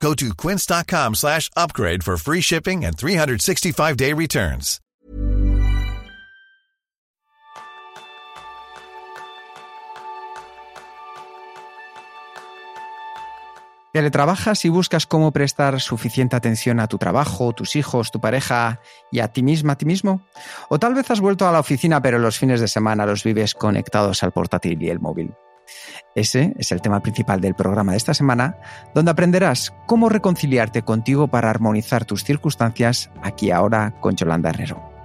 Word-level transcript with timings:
Go 0.00 0.14
to 0.14 0.34
quince.com 0.34 1.14
slash 1.14 1.50
upgrade 1.56 2.04
for 2.04 2.16
free 2.16 2.40
shipping 2.40 2.84
and 2.84 2.96
365-day 2.96 4.12
returns. 4.12 4.80
Teletrabajas 13.96 14.66
y 14.66 14.68
buscas 14.68 15.06
cómo 15.06 15.32
prestar 15.32 15.80
suficiente 15.80 16.36
atención 16.36 16.80
a 16.80 16.86
tu 16.86 16.98
trabajo, 16.98 17.54
tus 17.54 17.76
hijos, 17.76 18.10
tu 18.10 18.20
pareja 18.20 18.82
y 19.10 19.20
a 19.20 19.28
ti 19.28 19.42
misma, 19.42 19.72
a 19.72 19.76
ti 19.78 19.86
mismo. 19.86 20.20
O 20.68 20.78
tal 20.78 20.92
vez 20.92 21.10
has 21.10 21.20
vuelto 21.20 21.48
a 21.48 21.52
la 21.52 21.60
oficina 21.60 22.02
pero 22.02 22.18
los 22.18 22.36
fines 22.36 22.60
de 22.60 22.68
semana 22.68 23.06
los 23.06 23.24
vives 23.24 23.54
conectados 23.54 24.22
al 24.22 24.32
portátil 24.32 24.82
y 24.82 24.90
el 24.90 25.00
móvil. 25.00 25.34
Ese 26.14 26.54
es 26.58 26.72
el 26.72 26.80
tema 26.80 27.00
principal 27.00 27.40
del 27.40 27.54
programa 27.54 27.92
de 27.92 27.98
esta 27.98 28.14
semana, 28.14 28.56
donde 28.94 29.10
aprenderás 29.10 29.74
cómo 29.86 30.08
reconciliarte 30.08 30.82
contigo 30.82 31.28
para 31.28 31.50
armonizar 31.50 32.04
tus 32.04 32.24
circunstancias 32.24 33.10
aquí 33.22 33.50
ahora 33.50 33.94
con 34.00 34.16
Yolanda 34.16 34.50
Herrero. 34.50 34.96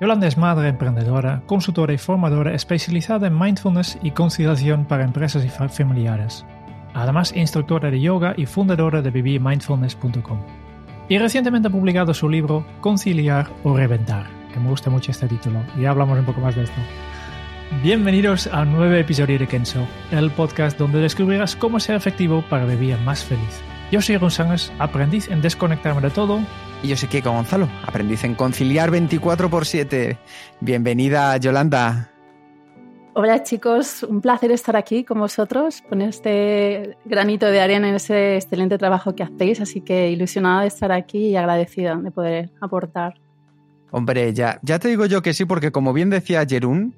Yolanda 0.00 0.28
es 0.28 0.38
madre 0.38 0.68
emprendedora, 0.68 1.42
consultora 1.46 1.92
y 1.92 1.98
formadora 1.98 2.54
especializada 2.54 3.26
en 3.26 3.38
mindfulness 3.38 3.98
y 4.00 4.12
conciliación 4.12 4.84
para 4.84 5.04
empresas 5.04 5.44
y 5.44 5.48
familiares. 5.48 6.44
Además, 6.94 7.32
instructora 7.34 7.90
de 7.90 8.00
yoga 8.00 8.34
y 8.36 8.46
fundadora 8.46 9.02
de 9.02 9.10
vivirmindfulness.com. 9.10 10.38
Y 11.08 11.18
recientemente 11.18 11.68
ha 11.68 11.72
publicado 11.72 12.14
su 12.14 12.28
libro 12.28 12.64
Conciliar 12.80 13.48
o 13.64 13.76
Reventar, 13.76 14.26
que 14.52 14.60
me 14.60 14.68
gusta 14.68 14.90
mucho 14.90 15.10
este 15.10 15.26
título, 15.26 15.60
ya 15.80 15.90
hablamos 15.90 16.18
un 16.18 16.24
poco 16.24 16.40
más 16.40 16.54
de 16.54 16.64
esto. 16.64 16.80
Bienvenidos 17.70 18.46
a 18.48 18.62
un 18.62 18.72
nuevo 18.72 18.94
episodio 18.94 19.38
de 19.38 19.46
Kenso, 19.46 19.86
el 20.10 20.30
podcast 20.30 20.78
donde 20.78 21.00
descubrirás 21.00 21.54
cómo 21.54 21.78
ser 21.78 21.96
efectivo 21.96 22.42
para 22.48 22.64
vivir 22.64 22.96
más 23.04 23.22
feliz. 23.22 23.62
Yo 23.92 24.00
soy 24.00 24.16
González, 24.16 24.72
aprendiz 24.78 25.30
en 25.30 25.42
desconectarme 25.42 26.00
de 26.00 26.10
todo. 26.10 26.40
Y 26.82 26.88
yo 26.88 26.96
soy 26.96 27.08
Kiko 27.08 27.30
Gonzalo, 27.30 27.68
aprendiz 27.86 28.24
en 28.24 28.34
conciliar 28.34 28.90
24 28.90 29.48
x 29.48 29.68
7. 29.68 30.18
Bienvenida, 30.60 31.36
Yolanda. 31.36 32.10
Hola 33.14 33.42
chicos, 33.42 34.02
un 34.02 34.22
placer 34.22 34.50
estar 34.50 34.74
aquí 34.74 35.04
con 35.04 35.20
vosotros, 35.20 35.82
con 35.82 36.00
este 36.00 36.96
granito 37.04 37.46
de 37.46 37.60
arena 37.60 37.90
en 37.90 37.96
ese 37.96 38.36
excelente 38.36 38.78
trabajo 38.78 39.14
que 39.14 39.24
hacéis, 39.24 39.60
así 39.60 39.82
que 39.82 40.10
ilusionada 40.10 40.62
de 40.62 40.68
estar 40.68 40.90
aquí 40.90 41.28
y 41.28 41.36
agradecida 41.36 41.96
de 41.96 42.10
poder 42.10 42.50
aportar. 42.60 43.14
Hombre, 43.90 44.34
ya, 44.34 44.60
ya 44.62 44.78
te 44.78 44.88
digo 44.88 45.06
yo 45.06 45.22
que 45.22 45.32
sí, 45.32 45.46
porque 45.46 45.72
como 45.72 45.92
bien 45.92 46.10
decía 46.10 46.44
Jerún, 46.46 46.94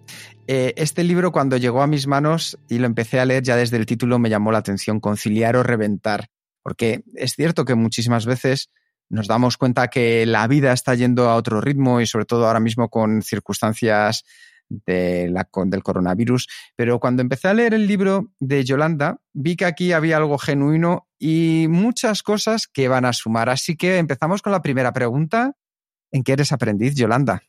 eh, 0.48 0.74
este 0.77 1.05
libro 1.05 1.30
cuando 1.30 1.56
llegó 1.56 1.82
a 1.82 1.86
mis 1.86 2.08
manos 2.08 2.58
y 2.69 2.78
lo 2.78 2.86
empecé 2.86 3.20
a 3.20 3.24
leer 3.24 3.44
ya 3.44 3.56
desde 3.56 3.77
el 3.77 3.86
título 3.86 4.19
me 4.19 4.28
llamó 4.28 4.50
la 4.50 4.58
atención, 4.58 4.98
conciliar 4.98 5.55
o 5.56 5.62
reventar, 5.62 6.28
porque 6.62 7.05
es 7.14 7.34
cierto 7.34 7.64
que 7.64 7.77
muchísimas 7.77 8.27
veces 8.27 8.70
nos 9.08 9.28
damos 9.28 9.56
cuenta 9.56 9.88
que 9.88 10.27
la 10.27 10.47
vida 10.48 10.72
está 10.72 10.94
yendo 10.94 11.28
a 11.28 11.36
otro 11.36 11.60
ritmo 11.60 12.00
y 12.00 12.06
sobre 12.06 12.24
todo 12.24 12.47
ahora 12.47 12.60
mismo 12.60 12.88
con 12.88 13.22
circunstancias 13.22 14.25
del 14.69 15.34
coronavirus, 15.82 16.48
pero 16.77 17.00
cuando 17.00 17.22
empecé 17.22 17.48
a 17.48 17.54
leer 17.54 17.75
el 17.75 17.88
libro 17.88 18.32
de 18.38 18.64
Yolanda 18.64 19.20
vi 19.32 19.56
que 19.56 19.64
aquí 19.64 19.92
había 19.92 20.16
algo 20.16 20.38
genuino 20.38 21.09
y 21.19 21.66
muchas 21.69 22.22
cosas 22.22 22.69
que 22.69 22.88
van 22.88 23.04
a 23.04 23.12
sumar. 23.12 23.48
Así 23.48 23.76
que 23.76 23.98
empezamos 23.98 24.43
con 24.43 24.53
la 24.53 24.62
primera 24.62 24.93
pregunta 24.93 25.56
¿En 26.12 26.22
qué 26.22 26.32
eres 26.32 26.53
aprendiz, 26.53 26.94
Yolanda? 26.94 27.43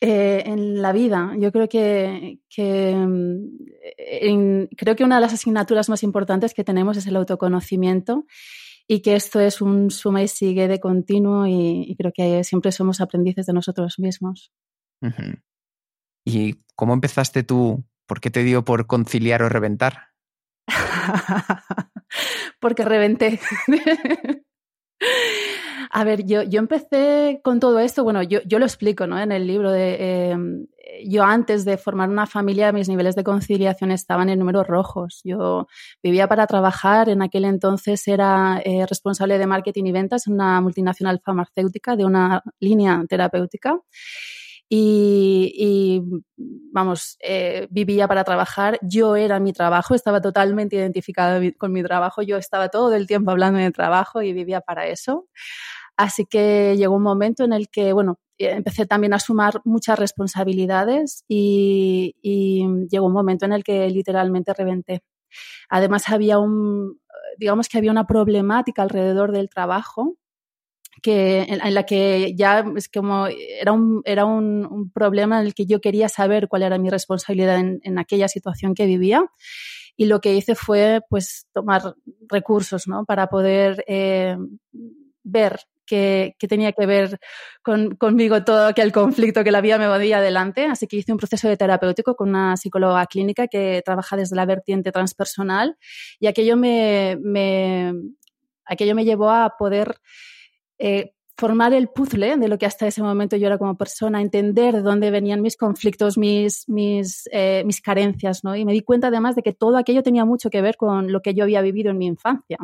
Eh, 0.00 0.42
en 0.46 0.82
la 0.82 0.90
vida, 0.90 1.32
yo 1.38 1.52
creo 1.52 1.68
que, 1.68 2.40
mm, 2.58 4.64
creo 4.76 4.96
que 4.96 5.04
una 5.04 5.14
de 5.14 5.20
las 5.20 5.32
asignaturas 5.32 5.88
más 5.88 6.02
importantes 6.02 6.54
que 6.54 6.64
tenemos 6.64 6.96
es 6.96 7.06
el 7.06 7.14
autoconocimiento 7.14 8.26
y 8.88 9.00
que 9.00 9.14
esto 9.14 9.38
es 9.38 9.60
un 9.60 9.92
suma 9.92 10.24
y 10.24 10.26
sigue 10.26 10.66
de 10.66 10.80
continuo 10.80 11.46
y, 11.46 11.94
creo 11.96 12.10
que 12.12 12.42
siempre 12.42 12.72
somos 12.72 13.00
aprendices 13.00 13.46
de 13.46 13.52
nosotros 13.52 14.00
mismos. 14.00 14.52
¿Y 16.24 16.56
cómo 16.74 16.94
empezaste 16.94 17.44
tú? 17.44 17.84
¿Por 18.06 18.20
qué 18.20 18.30
te 18.30 18.42
dio 18.42 18.64
por 18.64 18.88
conciliar 18.88 19.44
o 19.44 19.48
reventar? 19.48 20.08
Porque 22.60 22.84
reventé. 22.84 23.38
A 25.94 26.04
ver, 26.04 26.24
yo, 26.24 26.42
yo 26.42 26.58
empecé 26.58 27.42
con 27.44 27.60
todo 27.60 27.78
esto, 27.78 28.02
bueno, 28.02 28.22
yo, 28.22 28.40
yo 28.46 28.58
lo 28.58 28.64
explico 28.64 29.06
¿no? 29.06 29.20
en 29.20 29.30
el 29.30 29.46
libro 29.46 29.70
de... 29.70 30.30
Em, 30.30 30.66
yo 31.04 31.22
antes 31.24 31.66
de 31.66 31.76
formar 31.76 32.08
una 32.08 32.26
familia, 32.26 32.72
mis 32.72 32.88
niveles 32.88 33.14
de 33.14 33.24
conciliación 33.24 33.90
estaban 33.90 34.30
en 34.30 34.38
números 34.38 34.66
rojos. 34.66 35.20
Yo 35.22 35.66
vivía 36.02 36.28
para 36.28 36.46
trabajar, 36.46 37.10
en 37.10 37.20
aquel 37.22 37.44
entonces 37.44 38.08
era 38.08 38.60
eh, 38.64 38.86
responsable 38.86 39.38
de 39.38 39.46
marketing 39.46 39.84
y 39.84 39.92
ventas 39.92 40.26
en 40.26 40.34
una 40.34 40.60
multinacional 40.62 41.20
farmacéutica 41.22 41.94
de 41.94 42.04
una 42.06 42.42
línea 42.58 43.04
terapéutica. 43.08 43.78
Y, 44.74 46.02
vamos, 46.72 47.18
eh, 47.20 47.68
vivía 47.70 48.08
para 48.08 48.24
trabajar, 48.24 48.78
yo 48.80 49.16
era 49.16 49.38
mi 49.38 49.52
trabajo, 49.52 49.94
estaba 49.94 50.22
totalmente 50.22 50.76
identificado 50.76 51.42
con 51.58 51.72
mi 51.72 51.82
trabajo, 51.82 52.22
yo 52.22 52.38
estaba 52.38 52.70
todo 52.70 52.94
el 52.94 53.06
tiempo 53.06 53.30
hablando 53.30 53.58
de 53.58 53.70
trabajo 53.70 54.22
y 54.22 54.32
vivía 54.32 54.62
para 54.62 54.86
eso. 54.86 55.26
Así 56.02 56.26
que 56.26 56.74
llegó 56.76 56.96
un 56.96 57.02
momento 57.04 57.44
en 57.44 57.52
el 57.52 57.68
que, 57.68 57.92
bueno, 57.92 58.18
eh, 58.36 58.50
empecé 58.50 58.86
también 58.86 59.14
a 59.14 59.20
sumar 59.20 59.60
muchas 59.64 59.96
responsabilidades 59.96 61.24
y, 61.28 62.16
llegó 62.90 63.06
un 63.06 63.12
momento 63.12 63.44
en 63.44 63.52
el 63.52 63.62
que 63.62 63.88
literalmente 63.88 64.52
reventé. 64.52 65.04
Además, 65.70 66.08
había 66.08 66.40
un, 66.40 67.00
digamos 67.38 67.68
que 67.68 67.78
había 67.78 67.92
una 67.92 68.08
problemática 68.08 68.82
alrededor 68.82 69.30
del 69.30 69.48
trabajo 69.48 70.16
que, 71.02 71.42
en, 71.42 71.72
la 71.72 71.86
que 71.86 72.34
ya 72.36 72.64
es 72.76 72.88
como 72.88 73.28
era, 73.28 73.70
un, 73.70 74.02
era 74.04 74.24
un, 74.24 74.90
problema 74.92 75.40
en 75.40 75.46
el 75.46 75.54
que 75.54 75.66
yo 75.66 75.80
quería 75.80 76.08
saber 76.08 76.48
cuál 76.48 76.64
era 76.64 76.78
mi 76.78 76.90
responsabilidad 76.90 77.60
en, 77.60 77.98
aquella 77.98 78.26
situación 78.26 78.74
que 78.74 78.86
vivía 78.86 79.24
y 79.96 80.06
lo 80.06 80.20
que 80.20 80.34
hice 80.34 80.56
fue 80.56 81.00
pues 81.08 81.46
tomar 81.52 81.94
recursos 82.28 82.88
¿no? 82.88 83.04
para 83.04 83.28
poder 83.28 83.84
eh, 83.86 84.36
ver 85.22 85.60
que, 85.86 86.34
tenía 86.48 86.72
que 86.72 86.86
ver 86.86 87.18
con, 87.62 87.96
conmigo 87.96 88.44
todo 88.44 88.66
aquel 88.66 88.92
conflicto 88.92 89.44
que 89.44 89.50
la 89.50 89.60
vida 89.60 89.78
me 89.78 89.88
movía 89.88 90.18
adelante. 90.18 90.66
Así 90.66 90.86
que 90.86 90.96
hice 90.96 91.12
un 91.12 91.18
proceso 91.18 91.48
de 91.48 91.56
terapéutico 91.56 92.16
con 92.16 92.30
una 92.30 92.56
psicóloga 92.56 93.06
clínica 93.06 93.48
que 93.48 93.82
trabaja 93.84 94.16
desde 94.16 94.36
la 94.36 94.46
vertiente 94.46 94.92
transpersonal 94.92 95.76
y 96.18 96.26
aquello 96.26 96.56
me, 96.56 97.18
aquello 98.64 98.94
me 98.94 99.04
llevó 99.04 99.30
a 99.30 99.56
poder 99.58 99.96
eh, 100.78 101.12
formar 101.36 101.72
el 101.72 101.88
puzzle 101.88 102.36
de 102.36 102.48
lo 102.48 102.58
que 102.58 102.66
hasta 102.66 102.86
ese 102.86 103.02
momento 103.02 103.36
yo 103.36 103.46
era 103.46 103.58
como 103.58 103.76
persona, 103.76 104.20
entender 104.20 104.74
de 104.76 104.82
dónde 104.82 105.10
venían 105.10 105.40
mis 105.40 105.56
conflictos, 105.56 106.18
mis, 106.18 106.68
mis, 106.68 107.28
eh, 107.32 107.62
mis 107.66 107.80
carencias, 107.80 108.44
¿no? 108.44 108.54
Y 108.54 108.64
me 108.64 108.72
di 108.72 108.82
cuenta 108.82 109.08
además 109.08 109.34
de 109.34 109.42
que 109.42 109.52
todo 109.52 109.76
aquello 109.76 110.02
tenía 110.02 110.24
mucho 110.24 110.50
que 110.50 110.62
ver 110.62 110.76
con 110.76 111.10
lo 111.10 111.20
que 111.20 111.34
yo 111.34 111.44
había 111.44 111.62
vivido 111.62 111.90
en 111.90 111.98
mi 111.98 112.06
infancia. 112.06 112.58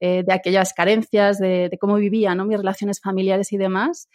Eh, 0.00 0.22
de 0.24 0.32
aquellas 0.32 0.72
carencias, 0.74 1.38
de, 1.38 1.76
cómo 1.80 1.96
vivía, 1.96 2.34
¿no? 2.34 2.44
mis 2.44 2.58
relaciones 2.58 3.00
familiares 3.00 3.52
y 3.52 3.56
demás. 3.56 4.08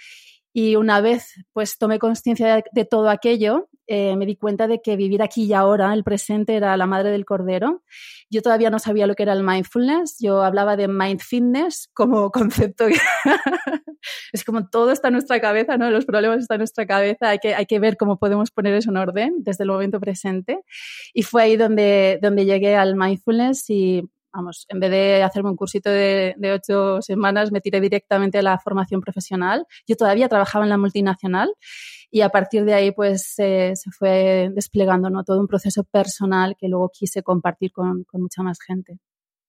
Y 0.54 0.76
una 0.76 1.02
vez 1.02 1.34
pues 1.52 1.78
tomé 1.78 2.00
conciencia 2.00 2.64
de, 2.72 2.86
todo 2.86 3.10
aquello, 3.10 3.70
eh, 3.88 4.16
me 4.16 4.26
di 4.26 4.36
cuenta 4.38 4.68
de 4.68 4.82
que 4.82 4.96
vivir 4.96 5.22
aquí 5.24 5.46
y 5.46 5.54
ahora, 5.54 5.94
el 5.94 6.04
presente, 6.04 6.56
era 6.56 6.78
la 6.78 6.86
madre 6.86 7.10
del 7.10 7.26
cordero. 7.26 7.84
Yo 8.30 8.42
todavía 8.42 8.70
no 8.70 8.80
sabía 8.80 9.08
lo 9.08 9.16
que 9.16 9.24
era 9.24 9.34
el 9.34 9.44
mindfulness, 9.44 10.18
yo 10.20 10.44
hablaba 10.44 10.78
de 10.78 10.88
mind 10.88 11.22
fitness 11.22 11.90
como 11.94 12.32
concepto. 12.32 12.86
es 14.32 14.44
como 14.44 14.70
todo 14.70 14.92
está 14.92 15.08
en 15.08 15.14
nuestra 15.14 15.42
cabeza, 15.42 15.78
¿no? 15.78 15.90
Los 15.90 16.06
problemas 16.06 16.40
están 16.40 16.56
en 16.56 16.60
nuestra 16.60 16.86
cabeza, 16.86 17.30
hay 17.30 17.40
que, 17.40 17.56
hay 17.56 17.66
que 17.66 17.80
ver 17.80 17.98
cómo 17.98 18.20
podemos 18.20 18.52
poner 18.52 18.76
eso 18.76 18.92
en 18.92 18.98
orden 18.98 19.34
desde 19.40 19.64
el 19.64 19.72
momento 19.72 20.00
presente. 20.00 20.62
Y 21.14 21.24
fue 21.24 21.44
ahí 21.44 21.58
donde, 21.58 22.20
donde 22.22 22.46
llegué 22.46 22.76
al 22.76 22.96
mindfulness 22.96 23.70
y 23.70 24.04
vamos, 24.34 24.66
en 24.70 24.80
vez 24.80 24.92
de 24.92 25.24
hacerme 25.24 25.50
un 25.52 25.56
cursito 25.56 25.90
de, 25.90 26.36
ocho 26.54 27.02
semanas, 27.02 27.52
me 27.52 27.62
tiré 27.62 27.80
directamente 27.80 28.40
a 28.40 28.42
la 28.42 28.58
formación 28.60 29.00
profesional. 29.02 29.66
Yo 29.88 29.96
todavía 29.96 30.28
trabajaba 30.28 30.66
en 30.66 30.70
la 30.70 30.78
multinacional 30.78 31.54
y 32.10 32.22
a 32.22 32.30
partir 32.30 32.66
de 32.66 32.74
ahí 32.74 32.92
pues 32.92 33.34
se 33.36 33.74
fue 33.98 34.50
desplegando 34.54 35.10
¿no? 35.10 35.24
todo 35.24 35.40
un 35.40 35.48
proceso 35.48 35.84
personal 35.84 36.56
que 36.60 36.68
luego 36.68 36.90
quise 36.92 37.24
compartir 37.24 37.72
con, 37.72 38.06
mucha 38.14 38.44
más 38.44 38.60
gente. 38.66 38.98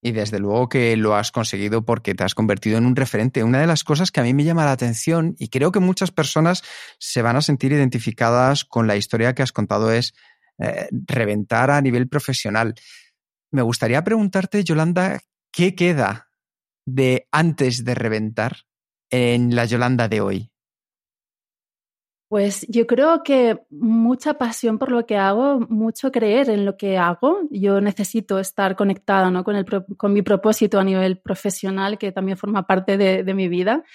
Y 0.01 0.11
desde 0.11 0.37
luego 0.37 0.69
que 0.69 0.95
lo 0.97 1.15
has 1.15 1.31
conseguido 1.31 1.83
porque 1.83 2.13
te 2.13 2.23
has 2.23 2.35
convertido 2.35 2.77
en 2.77 2.85
un 2.85 2.95
referente. 2.95 3.43
Una 3.43 3.59
de 3.59 3.65
las 3.67 3.83
cosas 3.83 4.11
que 4.11 4.19
a 4.19 4.23
mí 4.23 4.35
me 4.35 4.43
llama 4.43 4.65
la 4.65 4.71
atención 4.71 5.35
y 5.39 5.47
creo 5.47 5.71
que 5.71 5.79
muchas 5.79 6.11
personas 6.11 6.63
se 6.99 7.23
van 7.23 7.37
a 7.37 7.41
sentir 7.41 7.71
identificadas 7.71 8.65
con 8.65 8.85
la 8.85 8.97
historia 8.97 9.33
que 9.33 9.41
has 9.41 9.51
contado 9.51 9.91
es 9.91 10.13
eh, 10.59 10.87
reventar 10.91 11.71
a 11.71 11.81
nivel 11.81 12.07
profesional. 12.07 12.75
Me 13.55 13.61
gustaría 13.61 14.03
preguntarte, 14.03 14.65
Yolanda, 14.65 15.21
¿qué 15.49 15.75
queda 15.75 16.27
de 16.85 17.25
antes 17.31 17.85
de 17.85 17.95
reventar 17.95 18.57
en 19.09 19.55
la 19.55 19.63
Yolanda 19.63 20.09
de 20.09 20.19
hoy? 20.19 20.51
Pues 22.27 22.65
yo 22.67 22.85
creo 22.85 23.23
que 23.23 23.61
mucha 23.69 24.33
pasión 24.33 24.77
por 24.77 24.91
lo 24.91 25.05
que 25.05 25.15
hago, 25.15 25.61
mucho 25.69 26.11
creer 26.11 26.49
en 26.49 26.65
lo 26.65 26.75
que 26.75 26.97
hago. 26.97 27.47
Yo 27.49 27.79
necesito 27.79 28.39
estar 28.39 28.75
conectada 28.75 29.31
¿no? 29.31 29.45
con, 29.45 29.55
el, 29.55 29.65
con 29.95 30.11
mi 30.11 30.21
propósito 30.21 30.77
a 30.77 30.83
nivel 30.83 31.19
profesional, 31.19 31.97
que 31.97 32.11
también 32.11 32.37
forma 32.37 32.67
parte 32.67 32.97
de, 32.97 33.33
mi 33.33 33.47
vida. 33.47 33.85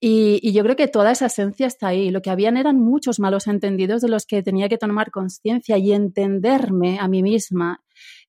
Y, 0.00 0.40
y, 0.42 0.54
yo 0.54 0.62
creo 0.62 0.76
que 0.76 0.88
toda 0.88 1.10
esa 1.10 1.26
esencia 1.26 1.66
está 1.66 1.88
ahí. 1.88 2.10
Lo 2.10 2.22
que 2.22 2.30
habían 2.30 2.56
eran 2.56 2.80
muchos 2.80 3.20
malos 3.20 3.46
entendidos 3.46 4.00
de 4.00 4.08
los 4.08 4.24
que 4.24 4.42
tenía 4.42 4.70
que 4.70 4.78
tomar 4.78 5.10
conciencia 5.10 5.76
y 5.76 5.92
entenderme 5.92 6.98
a 6.98 7.08
mí 7.08 7.22
misma 7.22 7.82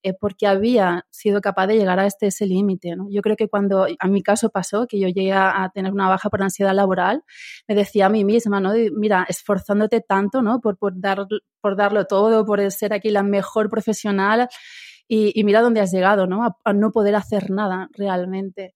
eh, 0.04 0.14
porque 0.14 0.48
había 0.48 1.06
sido 1.12 1.40
capaz 1.40 1.68
de 1.68 1.78
llegar 1.78 1.98
a 1.98 2.06
este 2.06 2.28
ese 2.28 2.46
límite. 2.46 2.96
¿no? 2.96 3.08
Yo 3.10 3.22
creo 3.22 3.36
que 3.36 3.48
cuando 3.48 3.88
a 3.98 4.08
mi 4.08 4.22
caso 4.22 4.50
pasó, 4.50 4.86
que 4.86 5.00
yo 5.00 5.08
llegué 5.08 5.32
a, 5.34 5.72
tener 5.74 5.94
una 5.94 6.10
baja 6.10 6.30
por 6.30 6.44
ansiedad 6.44 6.74
laboral, 6.74 7.24
me 7.68 7.76
decía 7.76 8.08
a 8.08 8.10
mí 8.10 8.26
misma, 8.26 8.60
¿no? 8.60 8.74
mira, 8.92 9.26
esforzándote 9.30 10.02
tanto 10.02 10.42
¿no? 10.42 10.60
por, 10.60 10.78
por, 10.78 11.00
dar, 11.00 11.26
por 11.62 11.78
darlo 11.78 12.06
todo, 12.06 12.46
por 12.46 12.70
ser 12.72 12.94
aquí 12.94 13.10
la 13.10 13.24
mejor 13.24 13.70
profesional. 13.70 14.50
Y, 15.08 15.44
mira 15.44 15.62
dónde 15.62 15.80
has 15.80 15.92
llegado, 15.92 16.28
¿no? 16.28 16.58
A, 16.66 16.74
no 16.74 16.92
poder 16.92 17.16
hacer 17.16 17.52
nada 17.52 17.88
realmente. 17.94 18.74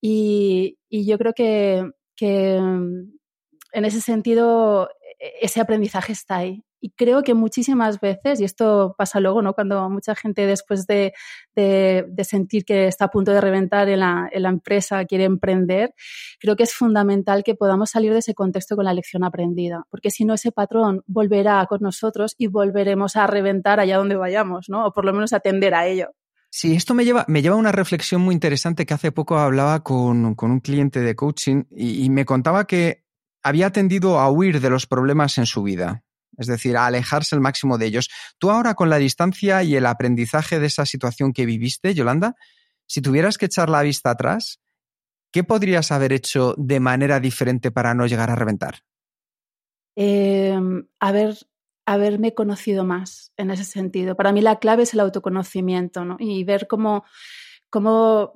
Y, 0.00 0.78
y 0.88 1.06
yo 1.06 1.16
creo 1.16 1.32
que, 1.32 1.88
que 2.16 2.56
en 2.56 3.84
ese 3.84 4.00
sentido 4.00 4.88
e, 5.20 5.32
ese 5.42 5.60
aprendizaje 5.60 6.12
está 6.12 6.36
ahí. 6.36 6.64
Y 6.86 6.90
creo 6.90 7.24
que 7.24 7.34
muchísimas 7.34 7.98
veces, 7.98 8.40
y 8.40 8.44
esto 8.44 8.94
pasa 8.96 9.18
luego, 9.18 9.42
¿no? 9.42 9.54
Cuando 9.54 9.90
mucha 9.90 10.14
gente 10.14 10.46
después 10.46 10.86
de, 10.86 11.14
de, 11.56 12.06
sentir 12.22 12.64
que 12.64 12.86
está 12.86 13.06
a 13.06 13.10
punto 13.10 13.32
de 13.32 13.40
reventar 13.40 13.88
en 13.88 13.98
la, 13.98 14.28
en 14.30 14.44
la, 14.44 14.50
empresa, 14.50 15.04
quiere 15.04 15.24
emprender, 15.24 15.94
creo 16.38 16.54
que 16.54 16.62
es 16.62 16.72
fundamental 16.72 17.42
que 17.42 17.56
podamos 17.56 17.90
salir 17.90 18.12
de 18.12 18.20
ese 18.20 18.34
contexto 18.34 18.76
con 18.76 18.84
la 18.84 18.94
lección 18.94 19.24
aprendida, 19.24 19.82
porque 19.90 20.12
si 20.12 20.24
no 20.24 20.34
ese 20.34 20.52
patrón 20.52 21.02
volverá 21.08 21.66
con 21.66 21.80
nosotros 21.80 22.36
y 22.38 22.46
volveremos 22.46 23.16
a 23.16 23.26
reventar 23.26 23.80
allá 23.80 23.96
donde 23.96 24.14
vayamos, 24.14 24.68
¿no? 24.68 24.86
O 24.86 24.92
por 24.92 25.04
lo 25.04 25.12
menos 25.12 25.32
atender 25.32 25.74
a 25.74 25.88
ello. 25.88 26.12
Sí, 26.50 26.76
esto 26.76 26.94
me 26.94 27.04
lleva, 27.04 27.24
me 27.26 27.42
lleva 27.42 27.56
a 27.56 27.58
una 27.58 27.72
reflexión 27.72 28.20
muy 28.20 28.32
interesante 28.32 28.86
que 28.86 28.94
hace 28.94 29.10
poco 29.10 29.38
hablaba 29.38 29.82
con, 29.82 30.36
con 30.36 30.52
un 30.52 30.60
cliente 30.60 31.00
de 31.00 31.16
coaching 31.16 31.64
y, 31.68 32.04
y 32.04 32.10
me 32.10 32.24
contaba 32.24 32.68
que 32.68 33.02
había 33.42 33.72
tendido 33.72 34.20
a 34.20 34.30
huir 34.30 34.60
de 34.60 34.70
los 34.70 34.86
problemas 34.86 35.36
en 35.38 35.46
su 35.46 35.64
vida 35.64 36.04
es 36.38 36.46
decir, 36.46 36.76
alejarse 36.76 37.34
al 37.34 37.40
máximo 37.40 37.78
de 37.78 37.86
ellos. 37.86 38.08
Tú 38.38 38.50
ahora 38.50 38.74
con 38.74 38.90
la 38.90 38.98
distancia 38.98 39.62
y 39.62 39.76
el 39.76 39.86
aprendizaje 39.86 40.58
de 40.58 40.66
esa 40.66 40.86
situación 40.86 41.32
que 41.32 41.46
viviste, 41.46 41.94
Yolanda, 41.94 42.34
si 42.86 43.00
tuvieras 43.00 43.38
que 43.38 43.46
echar 43.46 43.68
la 43.68 43.82
vista 43.82 44.10
atrás, 44.10 44.60
¿qué 45.32 45.44
podrías 45.44 45.92
haber 45.92 46.12
hecho 46.12 46.54
de 46.56 46.80
manera 46.80 47.20
diferente 47.20 47.70
para 47.70 47.94
no 47.94 48.06
llegar 48.06 48.30
a 48.30 48.36
reventar? 48.36 48.82
Eh, 49.96 50.58
haber, 51.00 51.36
haberme 51.86 52.34
conocido 52.34 52.84
más 52.84 53.32
en 53.36 53.50
ese 53.50 53.64
sentido. 53.64 54.14
Para 54.14 54.32
mí 54.32 54.40
la 54.40 54.58
clave 54.58 54.84
es 54.84 54.94
el 54.94 55.00
autoconocimiento 55.00 56.04
¿no? 56.04 56.16
y 56.18 56.44
ver 56.44 56.66
cómo 56.68 57.04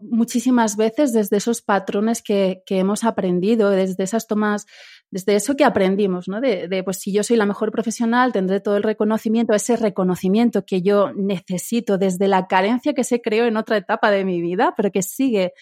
muchísimas 0.01 0.77
veces 0.77 1.13
desde 1.13 1.39
esos 1.39 1.63
patrones 1.63 2.23
que, 2.23 2.63
que, 2.67 2.79
hemos 2.79 3.05
aprendido, 3.05 3.71
desde 3.71 4.05
esas 4.05 4.27
tomas 4.27 4.67
desde 5.11 5.35
eso 5.35 5.57
que 5.57 5.65
aprendimos, 5.65 6.29
¿no? 6.29 6.41
De, 6.41 6.83
pues 6.85 6.99
si 6.99 7.13
yo 7.13 7.25
soy 7.25 7.37
la 7.37 7.47
mejor 7.47 7.73
profesional, 7.73 8.33
tendré 8.33 8.61
todo 8.61 8.77
el 8.77 8.85
reconocimiento, 8.85 9.55
ese 9.55 9.77
reconocimiento 9.77 10.65
que 10.65 10.83
yo 10.83 11.13
necesito 11.13 11.99
desde 11.99 12.29
la 12.29 12.47
carencia 12.47 12.95
que 12.95 13.03
se 13.03 13.21
creó 13.21 13.47
en 13.47 13.57
otra 13.57 13.77
etapa 13.77 14.11
de 14.13 14.25
mi 14.25 14.41
vida, 14.41 14.73
pero 14.77 14.93
que 14.93 15.03
sigue, 15.03 15.53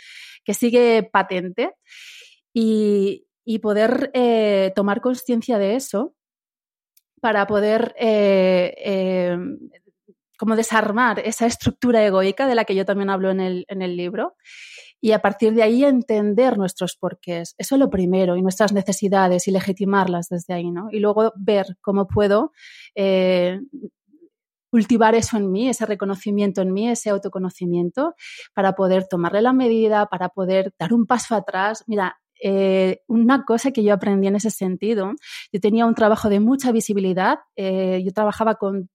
que 0.45 0.53
sigue 0.53 1.03
patente. 1.03 1.73
Y, 2.53 3.25
poder 3.63 4.11
eh, 4.13 4.73
tomar 4.77 5.01
conciencia 5.01 5.59
de 5.59 5.75
eso 5.75 6.15
para 7.21 7.47
poder 7.47 7.95
eh, 7.99 8.75
eh, 8.77 9.39
como 10.39 10.55
desarmar 10.55 11.19
esa 11.21 11.47
estructura 11.47 12.05
egoica 12.05 12.47
de 12.47 12.55
la 12.55 12.65
que 12.65 12.75
yo 12.75 12.85
también 12.85 13.09
hablo 13.09 13.31
en 13.31 13.41
el, 13.41 13.65
en 13.69 13.81
el 13.81 13.97
libro 13.97 14.37
y 15.01 15.13
a 15.13 15.21
partir 15.21 15.55
de 15.55 15.63
ahí 15.63 15.85
entender 15.85 16.59
nuestros 16.59 16.97
porqués. 16.97 17.55
Eso 17.59 17.75
es 17.75 17.79
lo 17.79 17.91
primero, 17.91 18.37
y 18.37 18.43
nuestras 18.43 18.73
necesidades 18.73 19.47
y 19.49 19.51
legitimarlas 19.51 20.29
desde 20.29 20.55
ahí, 20.55 20.71
¿no? 20.71 20.89
Y 20.91 21.01
luego 21.01 21.33
ver 21.37 21.77
cómo 21.81 22.07
puedo 22.09 22.53
eh, 22.95 23.61
cultivar 24.71 25.15
eso 25.15 25.37
en 25.37 25.51
mí, 25.51 25.69
ese 25.69 25.87
reconocimiento 25.87 26.63
en 26.63 26.73
mí, 26.73 26.89
ese 26.89 27.11
autoconocimiento, 27.11 28.15
para 28.55 28.75
poder 28.75 29.07
tomarle 29.09 29.43
la 29.43 29.53
medida, 29.53 30.07
para 30.07 30.29
poder 30.29 30.75
dar 30.79 30.93
un 30.93 31.07
paso 31.07 31.35
atrás. 31.35 31.85
Mira, 31.87 32.21
eh, 32.43 33.03
una 33.07 33.45
cosa 33.45 33.71
que 33.71 33.83
yo 33.83 33.95
aprendí 33.95 34.29
en 34.29 34.37
ese 34.37 34.51
sentido, 34.51 35.13
yo 35.53 35.61
tenía 35.61 35.87
un 35.87 35.95
trabajo 35.95 36.29
de 36.29 36.41
mucha 36.41 36.73
visibilidad, 36.73 37.39
eh, 37.57 38.03
yo 38.05 38.13
trabajaba 38.13 38.57
con 38.57 38.91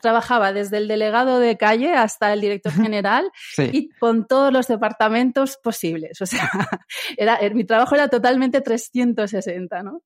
trabajaba 0.00 0.52
desde 0.52 0.76
el 0.78 0.88
delegado 0.88 1.38
de 1.38 1.56
calle 1.56 1.92
hasta 1.92 2.32
el 2.32 2.40
director 2.40 2.72
general 2.72 3.30
y 3.58 3.88
con 3.98 4.26
todos 4.26 4.52
los 4.52 4.68
departamentos 4.68 5.58
posibles. 5.62 6.20
O 6.20 6.26
sea, 6.26 6.50
era, 7.16 7.36
er, 7.36 7.54
mi 7.54 7.64
trabajo 7.64 7.94
era 7.94 8.08
totalmente 8.08 8.60
360, 8.60 9.82
¿no? 9.82 10.02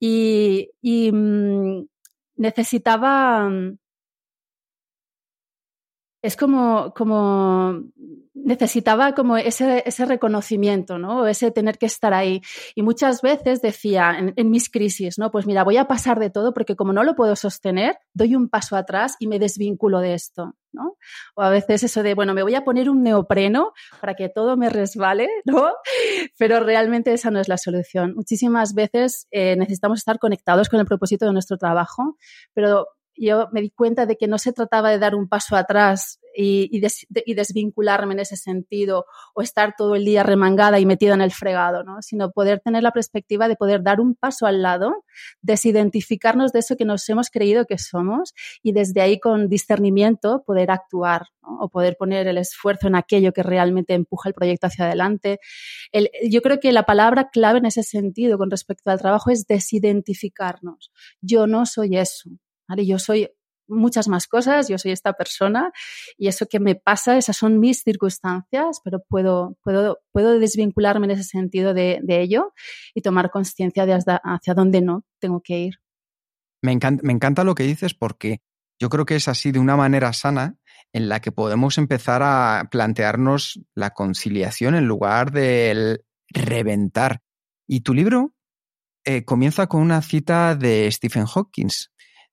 Y, 0.00 0.70
y 0.80 1.12
mm, 1.12 1.86
necesitaba 2.36 3.50
es 6.24 6.38
como, 6.38 6.94
como 6.96 7.82
necesitaba 8.32 9.14
como 9.14 9.36
ese, 9.36 9.82
ese 9.84 10.06
reconocimiento, 10.06 10.96
¿no? 10.96 11.26
Ese 11.26 11.50
tener 11.50 11.76
que 11.76 11.84
estar 11.84 12.14
ahí. 12.14 12.40
Y 12.74 12.82
muchas 12.82 13.20
veces 13.20 13.60
decía 13.60 14.16
en, 14.34 14.50
mis 14.50 14.70
crisis, 14.70 15.18
¿no? 15.18 15.30
Pues 15.30 15.46
mira, 15.46 15.64
voy 15.64 15.76
a 15.76 15.84
pasar 15.86 16.18
de 16.18 16.30
todo 16.30 16.54
porque 16.54 16.76
como 16.76 16.94
no 16.94 17.04
lo 17.04 17.14
puedo 17.14 17.36
sostener, 17.36 17.98
doy 18.14 18.36
un 18.36 18.48
paso 18.48 18.74
atrás 18.74 19.16
y 19.18 19.26
me 19.26 19.38
desvinculo 19.38 20.00
de 20.00 20.14
esto, 20.14 20.54
¿no? 20.72 20.96
O 21.34 21.42
a 21.42 21.50
veces 21.50 21.82
eso 21.82 22.02
de, 22.02 22.14
bueno, 22.14 22.32
me 22.32 22.42
voy 22.42 22.54
a 22.54 22.64
poner 22.64 22.88
un 22.88 23.02
neopreno 23.02 23.74
para 24.00 24.14
que 24.14 24.30
todo 24.30 24.56
me 24.56 24.70
resbale, 24.70 25.28
¿no? 25.44 25.72
Pero 26.38 26.60
realmente 26.60 27.12
esa 27.12 27.30
no 27.30 27.38
es 27.38 27.48
la 27.48 27.58
solución. 27.58 28.14
Muchísimas 28.14 28.72
veces 28.72 29.26
eh, 29.30 29.56
necesitamos 29.56 29.98
estar 29.98 30.18
conectados 30.18 30.70
con 30.70 30.80
el 30.80 30.86
propósito 30.86 31.26
de 31.26 31.34
nuestro 31.34 31.58
trabajo, 31.58 32.16
pero 32.54 32.86
yo 33.16 33.48
me 33.52 33.60
di 33.60 33.70
cuenta 33.70 34.06
de 34.06 34.16
que 34.16 34.26
no 34.26 34.38
se 34.38 34.52
trataba 34.52 34.90
de 34.90 34.98
dar 34.98 35.14
un 35.14 35.28
paso 35.28 35.56
atrás 35.56 36.20
y, 36.36 36.80
desvincularme 37.34 38.14
en 38.14 38.20
ese 38.20 38.36
sentido 38.36 39.06
o 39.34 39.42
estar 39.42 39.74
todo 39.76 39.94
el 39.94 40.04
día 40.04 40.22
remangada 40.22 40.78
y 40.78 40.86
metida 40.86 41.14
en 41.14 41.20
el 41.20 41.32
fregado, 41.32 41.84
¿no? 41.84 42.02
sino 42.02 42.30
poder 42.32 42.60
tener 42.60 42.82
la 42.82 42.92
perspectiva 42.92 43.48
de 43.48 43.56
poder 43.56 43.82
dar 43.82 44.00
un 44.00 44.14
paso 44.14 44.46
al 44.46 44.62
lado, 44.62 45.04
desidentificarnos 45.42 46.52
de 46.52 46.60
eso 46.60 46.76
que 46.76 46.84
nos 46.84 47.08
hemos 47.08 47.30
creído 47.30 47.66
que 47.66 47.78
somos 47.78 48.34
y 48.62 48.72
desde 48.72 49.00
ahí 49.00 49.20
con 49.20 49.48
discernimiento 49.48 50.42
poder 50.44 50.70
actuar 50.70 51.28
o 51.40 51.68
poder 51.68 51.96
poner 51.96 52.26
el 52.26 52.38
esfuerzo 52.38 52.88
en 52.88 52.96
aquello 52.96 53.32
que 53.32 53.42
realmente 53.42 53.94
empuja 53.94 54.28
el 54.28 54.34
proyecto 54.34 54.66
hacia 54.66 54.86
adelante. 54.86 55.38
yo 56.28 56.42
creo 56.42 56.58
que 56.58 56.72
la 56.72 56.84
palabra 56.84 57.30
clave 57.30 57.58
en 57.58 57.66
ese 57.66 57.82
sentido 57.82 58.38
con 58.38 58.50
respecto 58.50 58.90
al 58.90 58.98
trabajo 58.98 59.30
es 59.30 59.46
desidentificarnos. 59.46 60.90
Yo 61.20 61.46
no 61.46 61.66
soy 61.66 61.96
eso. 61.96 62.30
Yo 62.76 62.98
soy 62.98 63.28
muchas 63.66 64.08
más 64.08 64.26
cosas, 64.26 64.68
yo 64.68 64.78
soy 64.78 64.92
esta 64.92 65.14
persona 65.14 65.72
y 66.18 66.28
eso 66.28 66.46
que 66.46 66.60
me 66.60 66.74
pasa, 66.74 67.16
esas 67.16 67.36
son 67.36 67.58
mis 67.60 67.82
circunstancias, 67.82 68.80
pero 68.84 69.02
puedo, 69.08 69.56
puedo, 69.62 70.00
puedo 70.12 70.38
desvincularme 70.38 71.06
en 71.06 71.12
ese 71.12 71.24
sentido 71.24 71.74
de, 71.74 72.00
ello 72.06 72.52
y 72.94 73.00
tomar 73.00 73.30
conciencia 73.30 73.86
de 73.86 73.94
hacia 73.94 74.54
dónde 74.54 74.80
no 74.82 75.04
tengo 75.18 75.40
que 75.40 75.58
ir. 75.58 75.74
Me 76.62 76.72
encanta, 76.72 77.02
me 77.04 77.12
encanta 77.12 77.44
lo 77.44 77.54
que 77.54 77.64
dices 77.64 77.94
porque 77.94 78.40
yo 78.78 78.88
creo 78.88 79.04
que 79.04 79.16
es 79.16 79.28
así 79.28 79.52
de 79.52 79.58
una 79.58 79.76
manera 79.76 80.12
sana 80.12 80.56
en 80.92 81.08
la 81.08 81.20
que 81.20 81.32
podemos 81.32 81.78
empezar 81.78 82.22
a 82.22 82.68
plantearnos 82.70 83.60
la 83.74 83.90
conciliación 83.90 84.74
en 84.74 84.86
lugar 84.86 85.32
del 85.32 86.04
reventar. 86.28 87.20
Y 87.66 87.80
tu 87.80 87.94
libro 87.94 88.34
eh, 89.04 89.24
comienza 89.24 89.66
con 89.66 89.82
una 89.82 90.00
cita 90.02 90.54
de 90.54 90.90
Stephen 90.90 91.26
Hawking, 91.26 91.68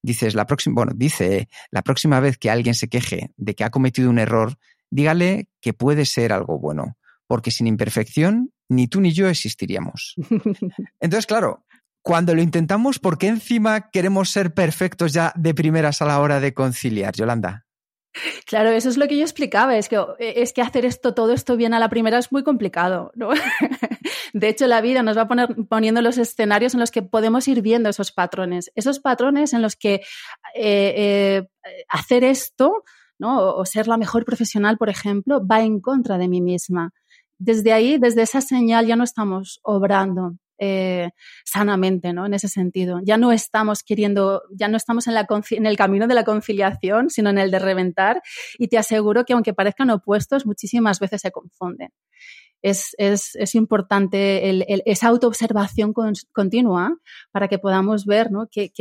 dices 0.01 0.35
la 0.35 0.45
próxima, 0.45 0.75
bueno, 0.75 0.93
dice 0.95 1.49
la 1.69 1.81
próxima 1.81 2.19
vez 2.19 2.37
que 2.37 2.49
alguien 2.49 2.75
se 2.75 2.87
queje 2.87 3.31
de 3.37 3.55
que 3.55 3.63
ha 3.63 3.69
cometido 3.69 4.09
un 4.09 4.19
error, 4.19 4.57
dígale 4.89 5.47
que 5.61 5.73
puede 5.73 6.05
ser 6.05 6.33
algo 6.33 6.59
bueno, 6.59 6.97
porque 7.27 7.51
sin 7.51 7.67
imperfección 7.67 8.51
ni 8.69 8.87
tú 8.87 9.01
ni 9.01 9.11
yo 9.11 9.27
existiríamos. 9.27 10.15
Entonces, 10.99 11.25
claro, 11.25 11.65
cuando 12.01 12.33
lo 12.33 12.41
intentamos, 12.41 12.99
¿por 12.99 13.17
qué 13.17 13.27
encima 13.27 13.91
queremos 13.91 14.29
ser 14.29 14.53
perfectos 14.53 15.13
ya 15.13 15.33
de 15.35 15.53
primeras 15.53 16.01
a 16.01 16.05
la 16.05 16.19
hora 16.19 16.39
de 16.39 16.53
conciliar, 16.53 17.13
Yolanda? 17.13 17.65
Claro, 18.45 18.69
eso 18.69 18.89
es 18.89 18.97
lo 18.97 19.07
que 19.07 19.17
yo 19.17 19.23
explicaba, 19.23 19.77
es 19.77 19.87
que, 19.87 20.03
es 20.19 20.51
que 20.51 20.61
hacer 20.61 20.85
esto, 20.85 21.13
todo 21.13 21.31
esto 21.31 21.55
bien 21.55 21.73
a 21.73 21.79
la 21.79 21.89
primera 21.89 22.17
es 22.17 22.31
muy 22.31 22.43
complicado. 22.43 23.11
¿no? 23.15 23.29
De 24.33 24.49
hecho, 24.49 24.67
la 24.67 24.81
vida 24.81 25.01
nos 25.01 25.17
va 25.17 25.27
poniendo 25.27 26.01
los 26.01 26.17
escenarios 26.17 26.73
en 26.73 26.81
los 26.81 26.91
que 26.91 27.01
podemos 27.01 27.47
ir 27.47 27.61
viendo 27.61 27.89
esos 27.89 28.11
patrones, 28.11 28.71
esos 28.75 28.99
patrones 28.99 29.53
en 29.53 29.61
los 29.61 29.75
que 29.75 29.95
eh, 30.55 30.93
eh, 30.95 31.47
hacer 31.87 32.23
esto 32.23 32.83
¿no? 33.17 33.55
o 33.55 33.65
ser 33.65 33.87
la 33.87 33.97
mejor 33.97 34.25
profesional, 34.25 34.77
por 34.77 34.89
ejemplo, 34.89 35.45
va 35.45 35.61
en 35.61 35.79
contra 35.79 36.17
de 36.17 36.27
mí 36.27 36.41
misma. 36.41 36.91
Desde 37.37 37.73
ahí, 37.73 37.97
desde 37.97 38.23
esa 38.23 38.41
señal, 38.41 38.85
ya 38.87 38.95
no 38.95 39.03
estamos 39.03 39.59
obrando 39.63 40.35
eh, 40.63 41.09
sanamente, 41.43 42.13
¿no? 42.13 42.27
En 42.27 42.35
ese 42.35 42.47
sentido. 42.47 42.99
Ya 43.03 43.17
no 43.17 43.31
estamos 43.31 43.81
queriendo, 43.81 44.43
ya 44.51 44.67
no 44.67 44.77
estamos 44.77 45.07
en, 45.07 45.15
la, 45.15 45.27
en 45.49 45.65
el 45.65 45.75
camino 45.75 46.07
de 46.07 46.13
la 46.13 46.23
conciliación, 46.23 47.09
sino 47.09 47.31
en 47.31 47.39
el 47.39 47.49
de 47.49 47.57
reventar. 47.57 48.21
Y 48.59 48.67
te 48.67 48.77
aseguro 48.77 49.25
que 49.25 49.33
aunque 49.33 49.55
parezcan 49.55 49.89
opuestos, 49.89 50.45
muchísimas 50.45 50.99
veces 50.99 51.21
se 51.21 51.31
confunden. 51.31 51.89
Es, 52.61 52.95
es, 52.99 53.55
importante 53.55 54.83
esa 54.85 55.07
autoobservación 55.07 55.93
continua 56.31 56.95
para 57.31 57.47
que 57.47 57.57
podamos 57.57 58.05
ver 58.05 58.31
¿no? 58.31 58.47
que, 58.47 58.71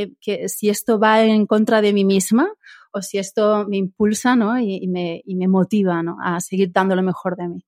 si 0.49 0.69
esto 0.69 0.99
va 0.99 1.25
en 1.25 1.47
contra 1.47 1.81
de 1.81 1.95
mí 1.95 2.05
misma 2.05 2.53
o 2.93 3.01
si 3.01 3.17
esto 3.17 3.67
me 3.67 3.79
impulsa 3.79 4.37
¿no? 4.37 4.61
y, 4.61 4.81
y, 4.83 4.87
me, 4.87 5.23
y 5.25 5.35
me 5.35 5.49
motiva 5.49 6.03
¿no? 6.03 6.19
a 6.23 6.41
seguir 6.41 6.73
dando 6.73 6.95
lo 6.95 7.03
mejor 7.03 7.37
de 7.37 7.49
mí. 7.49 7.65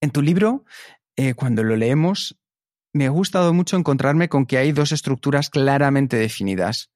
En 0.00 0.10
tu 0.10 0.22
libro, 0.22 0.64
eh, 1.16 1.34
cuando 1.34 1.62
lo 1.62 1.76
leemos, 1.76 2.36
me 2.94 3.06
ha 3.06 3.10
gustado 3.10 3.52
mucho 3.52 3.76
encontrarme 3.76 4.28
con 4.28 4.46
que 4.46 4.56
hay 4.56 4.72
dos 4.72 4.92
estructuras 4.92 5.50
claramente 5.50 6.16
definidas. 6.16 6.90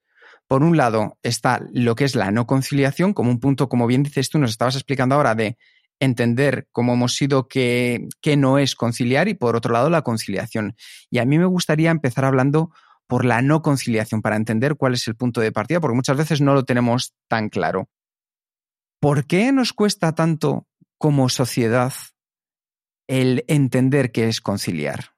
Por 0.47 0.62
un 0.62 0.76
lado 0.76 1.19
está 1.23 1.61
lo 1.73 1.95
que 1.95 2.05
es 2.05 2.14
la 2.14 2.31
no 2.31 2.47
conciliación, 2.47 3.12
como 3.12 3.31
un 3.31 3.40
punto, 3.40 3.69
como 3.69 3.87
bien 3.87 4.05
dices 4.05 4.31
tú, 4.31 4.38
nos 4.38 4.50
estabas 4.50 4.76
explicando 4.76 5.17
ahora, 5.17 5.35
de 5.35 5.59
entender 6.00 6.69
cómo 6.71 6.95
hemos 6.95 7.17
sido 7.17 7.49
que, 7.49 8.09
que 8.23 8.37
no 8.37 8.59
es 8.59 8.76
conciliar 8.76 9.28
y 9.28 9.35
por 9.35 9.57
otro 9.57 9.73
lado 9.73 9.90
la 9.90 10.02
conciliación. 10.02 10.76
Y 11.11 11.19
a 11.19 11.25
mí 11.25 11.37
me 11.37 11.47
gustaría 11.47 11.90
empezar 11.90 12.25
hablando 12.25 12.71
por 13.09 13.25
la 13.25 13.43
no 13.43 13.61
conciliación 13.61 14.23
para 14.23 14.37
entender 14.37 14.76
cuál 14.76 14.95
es 14.95 15.09
el 15.09 15.17
punto 15.17 15.40
de 15.40 15.50
partida, 15.50 15.81
porque 15.81 15.97
muchas 15.97 16.17
veces 16.17 16.40
no 16.40 16.55
lo 16.55 16.64
tenemos 16.64 17.14
tan 17.26 17.49
claro. 17.49 17.88
¿Por 19.00 19.26
qué 19.26 19.50
nos 19.50 19.73
cuesta 19.73 20.14
tanto 20.14 20.69
como 20.97 21.28
sociedad 21.28 21.93
el 23.09 23.45
entender 23.49 24.12
qué 24.12 24.28
es 24.28 24.40
conciliar? 24.40 25.18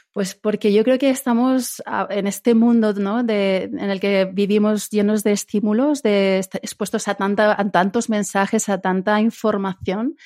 Pues 0.13 0.35
porque 0.35 0.73
yo 0.73 0.83
creo 0.83 0.99
que 0.99 1.09
estamos 1.09 1.81
en 2.09 2.27
este 2.27 2.53
mundo 2.53 2.91
¿no? 2.93 3.23
de, 3.23 3.63
en 3.63 3.89
el 3.89 4.01
que 4.01 4.25
vivimos 4.25 4.89
llenos 4.89 5.23
de 5.23 5.31
estímulos, 5.31 6.03
de, 6.03 6.39
expuestos 6.39 7.07
a, 7.07 7.15
tanta, 7.15 7.55
tantos 7.71 8.09
mensajes, 8.09 8.67
a 8.67 8.81
tanta 8.81 9.21
información. 9.21 10.17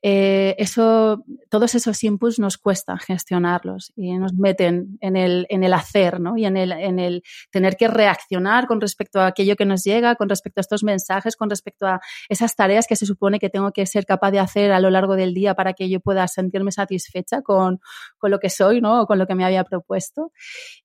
Eh, 0.00 0.54
eso, 0.58 1.24
todos 1.50 1.74
esos 1.74 2.02
inputs 2.04 2.38
nos 2.38 2.56
cuesta 2.56 2.96
gestionarlos 2.96 3.92
y 3.94 4.16
nos 4.16 4.32
meten 4.34 4.98
en 5.00 5.16
el, 5.16 5.72
hacer 5.74 6.18
¿no? 6.18 6.38
y 6.38 6.46
en 6.46 6.56
el, 6.56 6.72
en 6.72 6.98
el 6.98 7.22
tener 7.50 7.76
que 7.76 7.88
reaccionar 7.88 8.66
con 8.66 8.80
respecto 8.80 9.20
a 9.20 9.26
aquello 9.26 9.56
que 9.56 9.66
nos 9.66 9.84
llega, 9.84 10.14
con 10.14 10.30
respecto 10.30 10.60
a 10.60 10.62
estos 10.62 10.82
mensajes, 10.82 11.36
con 11.36 11.50
respecto 11.50 11.86
a 11.86 12.00
esas 12.30 12.56
tareas 12.56 12.86
que 12.86 12.96
se 12.96 13.04
supone 13.04 13.38
que 13.38 13.50
tengo 13.50 13.72
que 13.72 13.84
ser 13.84 14.06
capaz 14.06 14.30
de 14.30 14.38
hacer 14.38 14.72
a 14.72 14.80
lo 14.80 14.88
largo 14.88 15.14
del 15.16 15.34
día 15.34 15.54
para 15.54 15.74
que 15.74 15.90
yo 15.90 16.00
pueda 16.00 16.26
sentirme 16.28 16.72
satisfecha 16.72 17.42
con, 17.42 17.80
lo 18.22 18.38
que 18.38 18.48
soy 18.48 18.80
¿no? 18.80 19.06
con 19.06 19.18
lo 19.18 19.25
que 19.26 19.34
me 19.34 19.44
había 19.44 19.64
propuesto. 19.64 20.32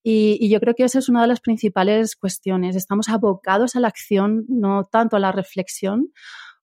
Y, 0.03 0.49
yo 0.49 0.59
creo 0.59 0.73
que 0.75 0.83
esa 0.83 0.99
es 0.99 1.09
una 1.09 1.21
de 1.21 1.27
las 1.27 1.39
principales 1.39 2.15
cuestiones. 2.15 2.75
Estamos 2.75 3.09
abocados 3.09 3.75
a 3.75 3.79
la 3.79 3.87
acción, 3.87 4.45
no 4.47 4.85
tanto 4.91 5.15
a 5.15 5.19
la 5.19 5.31
reflexión 5.31 6.11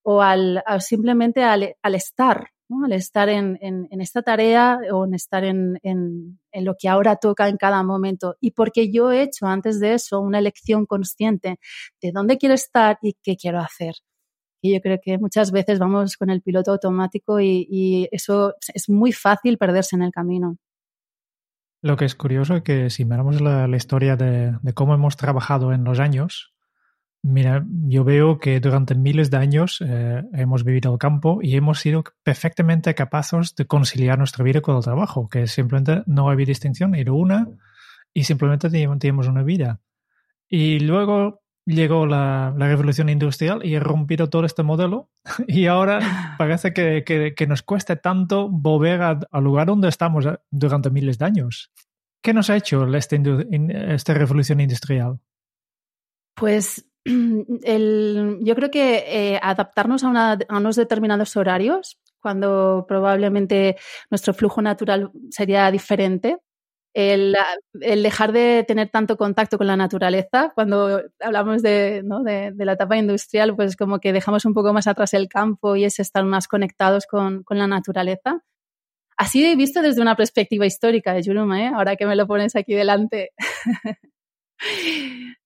o 0.02 0.22
al, 0.22 0.62
simplemente 0.80 1.42
al, 1.42 1.74
estar, 1.94 2.48
al 2.84 2.92
estar 2.92 3.28
en, 3.28 3.58
esta 3.90 4.22
tarea 4.22 4.78
o 4.92 5.04
en 5.04 5.14
estar 5.14 5.44
en, 5.44 5.78
lo 6.52 6.74
que 6.78 6.88
ahora 6.88 7.16
toca 7.16 7.48
en 7.48 7.56
cada 7.56 7.82
momento. 7.82 8.36
Y 8.40 8.52
porque 8.52 8.90
yo 8.90 9.12
he 9.12 9.22
hecho 9.22 9.46
antes 9.46 9.80
de 9.80 9.94
eso 9.94 10.20
una 10.20 10.38
elección 10.38 10.86
consciente 10.86 11.58
de 12.00 12.12
dónde 12.12 12.38
quiero 12.38 12.54
estar 12.54 12.98
y 13.02 13.14
qué 13.22 13.36
quiero 13.36 13.58
hacer. 13.60 13.94
Y 14.60 14.74
yo 14.74 14.80
creo 14.80 14.98
que 15.02 15.18
muchas 15.18 15.52
veces 15.52 15.78
vamos 15.78 16.16
con 16.16 16.30
el 16.30 16.42
piloto 16.42 16.72
automático 16.72 17.38
y 17.40 18.08
eso 18.10 18.54
es 18.74 18.88
muy 18.88 19.12
fácil 19.12 19.56
perderse 19.56 19.94
en 19.96 20.02
el 20.02 20.10
camino. 20.10 20.56
Lo 21.80 21.96
que 21.96 22.04
es 22.04 22.14
curioso 22.14 22.56
es 22.56 22.62
que 22.62 22.90
si 22.90 23.04
miramos 23.04 23.40
la, 23.40 23.68
historia 23.76 24.16
de, 24.16 24.56
de, 24.60 24.72
cómo 24.74 24.94
hemos 24.94 25.16
trabajado 25.16 25.72
en 25.72 25.84
los 25.84 26.00
años, 26.00 26.54
mira, 27.22 27.64
yo 27.86 28.04
veo 28.04 28.38
que 28.38 28.60
durante 28.60 28.94
miles 28.94 29.30
de 29.30 29.36
años 29.36 29.82
eh, 29.86 30.22
hemos 30.32 30.64
vivido 30.64 30.92
el 30.92 30.98
campo 30.98 31.38
y 31.42 31.56
hemos 31.56 31.80
sido 31.80 32.04
perfectamente 32.22 32.94
capaces 32.94 33.54
de 33.54 33.66
conciliar 33.66 34.18
nuestra 34.18 34.44
vida 34.44 34.60
con 34.60 34.76
el 34.76 34.82
trabajo, 34.82 35.28
que 35.28 35.46
simplemente 35.46 36.02
no 36.06 36.28
había 36.30 36.46
distinción, 36.46 36.94
era 36.94 37.12
una 37.12 37.48
y 38.12 38.24
simplemente 38.24 38.70
teníamos 38.70 39.28
una 39.28 39.42
vida. 39.42 39.80
Y 40.48 40.80
luego 40.80 41.42
llegó 41.68 42.06
la, 42.06 42.54
la, 42.56 42.66
revolución 42.66 43.08
industrial 43.08 43.64
y 43.64 43.76
ha 43.76 43.80
rompido 43.80 44.30
todo 44.30 44.46
este 44.46 44.62
modelo 44.62 45.10
y 45.46 45.66
ahora 45.66 46.36
parece 46.38 46.72
que, 46.72 47.46
nos 47.46 47.62
cueste 47.62 47.96
tanto 47.96 48.48
volver 48.48 49.02
al 49.02 49.44
lugar 49.44 49.66
donde 49.66 49.88
estamos 49.88 50.26
eh, 50.26 50.38
durante 50.50 50.90
miles 50.90 51.18
de 51.18 51.26
años. 51.26 51.70
¿Qué 52.22 52.32
nos 52.34 52.50
ha 52.50 52.56
hecho 52.56 52.86
esta, 52.96 53.16
esta 53.16 54.14
revolución 54.14 54.60
industrial? 54.60 55.20
Pues 56.34 56.86
yo 57.04 58.54
creo 58.54 58.70
que 58.70 59.04
eh, 59.06 59.40
adaptarnos 59.42 60.02
a, 60.04 60.08
una, 60.08 60.38
a 60.48 60.56
unos 60.58 60.76
determinados 60.76 61.36
horarios, 61.36 62.00
cuando 62.20 62.84
probablemente 62.88 63.76
nuestro 64.10 64.34
flujo 64.34 64.60
natural 64.60 65.10
sería 65.30 65.70
diferente, 65.70 66.38
el, 66.94 67.36
el, 67.80 68.02
dejar 68.02 68.32
de 68.32 68.64
tener 68.66 68.88
tanto 68.88 69.16
contacto 69.16 69.58
con 69.58 69.66
la 69.66 69.76
naturaleza. 69.76 70.52
Cuando 70.54 71.02
hablamos 71.20 71.62
de, 71.62 72.02
¿no? 72.04 72.22
de, 72.22 72.52
de, 72.52 72.64
la 72.64 72.72
etapa 72.72 72.96
industrial, 72.96 73.54
pues 73.54 73.76
como 73.76 74.00
que 74.00 74.12
dejamos 74.12 74.44
un 74.44 74.54
poco 74.54 74.72
más 74.72 74.86
atrás 74.86 75.14
el 75.14 75.28
campo 75.28 75.76
y 75.76 75.84
es 75.84 75.98
estar 76.00 76.24
más 76.24 76.48
conectados 76.48 77.06
con, 77.06 77.42
con 77.44 77.58
la 77.58 77.66
naturaleza. 77.66 78.42
Así 79.16 79.56
visto 79.56 79.82
desde 79.82 80.00
una 80.00 80.14
perspectiva 80.16 80.64
histórica 80.64 81.12
de 81.12 81.24
Juruma, 81.24 81.60
¿eh? 81.60 81.72
ahora 81.74 81.96
que 81.96 82.06
me 82.06 82.14
lo 82.14 82.26
pones 82.26 82.54
aquí 82.54 82.74
delante. 82.74 83.32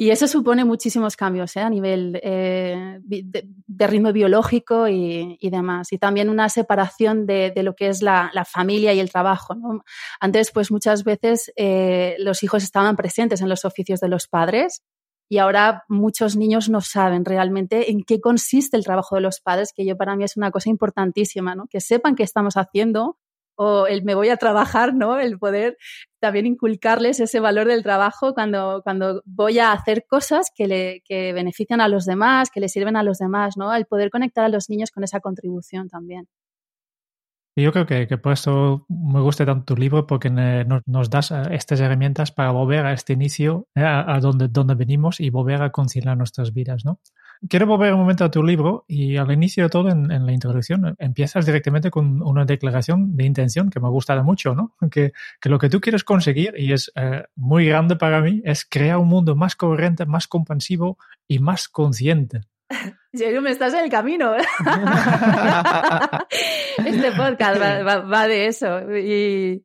Y 0.00 0.12
eso 0.12 0.26
supone 0.26 0.64
muchísimos 0.64 1.14
cambios 1.14 1.54
¿eh? 1.56 1.60
a 1.60 1.68
nivel 1.68 2.18
eh, 2.22 3.00
de, 3.02 3.86
ritmo 3.86 4.14
biológico 4.14 4.88
y, 4.88 5.36
demás. 5.42 5.92
Y 5.92 5.98
también 5.98 6.30
una 6.30 6.48
separación 6.48 7.26
de, 7.26 7.52
de 7.54 7.62
lo 7.62 7.74
que 7.74 7.88
es 7.88 8.00
la, 8.00 8.32
familia 8.50 8.94
y 8.94 9.00
el 9.00 9.10
trabajo. 9.10 9.54
Antes, 10.18 10.52
pues 10.52 10.70
muchas 10.70 11.04
veces 11.04 11.52
eh, 11.54 12.16
los 12.18 12.42
hijos 12.42 12.64
estaban 12.64 12.96
presentes 12.96 13.42
en 13.42 13.50
los 13.50 13.66
oficios 13.66 14.00
de 14.00 14.08
los 14.08 14.26
padres 14.26 14.82
y 15.28 15.36
ahora 15.36 15.84
muchos 15.86 16.34
niños 16.34 16.70
no 16.70 16.80
saben 16.80 17.26
realmente 17.26 17.90
en 17.90 18.02
qué 18.02 18.22
consiste 18.22 18.78
el 18.78 18.84
trabajo 18.84 19.16
de 19.16 19.20
los 19.20 19.42
padres, 19.42 19.74
que 19.76 19.84
yo 19.84 19.98
para 19.98 20.16
mí 20.16 20.24
es 20.24 20.34
una 20.34 20.50
cosa 20.50 20.70
importantísima, 20.70 21.54
¿no? 21.54 21.66
que 21.68 21.82
sepan 21.82 22.14
qué 22.16 22.22
estamos 22.22 22.54
haciendo 22.56 23.18
o 23.62 23.86
el 23.86 24.02
me 24.04 24.14
voy 24.14 24.30
a 24.30 24.38
trabajar, 24.38 24.94
¿no? 24.94 25.20
El 25.20 25.38
poder 25.38 25.76
también 26.18 26.46
inculcarles 26.46 27.20
ese 27.20 27.40
valor 27.40 27.66
del 27.68 27.82
trabajo 27.82 28.32
cuando, 28.32 28.80
cuando 28.82 29.20
voy 29.26 29.58
a 29.58 29.72
hacer 29.72 30.06
cosas 30.08 30.50
que, 30.56 30.66
le, 30.66 31.02
que 31.04 31.34
benefician 31.34 31.82
a 31.82 31.88
los 31.88 32.06
demás, 32.06 32.48
que 32.50 32.60
le 32.60 32.70
sirven 32.70 32.96
a 32.96 33.02
los 33.02 33.18
demás, 33.18 33.58
¿no? 33.58 33.74
El 33.74 33.84
poder 33.84 34.08
conectar 34.08 34.46
a 34.46 34.48
los 34.48 34.70
niños 34.70 34.90
con 34.90 35.04
esa 35.04 35.20
contribución 35.20 35.90
también. 35.90 36.26
Y 37.54 37.62
yo 37.64 37.72
creo 37.72 37.84
que, 37.84 38.06
que, 38.06 38.16
por 38.16 38.32
eso 38.32 38.86
me 38.88 39.20
gusta 39.20 39.44
tanto 39.44 39.74
tu 39.74 39.78
libro, 39.78 40.06
porque 40.06 40.30
nos, 40.30 40.80
nos 40.86 41.10
das 41.10 41.30
eh, 41.30 41.42
estas 41.50 41.80
herramientas 41.80 42.32
para 42.32 42.52
volver 42.52 42.86
a 42.86 42.94
este 42.94 43.12
inicio, 43.12 43.68
eh, 43.74 43.82
a, 43.82 44.10
a 44.10 44.20
donde, 44.20 44.48
donde 44.48 44.74
venimos 44.74 45.20
y 45.20 45.28
volver 45.28 45.60
a 45.60 45.70
conciliar 45.70 46.16
nuestras 46.16 46.54
vidas, 46.54 46.86
¿no? 46.86 46.98
Quiero 47.48 47.66
volver 47.66 47.94
un 47.94 48.00
momento 48.00 48.24
a 48.24 48.30
tu 48.30 48.42
libro 48.42 48.84
y 48.86 49.16
al 49.16 49.30
inicio 49.32 49.64
de 49.64 49.70
todo, 49.70 49.88
en, 49.88 50.10
en, 50.10 50.26
la 50.26 50.32
introducción, 50.32 50.94
empiezas 50.98 51.46
directamente 51.46 51.90
con 51.90 52.22
una 52.22 52.44
declaración 52.44 53.16
de 53.16 53.24
intención 53.24 53.70
que 53.70 53.80
me 53.80 53.86
ha 53.86 53.90
gustado 53.90 54.22
mucho, 54.22 54.54
¿no? 54.54 54.74
Que, 54.90 55.12
que 55.40 55.48
lo 55.48 55.58
que 55.58 55.68
tú 55.68 55.80
quieres 55.80 56.04
conseguir, 56.04 56.54
y 56.56 56.72
es 56.72 56.92
eh, 56.96 57.24
muy 57.36 57.66
grande 57.66 57.96
para 57.96 58.20
mí, 58.20 58.42
es 58.44 58.64
crear 58.64 58.98
un 58.98 59.08
mundo 59.08 59.36
más 59.36 59.56
coherente, 59.56 60.06
más 60.06 60.26
comprensivo 60.26 60.98
y 61.26 61.38
más 61.38 61.68
consciente. 61.68 62.42
Yo 63.12 63.42
me 63.42 63.50
estás 63.50 63.74
en 63.74 63.84
el 63.84 63.90
camino. 63.90 64.34
este 66.78 67.12
podcast 67.12 67.60
va, 67.60 67.82
va, 67.82 68.00
va 68.00 68.28
de 68.28 68.46
eso. 68.46 68.96
Y, 68.96 69.64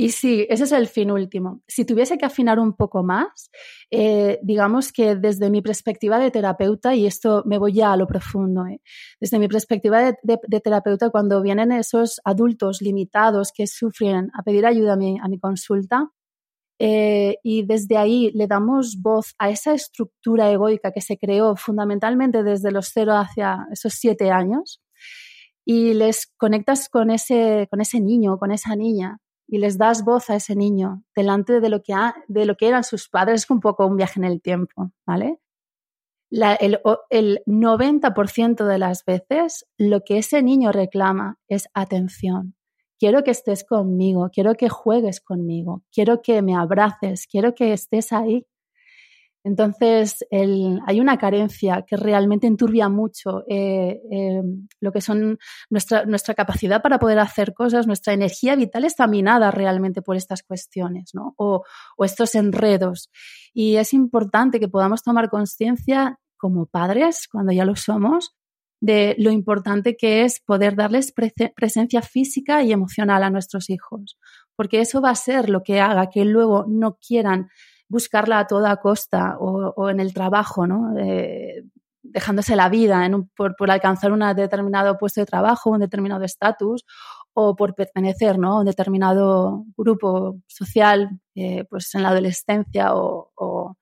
y 0.00 0.08
sí, 0.12 0.46
ese 0.48 0.64
es 0.64 0.72
el 0.72 0.86
fin 0.86 1.10
último. 1.10 1.60
Si 1.68 1.84
tuviese 1.84 2.16
que 2.16 2.24
afinar 2.24 2.58
un 2.58 2.72
poco 2.72 3.02
más, 3.02 3.50
eh, 3.90 4.38
digamos 4.42 4.94
que 4.94 5.14
desde 5.14 5.50
mi 5.50 5.60
perspectiva 5.60 6.18
de 6.18 6.30
terapeuta, 6.30 6.94
y 6.94 7.04
esto 7.04 7.42
me 7.44 7.58
voy 7.58 7.74
ya 7.74 7.92
a 7.92 7.98
lo 7.98 8.06
profundo, 8.06 8.64
eh, 8.66 8.80
desde 9.20 9.38
mi 9.38 9.46
perspectiva 9.46 10.00
de, 10.22 10.60
terapeuta, 10.62 11.10
cuando 11.10 11.42
vienen 11.42 11.70
esos 11.70 12.18
adultos 12.24 12.80
limitados 12.80 13.52
que 13.54 13.66
sufren 13.66 14.30
a 14.32 14.42
pedir 14.42 14.64
ayuda 14.64 14.94
a 14.94 14.96
mi, 14.96 15.18
a 15.20 15.28
mi 15.28 15.38
consulta, 15.38 16.08
eh, 16.78 17.36
y 17.42 17.66
desde 17.66 17.98
ahí 17.98 18.30
le 18.32 18.46
damos 18.46 19.02
voz 19.02 19.34
a 19.38 19.50
esa 19.50 19.74
estructura 19.74 20.50
egoica 20.50 20.92
que 20.92 21.02
se 21.02 21.18
creó 21.18 21.56
fundamentalmente 21.56 22.42
desde 22.42 22.70
los 22.72 22.88
cero 22.94 23.18
hacia 23.18 23.66
esos 23.70 23.92
siete 23.92 24.30
años 24.30 24.80
y 25.66 25.92
les 25.92 26.26
conectas 26.38 26.88
con 26.88 27.10
ese, 27.10 27.68
con 27.70 27.82
ese 27.82 28.00
niño, 28.00 28.38
con 28.38 28.50
esa 28.50 28.74
niña 28.76 29.18
y 29.50 29.58
les 29.58 29.76
das 29.78 30.04
voz 30.04 30.30
a 30.30 30.36
ese 30.36 30.54
niño 30.54 31.02
delante 31.14 31.60
de 31.60 31.68
lo 31.68 31.82
que, 31.82 31.94
de 32.28 32.44
lo 32.46 32.56
que 32.56 32.68
eran 32.68 32.84
sus 32.84 33.08
padres, 33.08 33.42
es 33.42 33.50
un 33.50 33.60
poco 33.60 33.86
un 33.86 33.96
viaje 33.96 34.20
en 34.20 34.24
el 34.24 34.40
tiempo, 34.40 34.92
¿vale? 35.04 35.40
el, 36.30 36.80
el 37.10 37.42
90% 37.46 38.64
de 38.64 38.78
las 38.78 39.04
veces 39.04 39.66
lo 39.76 40.02
que 40.04 40.18
ese 40.18 40.42
niño 40.42 40.70
reclama 40.70 41.38
es 41.48 41.68
atención, 41.74 42.54
quiero 43.00 43.24
que 43.24 43.32
estés 43.32 43.64
conmigo, 43.64 44.30
quiero 44.32 44.54
que 44.54 44.68
juegues 44.68 45.20
conmigo, 45.20 45.82
quiero 45.90 46.22
que 46.22 46.42
me 46.42 46.54
abraces, 46.54 47.26
quiero 47.26 47.54
que 47.54 47.72
estés 47.72 48.12
ahí. 48.12 48.46
Entonces, 49.42 50.26
hay 50.30 51.00
una 51.00 51.16
carencia 51.16 51.82
que 51.86 51.96
realmente 51.96 52.46
enturbia 52.46 52.90
mucho 52.90 53.42
eh, 53.48 54.00
eh, 54.10 54.42
lo 54.80 54.92
que 54.92 55.00
son 55.00 55.38
nuestra, 55.70 56.04
nuestra, 56.04 56.34
capacidad 56.34 56.82
para 56.82 56.98
poder 56.98 57.18
hacer 57.18 57.54
cosas, 57.54 57.86
nuestra 57.86 58.12
energía 58.12 58.54
vital 58.54 58.84
está 58.84 59.06
minada 59.06 59.50
realmente 59.50 60.02
por 60.02 60.16
estas 60.16 60.42
cuestiones 60.42 61.14
¿no? 61.14 61.34
o, 61.38 61.64
o 61.96 62.04
estos 62.04 62.34
enredos. 62.34 63.10
Y 63.54 63.76
es 63.76 63.94
importante 63.94 64.60
que 64.60 64.68
podamos 64.68 65.02
tomar 65.02 65.30
conciencia 65.30 66.18
como 66.36 66.66
padres, 66.66 67.26
cuando 67.30 67.52
ya 67.52 67.64
lo 67.64 67.76
somos, 67.76 68.34
de 68.80 69.14
lo 69.18 69.30
importante 69.30 69.96
que 69.96 70.24
es 70.24 70.40
poder 70.40 70.74
darles 70.74 71.12
presencia 71.54 72.02
física 72.02 72.62
y 72.62 72.72
emocional 72.72 73.22
a 73.22 73.30
nuestros 73.30 73.68
hijos, 73.68 74.18
porque 74.56 74.80
eso 74.80 75.00
va 75.02 75.10
a 75.10 75.14
ser 75.14 75.50
lo 75.50 75.62
que 75.62 75.80
haga 75.80 76.08
que 76.08 76.24
luego 76.24 76.64
no 76.66 76.96
quieran 76.96 77.50
buscarla 77.90 78.38
a 78.38 78.46
toda 78.46 78.76
costa 78.76 79.36
o, 79.38 79.90
en 79.90 80.00
el 80.00 80.14
trabajo, 80.14 80.66
¿no? 80.66 80.96
Eh, 80.98 81.64
dejándose 82.02 82.56
la 82.56 82.68
vida 82.68 83.06
por, 83.36 83.54
alcanzar 83.70 84.12
un 84.12 84.20
determinado 84.34 84.96
puesto 84.96 85.20
de 85.20 85.26
trabajo, 85.26 85.70
un 85.70 85.80
determinado 85.80 86.24
estatus 86.24 86.84
o 87.34 87.54
por 87.54 87.74
pertenecer 87.74 88.38
¿no? 88.38 88.52
a 88.54 88.60
un 88.60 88.66
determinado 88.66 89.64
grupo 89.76 90.38
social 90.46 91.10
eh, 91.34 91.64
pues 91.68 91.94
en 91.94 92.02
la 92.02 92.08
adolescencia 92.08 92.94
o, 92.94 93.30
o 93.36 93.76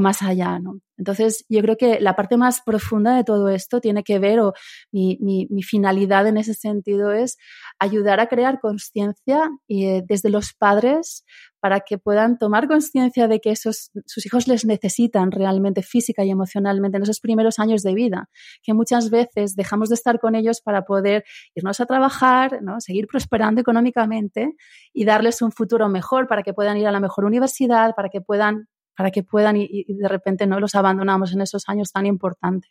más 0.00 0.22
allá, 0.22 0.58
¿no? 0.58 0.80
Entonces, 0.98 1.44
yo 1.48 1.60
creo 1.60 1.76
que 1.76 2.00
la 2.00 2.16
parte 2.16 2.36
más 2.36 2.62
profunda 2.62 3.16
de 3.16 3.24
todo 3.24 3.48
esto 3.48 3.80
tiene 3.80 4.02
que 4.02 4.18
ver, 4.18 4.40
o 4.40 4.52
mi, 4.92 5.46
finalidad 5.62 6.26
en 6.26 6.38
ese 6.38 6.54
sentido 6.54 7.12
es 7.12 7.36
ayudar 7.78 8.20
a 8.20 8.28
crear 8.28 8.60
conciencia 8.60 9.50
eh, 9.68 10.02
desde 10.08 10.30
los 10.30 10.54
padres 10.54 11.24
para 11.60 11.80
que 11.80 11.98
puedan 11.98 12.38
tomar 12.38 12.68
conciencia 12.68 13.28
de 13.28 13.40
que 13.40 13.50
esos, 13.50 13.90
sus 14.06 14.24
hijos 14.24 14.46
les 14.46 14.64
necesitan 14.64 15.32
realmente 15.32 15.82
física 15.82 16.24
y 16.24 16.30
emocionalmente 16.30 16.96
en 16.96 17.02
esos 17.02 17.20
primeros 17.20 17.58
años 17.58 17.82
de 17.82 17.94
vida, 17.94 18.28
que 18.62 18.72
muchas 18.72 19.10
veces 19.10 19.56
dejamos 19.56 19.88
de 19.88 19.96
estar 19.96 20.20
con 20.20 20.34
ellos 20.34 20.60
para 20.60 20.82
poder 20.82 21.24
irnos 21.54 21.80
a 21.80 21.86
trabajar, 21.86 22.62
¿no? 22.62 22.80
seguir 22.80 23.06
prosperando 23.06 23.60
económicamente 23.60 24.54
y 24.92 25.04
darles 25.04 25.42
un 25.42 25.52
futuro 25.52 25.88
mejor 25.88 26.28
para 26.28 26.42
que 26.42 26.54
puedan 26.54 26.76
ir 26.76 26.86
a 26.86 26.92
la 26.92 27.00
mejor 27.00 27.24
universidad, 27.24 27.94
para 27.96 28.08
que 28.10 28.20
puedan 28.20 28.68
para 28.96 29.10
que 29.10 29.22
puedan 29.22 29.56
y, 29.56 29.84
de 29.88 30.08
repente 30.08 30.46
no 30.46 30.58
los 30.58 30.74
abandonamos 30.74 31.32
en 31.32 31.42
esos 31.42 31.68
años 31.68 31.92
tan 31.92 32.06
importantes. 32.06 32.70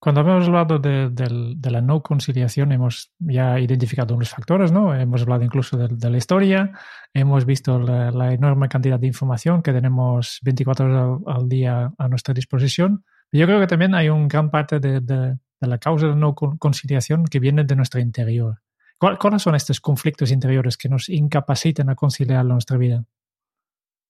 Cuando 0.00 0.22
hemos 0.22 0.46
hablado 0.46 0.78
de, 0.78 1.10
la 1.70 1.82
no 1.82 2.02
conciliación, 2.02 2.72
hemos 2.72 3.12
ya 3.18 3.60
identificado 3.60 4.14
unos 4.14 4.30
factores, 4.30 4.72
¿no? 4.72 4.94
Hemos 4.94 5.22
hablado 5.22 5.44
incluso 5.44 5.76
de, 5.76 6.10
la 6.10 6.16
historia, 6.16 6.72
hemos 7.12 7.44
visto 7.44 7.78
la, 7.78 8.32
enorme 8.32 8.70
cantidad 8.70 8.98
de 8.98 9.08
información 9.08 9.60
que 9.60 9.74
tenemos 9.74 10.38
24 10.40 10.86
horas 10.86 11.20
al, 11.26 11.48
día 11.50 11.92
a 11.98 12.08
nuestra 12.08 12.32
disposición. 12.32 13.04
Yo 13.30 13.44
creo 13.44 13.60
que 13.60 13.66
también 13.66 13.94
hay 13.94 14.08
una 14.08 14.26
gran 14.26 14.50
parte 14.50 14.80
de, 14.80 15.36
la 15.60 15.78
causa 15.78 16.06
de 16.06 16.12
la 16.12 16.18
no 16.18 16.34
conciliación 16.34 17.26
que 17.26 17.38
viene 17.38 17.64
de 17.64 17.76
nuestro 17.76 18.00
interior. 18.00 18.62
¿Cuáles 18.96 19.42
son 19.42 19.54
estos 19.54 19.80
conflictos 19.80 20.30
interiores 20.30 20.78
que 20.78 20.88
nos 20.88 21.10
incapacitan 21.10 21.90
a 21.90 21.94
conciliar 21.94 22.44
nuestra 22.46 22.78
vida? 22.78 23.04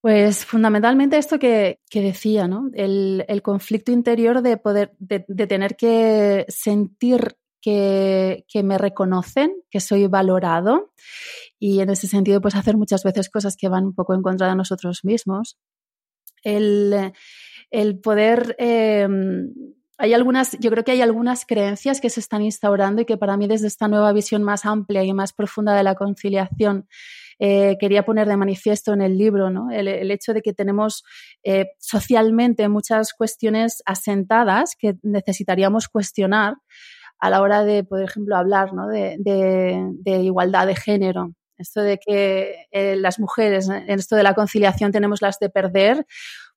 Pues 0.01 0.47
fundamentalmente 0.47 1.19
esto 1.19 1.39
que, 1.39 1.79
decía, 1.93 2.49
¿no? 2.49 2.71
El, 2.73 3.43
conflicto 3.43 3.93
interior 3.93 4.41
de 4.41 4.57
poder, 4.57 4.93
de, 4.99 5.21
tener 5.47 5.77
que 5.77 6.47
sentir 6.49 7.37
que, 7.61 8.45
me 8.65 8.79
reconocen, 8.79 9.53
que 9.71 9.81
soy 9.81 10.07
valorado 10.07 10.95
y 11.59 11.81
en 11.81 11.91
ese 11.91 12.07
sentido 12.07 12.41
pues 12.41 12.55
hacer 12.55 12.79
muchas 12.79 13.05
veces 13.05 13.29
cosas 13.29 13.59
que 13.59 13.69
van 13.69 13.85
un 13.85 13.95
poco 13.95 14.15
en 14.15 14.23
contra 14.23 14.49
de 14.49 14.57
nosotros 14.57 15.05
mismos. 15.05 15.59
El, 16.43 17.13
poder... 18.03 18.57
Em, 18.59 19.53
hay 19.99 20.15
algunas, 20.15 20.59
yo 20.61 20.71
creo 20.71 20.83
que 20.83 20.93
hay 20.93 21.03
algunas 21.03 21.45
creencias 21.45 22.01
que 22.01 22.09
se 22.09 22.21
están 22.21 22.41
instaurando 22.41 23.03
y 23.03 23.05
que 23.05 23.19
para 23.19 23.37
mí 23.37 23.47
desde 23.47 23.67
esta 23.67 23.87
nueva 23.87 24.15
visión 24.15 24.43
más 24.43 24.65
amplia 24.65 25.05
y 25.05 25.13
más 25.13 25.35
profunda 25.35 25.75
de 25.75 25.83
la 25.83 25.95
conciliación 25.95 26.89
eh, 27.43 27.79
quería 27.81 28.05
poner 28.05 28.29
de 28.29 28.37
manifiesto 28.37 28.93
en 28.93 29.01
el 29.01 29.17
libro, 29.17 29.49
¿no? 29.49 29.71
el, 29.71 30.11
hecho 30.11 30.35
de 30.35 30.43
que 30.43 30.53
tenemos 30.53 31.05
eh, 31.43 31.71
socialmente 31.79 32.69
muchas 32.69 33.15
cuestiones 33.15 33.83
asentadas 33.87 34.77
que 34.79 34.97
necesitaríamos 35.03 35.89
cuestionar 35.89 36.57
a 37.19 37.31
la 37.31 37.41
hora 37.41 37.65
de, 37.65 37.83
por 37.83 38.03
ejemplo, 38.03 38.37
hablar 38.37 38.75
¿no? 38.75 38.89
de, 38.89 39.89
igualdad 40.05 40.67
de 40.67 40.77
género. 40.77 41.33
Esto 41.57 41.81
de 41.81 41.99
que 41.99 42.67
eh, 42.73 42.97
las 42.97 43.19
mujeres 43.19 43.71
en 43.71 43.99
esto 43.99 44.17
de 44.17 44.23
la 44.23 44.35
conciliación 44.35 44.93
tenemos 44.93 45.23
las 45.23 45.39
de 45.39 45.49
perder 45.49 46.07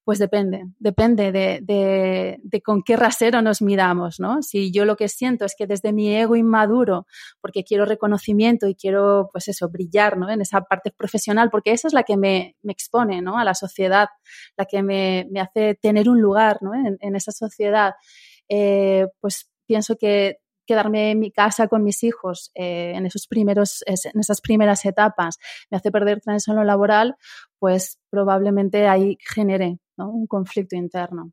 pues 0.03 0.19
depende, 0.19 0.65
depende 0.79 1.31
de, 1.31 1.59
de, 1.63 2.61
con 2.61 2.83
qué 2.83 2.97
rasero 2.97 3.41
nos 3.41 3.61
miramos, 3.61 4.19
¿no? 4.19 4.41
Si 4.41 4.71
yo 4.71 4.83
lo 4.83 4.97
que 4.97 5.07
siento 5.07 5.45
es 5.45 5.55
que 5.57 5.65
desde 5.65 5.93
mi 5.93 6.13
ego 6.13 6.35
inmaduro, 6.35 7.07
porque 7.39 7.63
quiero 7.63 7.85
reconocimiento 7.85 8.67
y 8.67 8.75
quiero, 8.75 9.29
pues 9.31 9.47
eso, 9.47 9.69
brillar, 9.69 10.17
¿no? 10.17 10.29
En 10.29 10.41
esa 10.41 10.61
parte 10.61 10.91
profesional, 10.91 11.49
porque 11.49 11.71
esa 11.71 11.87
es 11.87 11.93
la 11.93 12.03
que 12.03 12.17
me, 12.17 12.57
me 12.63 12.73
expone, 12.73 13.21
¿no? 13.21 13.37
A 13.37 13.45
la 13.45 13.55
sociedad, 13.55 14.09
la 14.57 14.65
que 14.65 14.83
me, 14.83 15.25
me 15.31 15.39
hace 15.39 15.75
tener 15.75 16.09
un 16.09 16.21
lugar, 16.21 16.57
¿no? 16.61 16.71
En, 16.73 17.15
esa 17.15 17.31
sociedad, 17.31 17.93
eh, 18.49 19.07
pues 19.21 19.49
pienso 19.65 19.95
que 19.95 20.39
quedarme 20.65 21.11
en 21.11 21.19
mi 21.19 21.31
casa 21.31 21.67
con 21.67 21.83
mis 21.83 22.03
hijos 22.03 22.51
eh, 22.55 22.93
en, 22.95 23.05
esos 23.05 23.27
primeros, 23.27 23.83
en 23.85 24.19
esas 24.19 24.41
primeras 24.41 24.85
etapas 24.85 25.37
me 25.69 25.77
hace 25.77 25.91
perder 25.91 26.21
en 26.25 26.55
lo 26.55 26.63
laboral, 26.63 27.15
pues 27.59 27.99
probablemente 28.09 28.87
ahí 28.87 29.17
genere 29.19 29.79
un 29.97 30.27
conflicto 30.27 30.75
interno. 30.75 31.31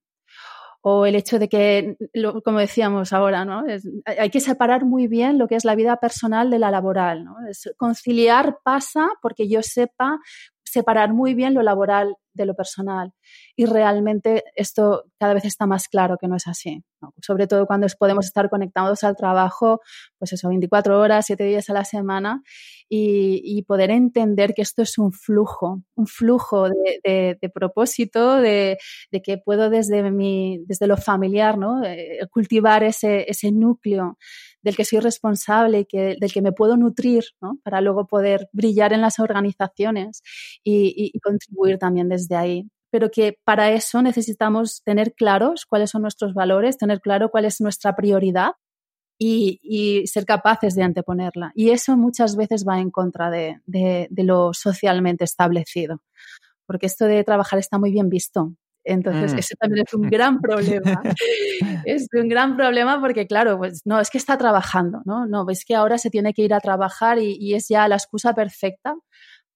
O 0.83 1.05
el 1.05 1.15
hecho 1.15 1.39
de 1.39 1.49
que, 1.49 1.97
como 2.43 2.59
decíamos 2.59 3.13
ahora, 3.13 3.45
¿no? 3.45 3.65
hay 4.07 4.31
que 4.31 4.41
separar 4.41 4.87
muy 4.87 5.09
bien 5.09 5.37
lo 5.37 5.47
que 5.47 5.57
es 5.57 5.65
la 5.65 5.75
vida 5.75 5.99
personal 5.99 6.51
de 6.51 6.59
la 6.59 6.71
laboral. 6.71 7.25
¿no? 7.25 7.37
conciliar 7.77 8.61
pasa 8.65 9.11
porque 9.21 9.47
yo 9.47 9.63
sepa 9.63 10.19
separar 10.65 11.13
muy 11.13 11.35
bien 11.35 11.53
lo 11.53 11.63
laboral 11.63 12.17
de 12.43 12.47
lo 12.47 12.55
personal. 12.55 13.13
Y 13.57 13.67
realmente 13.67 14.45
esto 14.55 15.05
cada 15.19 15.35
vez 15.35 15.45
está 15.45 15.67
más 15.67 15.89
claro 15.89 16.17
que 16.19 16.29
no 16.29 16.37
es 16.37 16.47
así. 16.47 16.83
Sobre 17.23 17.47
todo 17.47 17.67
cuando 17.67 17.87
podemos 17.99 18.27
estar 18.27 18.51
conectados 18.51 19.05
al 19.05 19.17
trabajo, 19.17 19.81
pues 20.19 20.33
eso, 20.33 20.49
24 20.49 20.99
horas, 20.99 21.27
7 21.27 21.45
días 21.45 21.71
a 21.71 21.73
la 21.73 21.85
semana 21.85 22.43
y, 22.89 23.63
poder 23.67 23.91
entender 23.91 24.53
que 24.53 24.63
esto 24.63 24.83
es 24.83 24.99
un 24.99 25.13
flujo, 25.13 25.83
un 25.95 26.07
flujo 26.07 26.69
de, 26.69 27.51
propósito, 27.55 28.37
de, 28.37 28.79
que 29.23 29.39
puedo 29.39 29.71
desde, 29.71 30.11
mi, 30.11 30.59
desde 30.67 30.89
lo 30.89 30.97
familiar 30.97 31.57
¿no? 31.57 31.85
Eh, 31.85 32.19
cultivar 32.31 32.83
ese, 32.83 33.31
ese 33.31 33.53
núcleo 33.53 34.19
del 34.63 34.77
que 34.77 34.85
soy 34.85 35.01
responsable, 35.01 35.87
que, 35.87 36.17
del 36.21 36.33
que 36.33 36.43
me 36.43 36.53
puedo 36.53 36.77
nutrir 36.77 37.25
para 37.63 37.81
luego 37.81 38.07
poder 38.07 38.49
brillar 38.53 38.93
en 38.93 39.01
las 39.01 39.19
organizaciones 39.19 40.23
y, 40.65 41.19
contribuir 41.21 41.79
también 41.79 42.09
desde 42.09 42.37
ahí 42.37 42.67
pero 42.93 43.09
que 43.09 43.39
para 43.45 43.71
eso 43.71 44.03
necesitamos 44.03 44.83
tener 44.83 45.15
claros 45.15 45.65
cuáles 45.65 45.91
son 45.91 46.03
nuestros 46.03 46.35
valores, 46.35 46.77
tener 46.77 47.01
claro 47.01 47.31
cuál 47.31 47.45
es 47.45 47.61
nuestra 47.61 47.95
prioridad 47.95 48.55
y, 49.17 50.07
ser 50.07 50.25
capaces 50.25 50.75
de 50.75 50.83
anteponerla. 50.83 51.53
Y 51.55 51.71
eso 51.71 51.97
muchas 51.97 52.37
veces 52.37 52.67
va 52.67 52.81
en 52.81 52.91
contra 52.91 53.31
de, 53.31 54.09
lo 54.17 54.53
socialmente 54.55 55.25
establecido, 55.25 56.03
porque 56.67 56.87
esto 56.87 57.05
de 57.05 57.23
trabajar 57.23 57.59
está 57.59 57.79
muy 57.79 57.93
bien 57.93 58.09
visto. 58.09 58.55
Entonces, 58.85 59.35
mm. 59.35 59.39
eso 59.39 59.55
también 59.59 59.85
es 59.87 59.95
un 59.95 60.03
gran 60.11 60.41
problema. 60.41 61.03
es 61.85 62.09
un 62.13 62.29
gran 62.29 62.57
problema 62.57 63.01
porque, 63.01 63.27
claro, 63.27 63.59
pues 63.59 63.83
no, 63.85 64.01
es 64.01 64.11
que 64.11 64.19
está 64.19 64.39
trabajando, 64.39 65.03
¿no? 65.05 65.27
No, 65.27 65.49
es 65.49 65.65
que 65.65 65.75
ahora 65.75 65.99
se 65.99 66.11
tiene 66.11 66.33
que 66.35 66.43
ir 66.43 66.55
a 66.55 66.61
trabajar 66.61 67.19
y, 67.19 67.55
es 67.55 67.69
ya 67.69 67.89
la 67.89 67.97
excusa 67.97 68.33
perfecta 68.35 68.95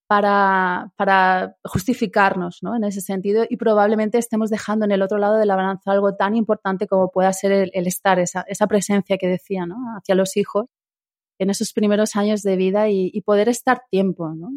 para, 0.07 0.91
para, 0.97 1.55
justificarnos 1.63 2.59
¿no? 2.61 2.75
en 2.75 2.83
ese 2.83 3.01
sentido 3.01 3.45
y 3.49 3.57
probablemente 3.57 4.17
estemos 4.17 4.49
dejando 4.49 4.85
en 4.85 4.91
el 4.91 5.01
otro 5.01 5.17
lado 5.17 5.37
de 5.37 5.45
la 5.45 5.55
balanza 5.55 5.91
algo 5.91 6.15
tan 6.15 6.35
importante 6.35 6.87
como 6.87 7.09
pueda 7.09 7.31
ser 7.33 7.71
el, 7.73 7.87
estar, 7.87 8.19
esa, 8.19 8.43
esa, 8.47 8.67
presencia 8.67 9.17
que 9.17 9.27
decía 9.27 9.65
¿no? 9.65 9.77
hacia 9.97 10.13
los 10.13 10.37
hijos 10.37 10.65
en 11.39 11.49
esos 11.49 11.73
primeros 11.73 12.15
años 12.15 12.41
de 12.43 12.55
vida 12.55 12.89
y, 12.89 13.21
poder 13.21 13.49
estar 13.49 13.83
tiempo. 13.89 14.33
¿no? 14.35 14.49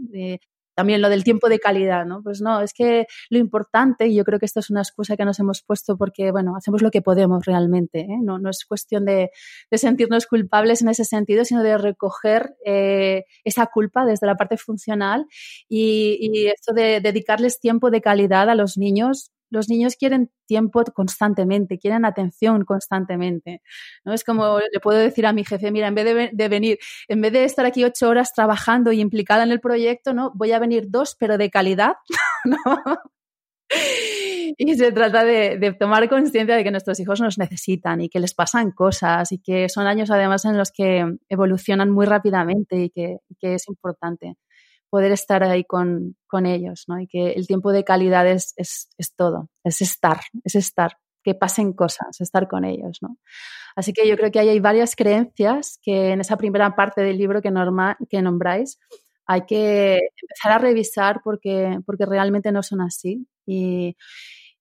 También 0.78 1.02
lo 1.02 1.08
del 1.08 1.24
tiempo 1.24 1.48
de 1.48 1.58
calidad, 1.58 2.06
¿no? 2.06 2.22
Pues 2.22 2.40
no, 2.40 2.60
es 2.60 2.72
que 2.72 3.08
lo 3.30 3.38
importante, 3.38 4.06
y 4.06 4.14
yo 4.14 4.22
creo 4.22 4.38
que 4.38 4.46
esto 4.46 4.60
es 4.60 4.70
una 4.70 4.80
excusa 4.80 5.16
que 5.16 5.24
nos 5.24 5.40
hemos 5.40 5.64
puesto 5.64 5.96
porque, 5.96 6.30
bueno, 6.30 6.54
hacemos 6.56 6.82
lo 6.82 6.92
que 6.92 7.02
podemos 7.02 7.44
realmente, 7.44 8.02
¿eh? 8.02 8.18
no, 8.22 8.38
no 8.38 8.48
es 8.48 8.64
cuestión 8.64 9.04
de, 9.04 9.32
de, 9.72 9.78
sentirnos 9.78 10.28
culpables 10.28 10.80
en 10.80 10.88
ese 10.88 11.04
sentido, 11.04 11.44
sino 11.44 11.64
de 11.64 11.78
recoger 11.78 12.54
eh, 12.64 13.24
esa 13.42 13.66
culpa 13.66 14.04
desde 14.04 14.28
la 14.28 14.36
parte 14.36 14.56
funcional 14.56 15.26
y, 15.68 16.16
y 16.20 16.46
esto 16.46 16.72
de 16.72 17.00
dedicarles 17.00 17.58
tiempo 17.58 17.90
de 17.90 18.00
calidad 18.00 18.48
a 18.48 18.54
los 18.54 18.78
niños 18.78 19.32
los 19.50 19.68
niños 19.68 19.96
quieren 19.96 20.30
tiempo 20.46 20.82
constantemente, 20.94 21.78
quieren 21.78 22.04
atención 22.04 22.64
constantemente. 22.64 23.62
¿no? 24.04 24.12
Es 24.12 24.24
como 24.24 24.58
le 24.58 24.80
puedo 24.80 24.98
decir 24.98 25.26
a 25.26 25.32
mi 25.32 25.44
jefe, 25.44 25.70
mira, 25.70 25.88
en 25.88 25.94
vez 25.94 26.32
de, 26.32 26.48
venir, 26.48 26.78
en 27.08 27.20
vez 27.20 27.32
de 27.32 27.44
estar 27.44 27.66
aquí 27.66 27.84
ocho 27.84 28.08
horas 28.08 28.32
trabajando 28.32 28.92
y 28.92 29.00
implicada 29.00 29.42
en 29.42 29.52
el 29.52 29.60
proyecto, 29.60 30.12
¿no? 30.14 30.32
Voy 30.34 30.52
a 30.52 30.58
venir 30.58 30.86
dos, 30.88 31.16
pero 31.18 31.38
de 31.38 31.50
calidad, 31.50 31.94
Y 34.56 34.74
se 34.76 34.92
trata 34.92 35.24
de, 35.24 35.76
tomar 35.78 36.08
conciencia 36.08 36.56
de 36.56 36.64
que 36.64 36.70
nuestros 36.70 36.98
hijos 37.00 37.20
nos 37.20 37.38
necesitan 37.38 38.00
y 38.00 38.08
que 38.08 38.18
les 38.18 38.34
pasan 38.34 38.72
cosas 38.72 39.30
y 39.30 39.38
que 39.38 39.68
son 39.68 39.86
años 39.86 40.10
además 40.10 40.44
en 40.46 40.56
los 40.56 40.72
que 40.72 41.04
evolucionan 41.28 41.90
muy 41.90 42.06
rápidamente 42.06 42.84
y 42.84 42.90
que 42.90 43.20
es 43.40 43.68
importante 43.68 44.36
poder 44.90 45.12
estar 45.12 45.42
ahí 45.42 45.64
con, 45.64 46.16
con 46.26 46.46
ellos, 46.46 46.84
¿no? 46.88 47.00
Y 47.00 47.06
que 47.06 47.32
el 47.32 47.46
tiempo 47.46 47.72
de 47.72 47.84
calidad 47.84 48.26
es, 48.26 48.54
es, 48.56 48.88
es, 48.98 49.14
todo, 49.14 49.48
es 49.64 49.80
estar, 49.80 50.20
es 50.44 50.54
estar, 50.54 50.92
que 51.22 51.34
pasen 51.34 51.72
cosas, 51.72 52.20
estar 52.20 52.48
con 52.48 52.64
ellos, 52.64 52.98
¿no? 53.00 53.18
Así 53.76 53.92
que 53.92 54.08
yo 54.08 54.16
creo 54.16 54.30
que 54.30 54.40
ahí 54.40 54.48
hay 54.48 54.60
varias 54.60 54.96
creencias 54.96 55.78
que 55.82 56.10
en 56.12 56.20
esa 56.20 56.36
primera 56.36 56.74
parte 56.74 57.02
del 57.02 57.18
libro 57.18 57.42
que, 57.42 57.50
norma, 57.50 57.96
que 58.08 58.22
nombráis 58.22 58.78
hay 59.28 59.42
que 59.44 60.00
empezar 60.22 60.52
a 60.52 60.58
revisar 60.58 61.20
porque, 61.22 61.78
porque 61.84 62.06
realmente 62.06 62.50
no 62.50 62.62
son 62.62 62.80
así 62.80 63.28
y, 63.46 63.94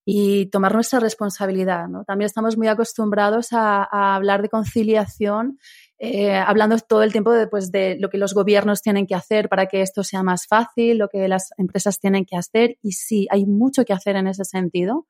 y 0.04 0.46
tomar 0.50 0.74
nuestra 0.74 1.00
responsabilidad, 1.00 1.88
¿no? 1.88 2.04
También 2.04 2.26
estamos 2.26 2.58
muy 2.58 2.68
acostumbrados 2.68 3.52
a, 3.52 3.88
a 3.90 4.14
hablar 4.14 4.42
de 4.42 4.50
conciliación 4.50 5.58
eh, 6.00 6.32
hablando 6.32 6.78
todo 6.78 7.02
el 7.02 7.12
tiempo 7.12 7.32
de, 7.32 7.48
pues, 7.48 7.72
de 7.72 7.96
lo 7.98 8.08
que 8.08 8.18
los 8.18 8.32
gobiernos 8.32 8.82
tienen 8.82 9.06
que 9.06 9.16
hacer 9.16 9.48
para 9.48 9.66
que 9.66 9.82
esto 9.82 10.04
sea 10.04 10.22
más 10.22 10.46
fácil, 10.46 10.98
lo 10.98 11.08
que 11.08 11.26
las 11.26 11.50
empresas 11.56 11.98
tienen 11.98 12.24
que 12.24 12.36
hacer. 12.36 12.76
Y 12.82 12.92
sí, 12.92 13.26
hay 13.30 13.46
mucho 13.46 13.84
que 13.84 13.92
hacer 13.92 14.14
en 14.16 14.28
ese 14.28 14.44
sentido, 14.44 15.06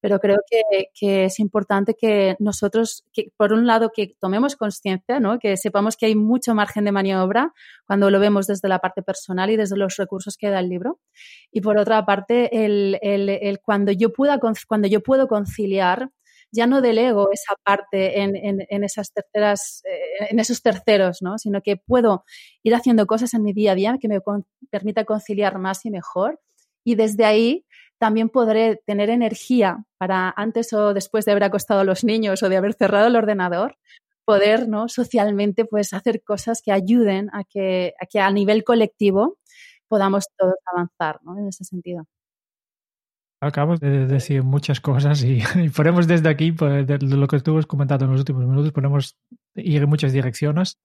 pero 0.00 0.20
creo 0.20 0.36
que, 0.48 0.88
que 0.94 1.24
es 1.24 1.40
importante 1.40 1.94
que 1.94 2.36
nosotros, 2.38 3.04
que, 3.12 3.32
por 3.36 3.52
un 3.52 3.66
lado, 3.66 3.90
que 3.94 4.16
tomemos 4.20 4.54
conciencia, 4.54 5.18
¿no? 5.18 5.38
que 5.38 5.56
sepamos 5.56 5.96
que 5.96 6.06
hay 6.06 6.14
mucho 6.14 6.54
margen 6.54 6.84
de 6.84 6.92
maniobra 6.92 7.52
cuando 7.86 8.10
lo 8.10 8.20
vemos 8.20 8.46
desde 8.46 8.68
la 8.68 8.80
parte 8.80 9.02
personal 9.02 9.50
y 9.50 9.56
desde 9.56 9.76
los 9.76 9.96
recursos 9.96 10.36
que 10.36 10.50
da 10.50 10.60
el 10.60 10.68
libro. 10.68 11.00
Y 11.50 11.62
por 11.62 11.78
otra 11.78 12.04
parte, 12.04 12.64
el, 12.64 12.98
el, 13.00 13.28
el 13.30 13.60
cuando, 13.60 13.92
yo 13.92 14.12
pueda, 14.12 14.38
cuando 14.68 14.88
yo 14.88 15.02
puedo 15.02 15.26
conciliar 15.26 16.10
ya 16.50 16.66
no 16.66 16.80
delego 16.80 17.30
esa 17.32 17.54
parte 17.62 18.20
en, 18.20 18.34
en, 18.36 18.84
esas 18.84 19.12
terceras, 19.12 19.82
eh, 19.84 20.26
en 20.30 20.38
esos 20.40 20.62
terceros, 20.62 21.22
¿no? 21.22 21.38
Sino 21.38 21.60
que 21.62 21.76
puedo 21.76 22.24
ir 22.62 22.74
haciendo 22.74 23.06
cosas 23.06 23.34
en 23.34 23.42
mi 23.42 23.52
día 23.52 23.72
a 23.72 23.74
día 23.74 23.98
que 24.00 24.08
me 24.08 24.20
permita 24.70 25.04
conciliar 25.04 25.58
más 25.58 25.84
y 25.84 25.90
mejor. 25.90 26.40
Y 26.84 26.94
desde 26.94 27.24
ahí 27.24 27.66
también 27.98 28.28
podré 28.28 28.76
tener 28.86 29.10
energía 29.10 29.84
para 29.98 30.32
antes 30.36 30.72
o 30.72 30.94
después 30.94 31.24
de 31.24 31.32
haber 31.32 31.44
acostado 31.44 31.80
a 31.80 31.84
los 31.84 32.04
niños 32.04 32.42
o 32.42 32.48
de 32.48 32.56
haber 32.56 32.74
cerrado 32.74 33.08
el 33.08 33.16
ordenador, 33.16 33.76
poder, 34.24 34.68
¿no? 34.68 34.88
Socialmente, 34.88 35.64
pues 35.64 35.92
hacer 35.92 36.22
cosas 36.22 36.62
que 36.62 36.72
ayuden 36.72 37.30
a 37.32 37.44
que 37.44 37.94
a, 38.00 38.06
que 38.06 38.20
a 38.20 38.30
nivel 38.30 38.64
colectivo 38.64 39.38
podamos 39.88 40.26
todos 40.36 40.54
avanzar, 40.66 41.20
¿no? 41.24 41.38
En 41.38 41.48
ese 41.48 41.64
sentido. 41.64 42.06
Acabamos 43.40 43.78
de 43.78 44.06
decir 44.06 44.42
muchas 44.42 44.80
cosas 44.80 45.22
y, 45.22 45.40
podemos 45.76 46.06
desde 46.06 46.28
aquí, 46.28 46.52
pues, 46.52 46.86
de 46.86 46.98
lo 46.98 47.26
que 47.28 47.40
tú 47.40 47.58
has 47.58 47.66
comentado 47.66 48.04
en 48.04 48.10
los 48.10 48.20
últimos 48.20 48.44
minutos, 48.44 48.72
podemos 48.72 49.16
ir 49.54 49.82
en 49.82 49.88
muchas 49.88 50.12
direcciones. 50.12 50.78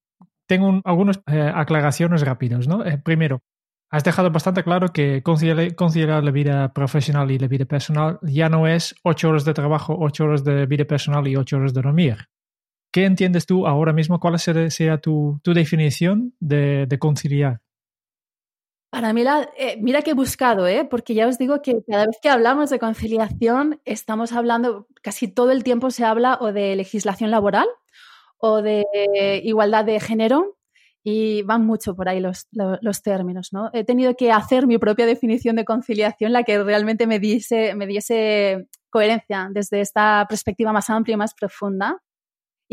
Tengo 0.47 0.81
algunas 0.83 1.21
eh, 1.27 1.51
aclaraciones 1.53 2.21
rápidas. 2.21 2.67
¿no? 2.67 2.85
Eh, 2.85 2.99
primero, 2.99 3.41
has 3.89 4.03
dejado 4.03 4.29
bastante 4.29 4.63
claro 4.63 4.89
que 4.89 5.23
conciliar, 5.23 6.23
la 6.23 6.31
vida 6.31 6.73
profesional 6.73 7.31
y 7.31 7.39
la 7.39 7.47
vida 7.47 7.65
personal 7.65 8.19
ya 8.21 8.49
no 8.49 8.67
es 8.67 8.95
ocho 9.03 9.29
horas 9.29 9.45
de 9.45 9.53
trabajo, 9.53 9.95
ocho 9.99 10.25
horas 10.25 10.43
de 10.43 10.65
vida 10.65 10.85
personal 10.85 11.27
y 11.27 11.35
ocho 11.35 11.57
horas 11.57 11.73
de 11.73 11.81
dormir. 11.81 12.17
¿Qué 12.91 13.05
entiendes 13.05 13.47
tú 13.47 13.65
ahora 13.65 13.93
mismo? 13.93 14.19
¿Cuál 14.19 14.37
sería 14.37 14.97
tu, 14.99 15.39
tu 15.43 15.53
definición 15.53 16.33
de, 16.39 16.85
de 16.87 16.99
conciliar? 16.99 17.61
Para 18.93 19.11
mí, 19.11 19.23
eh, 19.57 19.77
mira 19.81 20.03
que 20.03 20.11
he 20.11 20.13
buscado, 20.13 20.67
¿eh? 20.67 20.85
porque 20.85 21.15
ya 21.15 21.27
os 21.27 21.39
digo 21.39 21.63
que 21.63 21.81
cada 21.89 22.05
vez 22.05 22.19
que 22.21 22.29
hablamos 22.29 22.69
de 22.69 22.77
conciliación, 22.77 23.81
estamos 23.85 24.33
hablando, 24.33 24.85
casi 25.01 25.27
todo 25.27 25.49
el 25.49 25.63
tiempo 25.63 25.89
se 25.89 26.05
habla 26.05 26.37
o 26.39 26.53
de 26.53 26.75
legislación 26.75 27.31
laboral 27.31 27.65
o 28.37 28.61
de 28.61 28.85
igualdad 29.43 29.83
de 29.83 29.99
género 29.99 30.59
y 31.03 31.41
van 31.41 31.65
mucho 31.65 31.95
por 31.95 32.07
ahí 32.07 32.19
los, 32.19 32.47
los, 32.51 33.01
términos. 33.01 33.49
¿no? 33.51 33.71
He 33.73 33.83
tenido 33.83 34.15
que 34.15 34.31
hacer 34.31 34.67
mi 34.67 34.77
propia 34.77 35.07
definición 35.07 35.55
de 35.55 35.65
conciliación, 35.65 36.31
la 36.31 36.43
que 36.43 36.63
realmente 36.63 37.07
me 37.07 37.17
diese, 37.17 37.73
me 37.73 37.87
diese 37.87 38.67
coherencia 38.91 39.49
desde 39.51 39.81
esta 39.81 40.27
perspectiva 40.29 40.71
más 40.71 40.91
amplia 40.91 41.15
y 41.15 41.17
más 41.17 41.33
profunda 41.33 41.99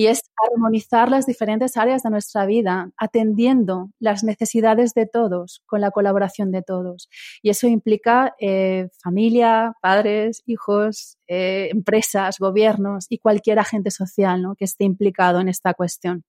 y 0.00 0.06
es 0.06 0.22
armonizar 0.50 1.10
las 1.10 1.26
diferentes 1.26 1.76
áreas 1.76 2.02
de 2.04 2.08
nuestra 2.08 2.46
vida, 2.46 2.88
atendiendo 2.96 3.90
las 3.98 4.24
necesidades 4.24 4.94
de 4.94 5.04
todos, 5.04 5.62
con 5.66 5.82
la 5.82 5.90
colaboración 5.90 6.50
de 6.52 6.62
todos. 6.62 7.10
Y 7.42 7.50
eso 7.50 7.66
implica 7.66 8.34
eh, 8.40 8.88
familia, 9.02 9.74
padres, 9.82 10.42
hijos, 10.46 11.18
eh, 11.28 11.68
empresas, 11.70 12.38
gobiernos 12.38 13.08
y 13.10 13.18
cualquier 13.18 13.58
agente 13.58 13.90
social 13.90 14.40
¿no? 14.40 14.54
que 14.54 14.64
esté 14.64 14.84
implicado 14.84 15.38
en 15.38 15.50
esta 15.50 15.74
cuestión. 15.74 16.24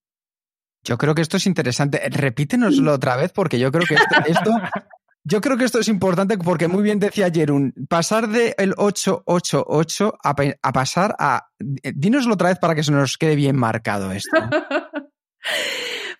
Yo 0.83 0.97
creo 0.97 1.15
que 1.15 1.21
esto 1.21 1.37
es 1.37 1.47
interesante. 1.47 2.01
Repítenoslo 2.09 2.91
otra 2.95 3.15
vez 3.15 3.31
porque 3.31 3.57
yo 3.57 3.71
creo 3.71 3.85
que 3.87 3.95
esto 4.29 4.51
Yo 5.23 5.39
creo 5.39 5.57
que 5.57 5.65
esto 5.65 5.79
es 5.79 5.87
importante 5.87 6.37
porque 6.37 6.67
muy 6.67 6.81
bien 6.81 6.99
decía 6.99 7.29
Jerún, 7.31 7.73
pasar 7.87 8.27
del 8.27 8.73
888 8.77 10.17
a, 10.23 10.35
a 10.61 10.73
pasar 10.73 11.15
a... 11.19 11.47
Dínoslo 11.59 12.33
otra 12.33 12.49
vez 12.49 12.59
para 12.59 12.73
que 12.73 12.83
se 12.83 12.91
nos 12.91 13.17
quede 13.17 13.35
bien 13.35 13.55
marcado 13.55 14.11
esto. 14.11 14.37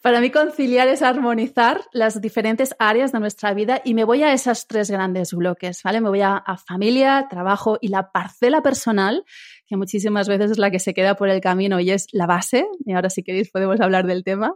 Para 0.01 0.19
mí 0.19 0.31
conciliar 0.31 0.87
es 0.87 1.03
armonizar 1.03 1.81
las 1.93 2.19
diferentes 2.21 2.75
áreas 2.79 3.11
de 3.11 3.19
nuestra 3.19 3.53
vida 3.53 3.81
y 3.85 3.93
me 3.93 4.03
voy 4.03 4.23
a 4.23 4.33
esos 4.33 4.65
tres 4.65 4.89
grandes 4.89 5.31
bloques, 5.31 5.83
¿vale? 5.83 6.01
Me 6.01 6.09
voy 6.09 6.21
a, 6.21 6.43
familia, 6.65 7.27
trabajo 7.29 7.77
y 7.79 7.89
la 7.89 8.11
parcela 8.11 8.63
personal, 8.63 9.23
que 9.67 9.77
muchísimas 9.77 10.27
veces 10.27 10.51
es 10.51 10.57
la 10.57 10.71
que 10.71 10.79
se 10.79 10.95
queda 10.95 11.15
por 11.15 11.29
el 11.29 11.39
camino 11.39 11.79
y 11.79 11.91
es 11.91 12.07
la 12.13 12.25
base, 12.25 12.65
y 12.83 12.93
ahora 12.93 13.11
si 13.11 13.21
queréis 13.21 13.51
podemos 13.51 13.79
hablar 13.79 14.07
del 14.07 14.23
tema 14.23 14.55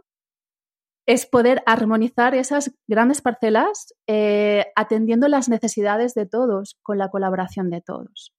es 1.06 1.24
poder 1.24 1.62
armonizar 1.66 2.34
esas 2.34 2.72
grandes 2.88 3.22
parcelas 3.22 3.94
eh, 4.06 4.66
atendiendo 4.74 5.28
las 5.28 5.48
necesidades 5.48 6.14
de 6.14 6.26
todos, 6.26 6.76
con 6.82 6.98
la 6.98 7.10
colaboración 7.10 7.70
de 7.70 7.80
todos. 7.80 8.34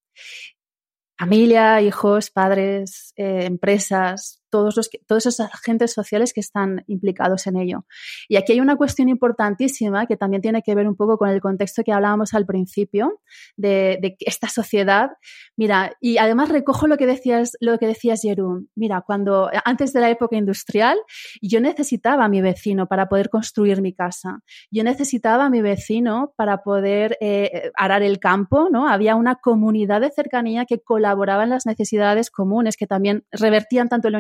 Familia, 1.18 1.82
hijos, 1.82 2.30
padres, 2.30 3.14
eh, 3.16 3.46
empresas, 3.46 4.44
todos, 4.58 4.76
los 4.76 4.90
todos 5.06 5.26
esos 5.28 5.40
agentes 5.40 5.94
sociales 5.94 6.34
que 6.34 6.40
están 6.40 6.84
implicados 6.88 7.46
en 7.46 7.58
ello. 7.58 7.86
Y 8.28 8.38
aquí 8.38 8.54
hay 8.54 8.60
una 8.60 8.76
cuestión 8.76 9.08
importantísima 9.08 10.08
que 10.08 10.18
también 10.18 10.42
tiene 10.42 10.64
que 10.64 10.74
ver 10.74 10.88
un 10.88 10.96
poco 10.96 11.18
con 11.18 11.30
el 11.30 11.42
contexto 11.42 11.84
que 11.84 11.92
hablábamos 11.92 12.34
al 12.34 12.48
principio 12.48 13.22
de, 13.56 14.18
esta 14.22 14.50
sociedad. 14.50 15.12
Mira, 15.56 15.96
y 16.02 16.18
además 16.18 16.50
recojo 16.50 16.88
lo 16.88 16.98
que 16.98 17.06
decías, 17.06 17.52
lo 17.60 17.78
que 17.78 17.86
decías, 17.86 18.22
Jerón. 18.24 18.70
Mira, 18.76 19.02
cuando 19.06 19.50
antes 19.64 19.94
de 19.94 20.02
la 20.02 20.10
época 20.10 20.36
industrial, 20.36 20.98
yo 21.42 21.62
necesitaba 21.62 22.26
a 22.26 22.30
mi 22.30 22.42
vecino 22.42 22.88
para 22.88 23.08
poder 23.08 23.30
construir 23.30 23.82
mi 23.82 23.94
casa. 23.94 24.40
Yo 24.72 24.84
necesitaba 24.84 25.46
a 25.46 25.50
mi 25.52 25.62
vecino 25.62 26.34
para 26.36 26.64
poder 26.64 27.18
eh, 27.22 27.72
arar 27.76 28.02
el 28.02 28.20
campo, 28.20 28.70
¿no? 28.72 28.90
Había 28.90 29.16
una 29.16 29.36
comunidad 29.36 30.02
de 30.02 30.10
cercanía 30.10 30.66
que 30.66 30.80
colaboraba 30.80 31.44
en 31.44 31.52
las 31.52 31.68
necesidades 31.68 32.32
comunes, 32.32 32.76
que 32.76 32.88
también 32.88 33.24
revertían 33.32 33.90
tanto 33.90 34.08
en 34.08 34.14
lo 34.14 34.20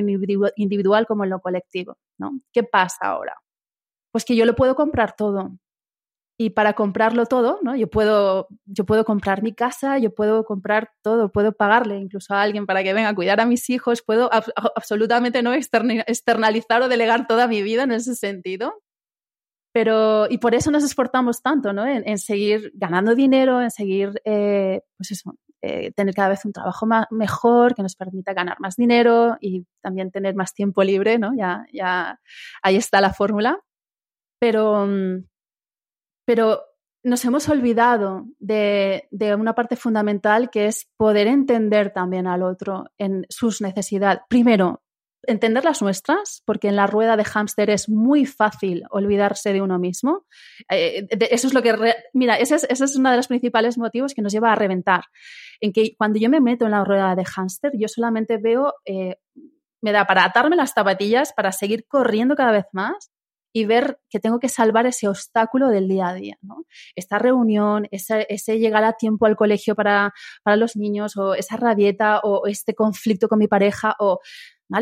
individual 0.55 1.05
como 1.07 1.23
en 1.23 1.29
lo 1.31 1.39
colectivo, 1.39 1.97
¿no? 2.17 2.39
¿Qué 2.53 2.63
pasa 2.63 3.07
ahora? 3.07 3.35
Pues 4.11 4.25
que 4.25 4.35
yo 4.35 4.45
lo 4.45 4.55
puedo 4.55 4.75
comprar 4.75 5.15
todo. 5.15 5.51
Y 6.39 6.51
para 6.51 6.73
comprarlo 6.73 7.25
todo, 7.25 7.59
¿no? 7.63 7.75
Yo 7.75 7.89
puedo, 7.89 8.47
yo 8.65 8.85
puedo 8.85 9.05
comprar 9.05 9.41
mi 9.41 9.53
casa, 9.53 9.97
yo 9.97 10.13
puedo 10.13 10.45
comprar 10.45 10.91
todo, 11.01 11.31
puedo 11.31 11.51
pagarle 11.53 11.97
incluso 11.97 12.35
a 12.35 12.43
alguien 12.43 12.67
para 12.67 12.83
que 12.83 12.93
venga 12.93 13.09
a 13.09 13.15
cuidar 13.15 13.39
a 13.41 13.47
mis 13.47 13.69
hijos, 13.71 14.03
puedo 14.03 14.29
absolutamente 14.75 15.41
no 15.41 15.53
externalizar 15.53 16.83
o 16.83 16.89
delegar 16.89 17.25
toda 17.25 17.47
mi 17.47 17.63
vida 17.63 17.83
en 17.83 17.91
ese 17.91 18.15
sentido. 18.15 18.83
Pero, 19.73 20.27
y 20.29 20.39
por 20.39 20.55
eso 20.55 20.71
nos 20.71 20.83
exportamos 20.83 21.41
tanto, 21.41 21.73
¿no? 21.73 21.85
En, 21.85 22.17
seguir 22.17 22.71
ganando 22.75 23.15
dinero, 23.15 23.61
en 23.61 23.71
seguir, 23.71 24.21
eh, 24.25 24.81
pues 24.97 25.11
eso, 25.11 25.35
eh, 25.67 25.91
tener 25.91 26.13
cada 26.15 26.29
vez 26.29 26.45
un 26.45 26.53
trabajo 26.53 26.87
mejor 27.11 27.75
que 27.75 27.83
nos 27.83 27.95
permita 27.95 28.33
ganar 28.33 28.57
más 28.59 28.75
dinero 28.77 29.37
y 29.41 29.65
también 29.81 30.11
tener 30.11 30.35
más 30.35 30.53
tiempo 30.53 30.83
libre, 30.83 31.19
¿no? 31.19 31.31
Ya, 31.35 31.65
ya 31.73 32.19
ahí 32.61 32.77
está 32.77 33.01
la 33.01 33.13
fórmula. 33.13 33.59
Pero, 34.39 34.85
mm, 34.87 35.25
pero 36.25 36.61
nos 37.03 37.23
hemos 37.25 37.47
olvidado 37.49 38.25
de, 38.39 39.07
una 39.37 39.55
parte 39.55 39.75
fundamental 39.75 40.49
que 40.49 40.67
es 40.67 40.87
poder 40.97 41.27
entender 41.27 41.91
también 41.91 42.27
al 42.27 42.43
otro 42.43 42.85
en 42.97 43.25
sus 43.29 43.61
necesidades. 43.61 44.21
Primero, 44.29 44.81
entender 45.27 45.63
las 45.63 45.81
nuestras, 45.81 46.41
porque 46.45 46.69
en 46.69 46.75
la 46.75 46.87
rueda 46.87 47.17
de 47.17 47.23
hámster 47.23 47.69
es 47.69 47.89
muy 47.89 48.25
fácil 48.25 48.83
olvidarse 48.89 49.53
de 49.53 49.61
uno 49.61 49.77
mismo. 49.77 50.25
Eh, 50.71 51.07
eso 51.31 51.47
es 51.47 51.53
lo 51.53 51.61
que. 51.61 51.75
mira, 52.13 52.35
ese 52.35 52.55
es, 52.55 52.95
uno 52.95 53.11
de 53.11 53.17
los 53.17 53.27
principales 53.27 53.77
motivos 53.77 54.13
que 54.13 54.21
nos 54.21 54.33
lleva 54.33 54.51
a 54.51 54.55
reventar. 54.55 55.03
En 55.59 55.73
que 55.73 55.95
cuando 55.97 56.19
yo 56.19 56.29
me 56.29 56.39
meto 56.39 56.65
en 56.65 56.71
la 56.71 56.83
rueda 56.83 57.15
de 57.15 57.25
hámster, 57.25 57.71
yo 57.77 57.87
solamente 57.87 58.37
veo. 58.37 58.73
Eh, 58.85 59.17
me 59.79 59.91
da 59.91 60.05
para 60.05 60.23
atarme 60.23 60.55
las 60.55 60.73
zapatillas, 60.73 61.33
para 61.33 61.51
seguir 61.51 61.85
corriendo 61.87 62.35
cada 62.35 62.51
vez 62.51 62.65
más 62.71 63.11
y 63.53 63.65
ver 63.65 63.99
que 64.09 64.19
tengo 64.19 64.39
que 64.39 64.49
salvar 64.49 64.85
ese 64.85 65.07
obstáculo 65.07 65.69
del 65.69 65.87
día 65.87 66.09
a 66.09 66.13
día. 66.13 66.37
Esta 66.95 67.17
reunión, 67.17 67.87
ese, 67.89 68.59
llegar 68.59 68.83
a 68.83 68.93
tiempo 68.93 69.25
al 69.25 69.35
colegio 69.35 69.73
para, 69.73 70.13
los 70.45 70.75
niños, 70.75 71.17
o 71.17 71.33
esa 71.33 71.57
rabieta, 71.57 72.19
o 72.19 72.45
este 72.45 72.75
conflicto 72.75 73.27
con 73.27 73.39
mi 73.39 73.47
pareja, 73.47 73.95
o, 73.99 74.19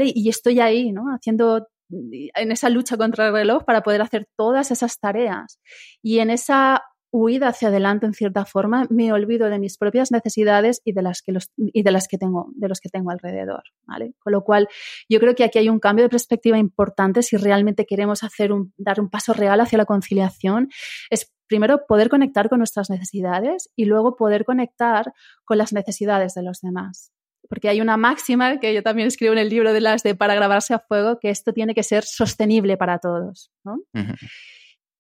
Y 0.02 0.30
estoy 0.30 0.60
ahí, 0.60 0.92
¿no? 0.92 1.04
Haciendo 1.14 1.68
en 1.90 2.52
esa 2.52 2.70
lucha 2.70 2.98
contra 2.98 3.28
el 3.28 3.34
reloj 3.34 3.64
para 3.64 3.82
poder 3.82 4.02
hacer 4.02 4.28
todas 4.36 4.72
esas 4.72 5.00
tareas. 5.00 5.60
Y 6.02 6.20
en 6.20 6.30
esa 6.30 6.84
huida 7.16 7.48
hacia 7.48 7.70
adelante 7.70 8.06
en 8.06 8.14
cierta 8.14 8.44
forma, 8.46 8.88
me 8.90 9.14
olvido 9.14 9.50
de 9.50 9.58
mis 9.58 9.78
propias 9.78 10.12
necesidades 10.12 10.82
y 10.84 10.92
de 10.92 11.02
las 11.02 11.22
que 11.22 11.32
los, 11.32 11.50
y 11.56 11.84
de 11.84 12.00
que 12.10 12.18
tengo, 12.18 12.52
de 12.56 12.68
los 12.68 12.82
que 12.82 12.90
tengo 12.90 13.10
alrededor, 13.10 13.64
¿vale? 13.88 14.16
Con 14.20 14.34
lo 14.34 14.44
cual, 14.44 14.68
yo 15.08 15.20
creo 15.22 15.34
que 15.34 15.46
aquí 15.46 15.60
hay 15.60 15.70
un 15.70 15.80
cambio 15.80 16.04
de 16.04 16.10
perspectiva 16.10 16.58
importante 16.58 17.24
si 17.24 17.38
realmente 17.38 17.86
queremos 17.86 18.24
hacer 18.24 18.52
un, 18.52 18.74
dar 18.78 19.00
un 19.00 19.10
paso 19.10 19.32
real 19.32 19.62
hacia 19.62 19.78
la 19.78 19.86
conciliación, 19.86 20.70
es 21.10 21.32
primero 21.48 21.86
poder 21.88 22.10
conectar 22.10 22.50
con 22.50 22.58
nuestras 22.58 22.90
necesidades 22.90 23.70
y 23.78 23.86
luego 23.86 24.18
poder 24.18 24.44
conectar 24.44 25.14
con 25.46 25.58
las 25.58 25.72
necesidades 25.72 26.34
de 26.34 26.44
los 26.44 26.60
demás. 26.60 27.15
Porque 27.50 27.70
hay 27.70 27.82
una 27.82 27.98
máxima 27.98 28.60
que 28.60 28.74
yo 28.74 28.84
también 28.84 29.08
escribo 29.08 29.34
en 29.34 29.40
el 29.40 29.50
libro 29.50 29.74
de 29.74 29.82
las 29.82 30.04
de 30.04 30.16
para 30.16 30.36
grabarse 30.36 30.74
a 30.74 30.80
fuego, 30.80 31.20
que 31.20 31.30
esto 31.30 31.54
tiene 31.54 31.74
que 31.76 31.84
ser 31.84 32.04
sostenible 32.04 32.78
para 32.78 33.00
todos. 33.00 33.52
¿no? 33.64 33.80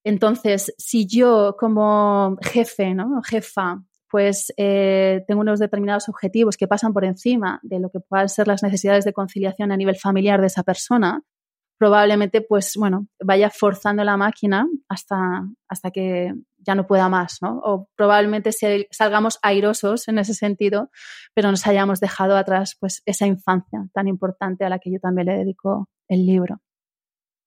Entonces, 0.03 0.73
si 0.77 1.08
yo 1.08 1.55
como 1.58 2.38
jefe, 2.41 2.93
¿no? 2.93 3.21
jefa, 3.23 3.81
pues 4.10 4.53
eh, 4.55 5.23
tengo 5.27 5.41
unos 5.41 5.60
determinados 5.60 6.08
objetivos 6.08 6.58
que 6.58 6.67
pasan 6.67 6.93
por 6.93 7.03
encima 7.05 7.60
de 7.63 7.79
lo 7.79 7.89
que 7.89 7.99
puedan 7.99 8.29
ser 8.29 8.47
las 8.47 8.63
necesidades 8.63 9.03
de 9.03 9.13
conciliación 9.13 9.71
a 9.71 9.77
nivel 9.77 9.97
familiar 9.97 10.39
de 10.41 10.47
esa 10.47 10.63
persona, 10.63 11.21
probablemente, 11.77 12.41
pues 12.41 12.75
bueno, 12.77 13.08
vaya 13.21 13.49
forzando 13.49 14.03
la 14.03 14.15
máquina 14.15 14.67
hasta, 14.88 15.45
hasta 15.67 15.91
que 15.91 16.34
ya 16.65 16.75
no 16.75 16.88
pueda 16.88 17.10
más, 17.10 17.38
¿no? 17.41 17.60
O 17.63 17.89
probablemente 17.95 18.51
salgamos 18.91 19.39
airosos 19.41 20.08
en 20.08 20.19
ese 20.19 20.34
sentido, 20.34 20.89
pero 21.34 21.51
nos 21.51 21.65
hayamos 21.67 21.99
dejado 21.99 22.38
atrás, 22.38 22.75
pues, 22.80 23.01
esa 23.06 23.28
infancia 23.28 23.88
tan 23.93 24.08
importante 24.08 24.65
a 24.65 24.69
la 24.69 24.80
que 24.80 24.91
yo 24.91 24.99
también 24.99 25.28
le 25.28 25.38
dedico 25.38 25.89
el 26.08 26.25
libro. 26.25 26.62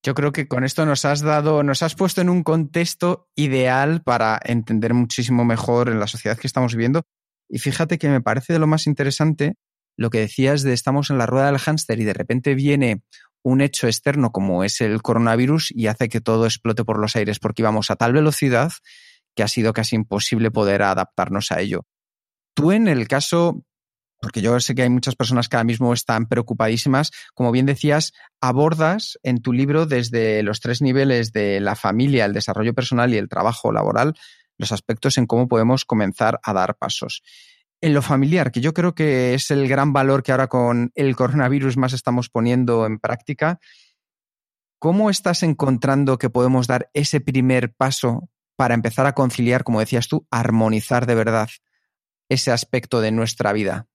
Yo 0.04 0.14
creo 0.14 0.33
que 0.33 0.46
con 0.46 0.64
esto 0.64 0.87
nos 0.87 1.04
has 1.04 1.22
dado, 1.22 1.62
nos 1.62 1.83
has 1.83 1.94
puesto 1.94 2.20
en 2.20 2.28
un 2.28 2.42
contexto 2.42 3.28
ideal 3.35 4.02
para 4.02 4.40
entender 4.44 4.94
muchísimo 4.94 5.44
mejor 5.44 5.88
en 5.88 5.98
la 5.98 6.07
sociedad 6.07 6.38
que 6.38 6.46
estamos 6.46 6.74
viviendo. 6.74 7.02
Y 7.48 7.59
fíjate 7.59 7.98
que 7.98 8.09
me 8.09 8.20
parece 8.20 8.52
de 8.52 8.59
lo 8.59 8.66
más 8.66 8.87
interesante 8.87 9.54
lo 9.96 10.11
que 10.11 10.20
decías 10.20 10.62
de 10.62 10.72
estamos 10.72 11.11
en 11.11 11.18
la 11.18 11.26
rueda 11.26 11.46
del 11.46 11.59
hámster 11.59 11.98
y 11.98 12.04
de 12.04 12.14
repente 12.14 12.54
viene 12.54 13.02
un 13.42 13.61
hecho 13.61 13.87
externo 13.88 14.31
como 14.31 14.62
es 14.62 14.81
el 14.81 15.02
coronavirus 15.02 15.72
y 15.74 15.88
hace 15.88 16.09
que 16.09 16.20
todo 16.20 16.44
explote 16.44 16.85
por 16.85 16.98
los 17.00 17.16
aires 17.16 17.40
porque 17.40 17.62
íbamos 17.62 17.90
a 17.90 17.96
tal 17.96 18.12
velocidad 18.12 18.72
que 19.38 19.44
ha 19.44 19.48
sido 19.48 19.72
casi 19.72 19.94
imposible 19.94 20.51
poder 20.51 20.83
adaptarnos 20.83 21.53
a 21.53 21.61
ello. 21.61 21.87
Tú 22.55 22.72
en 22.72 22.88
el 22.88 23.07
caso 23.07 23.62
porque 24.20 24.40
yo 24.40 24.59
sé 24.59 24.74
que 24.74 24.83
hay 24.83 24.90
muchas 24.90 25.14
personas 25.14 25.48
que 25.48 25.55
ahora 25.55 25.62
mismo 25.62 25.92
están 25.92 26.27
preocupadísimas. 26.27 27.12
Como 27.35 27.53
bien 27.53 27.66
decías, 27.66 28.12
abordas 28.40 29.16
en 29.22 29.40
tu 29.40 29.53
libro 29.53 29.87
desde 29.87 30.42
los 30.42 30.59
tres 30.59 30.83
niveles 30.83 31.33
de 31.33 31.61
la 31.61 31.77
familia, 31.77 32.24
el 32.24 32.33
desarrollo 32.33 32.74
personal 32.74 33.14
y 33.14 33.16
el 33.16 33.29
trabajo 33.29 33.70
laboral 33.70 34.14
los 34.57 34.72
aspectos 34.72 35.18
en 35.18 35.27
cómo 35.29 35.46
podemos 35.46 35.85
comenzar 35.85 36.40
a 36.42 36.53
dar 36.53 36.77
pasos. 36.79 37.22
En 37.81 37.94
lo 37.94 38.03
familiar, 38.03 38.51
que 38.51 38.61
yo 38.61 38.74
creo 38.74 38.92
que 38.92 39.35
es 39.35 39.53
el 39.53 39.68
gran 39.68 39.92
valor 39.92 40.24
que 40.24 40.33
ahora 40.33 40.48
con 40.48 40.90
el 40.96 41.14
coronavirus 41.14 41.77
más 41.77 41.92
estamos 41.92 42.29
poniendo 42.29 42.85
en 42.87 42.98
práctica, 42.98 43.61
¿cómo 44.81 45.11
estás 45.11 45.44
encontrando 45.44 46.18
que 46.18 46.29
podemos 46.29 46.66
dar 46.66 46.90
ese 46.92 47.20
primer 47.20 47.72
paso 47.72 48.29
para 48.59 48.75
empezar 48.75 49.07
a 49.07 49.12
conciliar, 49.12 49.62
como 49.62 49.79
decías 49.79 50.09
tú, 50.09 50.27
armonizar 50.33 51.07
de 51.07 51.14
verdad 51.14 51.49
ese 52.29 52.51
aspecto 52.51 53.01
de 53.01 53.12
nuestra 53.12 53.53
vida? 53.53 53.87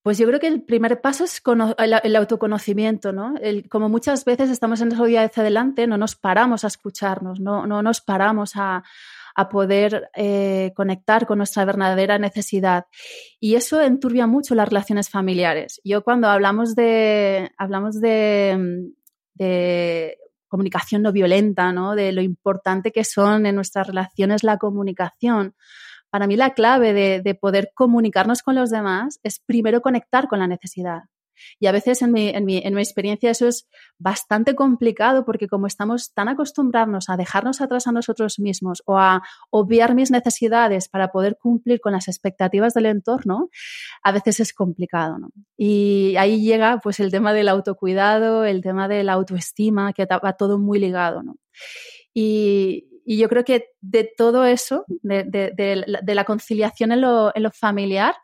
Pues 0.00 0.16
yo 0.16 0.28
creo 0.28 0.38
que 0.38 0.46
el 0.46 0.62
primer 0.62 1.00
paso 1.00 1.24
es 1.24 1.42
el, 1.78 2.14
autoconocimiento, 2.14 3.12
¿no? 3.12 3.34
como 3.68 3.88
muchas 3.88 4.24
veces 4.24 4.48
estamos 4.50 4.80
en 4.80 4.92
esa 4.92 5.02
vida 5.02 5.24
hacia 5.24 5.40
adelante, 5.40 5.88
no 5.88 5.98
nos 5.98 6.14
paramos 6.14 6.62
a 6.62 6.68
escucharnos, 6.68 7.40
no, 7.40 7.66
no 7.66 7.82
nos 7.82 8.00
paramos 8.00 8.52
a, 8.54 8.84
poder 9.50 10.08
eh, 10.14 10.72
conectar 10.76 11.26
con 11.26 11.38
nuestra 11.38 11.64
verdadera 11.64 12.18
necesidad. 12.18 12.86
Y 13.40 13.56
eso 13.56 13.82
enturbia 13.82 14.28
mucho 14.28 14.54
las 14.54 14.68
relaciones 14.68 15.10
familiares. 15.10 15.80
Yo 15.84 16.04
cuando 16.04 16.28
hablamos 16.28 16.76
de, 16.76 17.50
hablamos 17.58 18.00
de 18.00 18.86
comunicación 20.48 21.02
no 21.02 21.12
violenta, 21.12 21.72
¿no? 21.72 21.94
de 21.94 22.12
lo 22.12 22.22
importante 22.22 22.92
que 22.92 23.04
son 23.04 23.46
en 23.46 23.54
nuestras 23.54 23.86
relaciones 23.86 24.44
la 24.44 24.58
comunicación, 24.58 25.54
para 26.10 26.26
mí 26.26 26.36
la 26.36 26.54
clave 26.54 26.92
de, 26.94 27.34
poder 27.34 27.72
comunicarnos 27.74 28.42
con 28.42 28.54
los 28.54 28.70
demás 28.70 29.20
es 29.22 29.40
primero 29.40 29.82
conectar 29.82 30.28
con 30.28 30.38
la 30.38 30.46
necesidad. 30.46 31.02
Y 31.58 31.66
a 31.66 31.72
veces 31.72 32.02
en 32.02 32.12
mi, 32.12 32.28
en, 32.28 32.44
mi, 32.44 32.58
en 32.58 32.74
mi, 32.74 32.80
experiencia 32.80 33.30
eso 33.30 33.48
es 33.48 33.68
bastante 33.98 34.54
complicado 34.54 35.24
porque 35.24 35.48
como 35.48 35.66
estamos 35.66 36.12
tan 36.12 36.28
acostumbrados 36.28 37.08
a 37.08 37.16
dejarnos 37.16 37.60
atrás 37.60 37.86
a 37.86 37.92
nosotros 37.92 38.38
mismos 38.38 38.82
o 38.86 38.98
a 38.98 39.22
obviar 39.50 39.94
mis 39.94 40.10
necesidades 40.10 40.88
para 40.88 41.08
poder 41.08 41.36
cumplir 41.40 41.80
con 41.80 41.92
las 41.92 42.08
expectativas 42.08 42.74
del 42.74 42.86
entorno, 42.86 43.50
a 44.02 44.12
veces 44.12 44.40
es 44.40 44.52
complicado. 44.52 45.16
Y 45.56 46.14
ahí 46.18 46.42
llega 46.42 46.78
pues 46.82 47.00
el 47.00 47.10
tema 47.10 47.32
del 47.32 47.48
autocuidado, 47.48 48.44
el 48.44 48.62
tema 48.62 48.88
de 48.88 49.04
la 49.04 49.14
autoestima, 49.14 49.92
que 49.92 50.06
va 50.06 50.32
todo 50.34 50.58
muy 50.58 50.78
ligado. 50.78 51.22
¿no? 51.22 51.36
Y, 52.12 52.88
y 53.08 53.18
yo 53.18 53.28
creo 53.28 53.44
que 53.44 53.68
de 53.80 54.12
todo 54.16 54.44
eso, 54.44 54.84
de, 54.88 56.04
la 56.04 56.24
conciliación 56.24 56.90
en 56.90 57.00
lo, 57.00 57.32
familiar, 57.52 58.16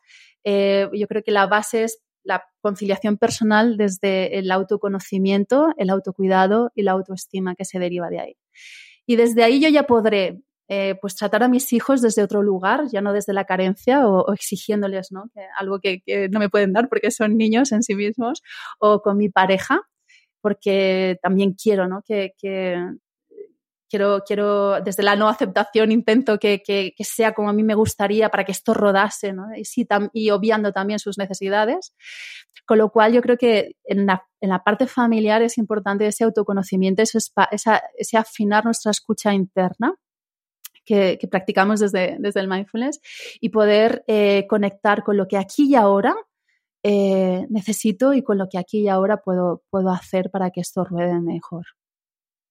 eh, 0.42 0.88
yo 0.92 1.07
creo 1.07 1.22
que 1.22 1.31
la 1.31 1.46
base 1.46 1.85
es 1.85 2.03
la 2.25 2.45
conciliación 2.61 3.17
personal 3.17 3.77
desde 3.77 4.39
el 4.39 4.51
autoconocimiento, 4.51 5.69
el 5.77 5.91
autocuidado 5.91 6.71
y 6.75 6.83
la 6.83 6.93
autoestima 6.93 7.55
que 7.55 7.65
se 7.65 7.79
deriva 7.79 8.09
de 8.09 8.21
ahí. 8.21 8.37
Y 9.07 9.17
desde 9.17 9.45
ahí 9.45 9.61
yo 9.61 9.69
ya 9.69 9.85
podré 9.85 10.43
eh, 10.69 10.97
pues 11.01 11.17
tratar 11.17 11.43
a 11.43 11.49
mis 11.49 11.73
hijos 11.73 12.01
desde 12.01 12.23
otro 12.23 12.43
lugar, 12.43 12.85
ya 12.91 13.03
no 13.03 13.13
desde 13.13 13.33
la 13.33 13.45
carencia 13.45 14.07
o, 14.09 14.33
exigiéndoles 14.33 15.13
¿no? 15.13 15.25
algo 15.59 15.81
que, 15.81 16.03
no 16.31 16.39
me 16.39 16.49
pueden 16.49 16.73
dar 16.73 16.89
porque 16.89 17.11
son 17.11 17.37
niños 17.37 17.73
en 17.73 17.83
sí 17.83 17.95
mismos, 17.95 18.43
o 18.79 19.03
con 19.03 19.19
mi 19.19 19.29
pareja, 19.29 19.83
porque 20.41 21.19
también 21.23 21.55
quiero 21.55 21.89
¿no? 21.89 22.03
que, 22.07 22.33
quiero, 23.92 24.22
quiero 24.26 24.81
desde 24.81 25.02
la 25.02 25.16
no 25.16 25.28
aceptación 25.28 25.92
intento 25.92 26.38
que, 26.38 26.62
que, 26.64 26.94
sea 27.05 27.35
como 27.35 27.50
a 27.50 27.52
mí 27.52 27.62
me 27.62 27.74
gustaría 27.74 28.31
para 28.31 28.44
que 28.44 28.52
esto 28.52 28.72
rodase, 28.72 29.35
¿no? 29.35 29.55
Y, 29.55 29.66
sí, 29.66 29.87
y 30.14 30.31
obviando 30.31 30.72
también 30.72 30.98
sus 30.98 31.18
necesidades. 31.18 31.94
Con 32.64 32.78
lo 32.78 32.88
cual 32.88 33.12
yo 33.12 33.20
creo 33.20 33.37
que 33.37 33.76
en 33.85 34.07
la, 34.07 34.26
en 34.40 34.48
la 34.48 34.64
parte 34.64 34.87
familiar 34.87 35.42
es 35.42 35.59
importante 35.59 36.07
ese 36.07 36.24
autoconocimiento, 36.24 37.02
ese, 37.02 37.18
ese 37.98 38.16
afinar 38.16 38.64
nuestra 38.64 38.90
escucha 38.92 39.35
interna. 39.35 39.94
Que, 40.85 41.16
que, 41.20 41.28
practicamos 41.28 41.78
desde, 41.78 42.16
desde 42.18 42.40
el 42.40 42.48
mindfulness 42.48 43.00
y 43.40 43.50
poder 43.50 44.02
eh, 44.09 44.46
conectar 44.48 45.05
con 45.05 45.16
lo 45.16 45.28
que 45.28 45.37
aquí 45.37 45.68
y 45.68 45.74
ahora 45.76 46.16
eh, 46.83 47.46
necesito 47.50 48.14
y 48.14 48.22
con 48.24 48.37
lo 48.37 48.48
que 48.48 48.59
aquí 48.59 48.81
y 48.81 48.88
ahora 48.88 49.18
puedo, 49.18 49.62
puedo 49.70 49.90
hacer 49.90 50.28
para 50.31 50.50
que 50.50 50.61
esto 50.61 50.83
ruede 50.83 51.20
mejor. 51.20 51.66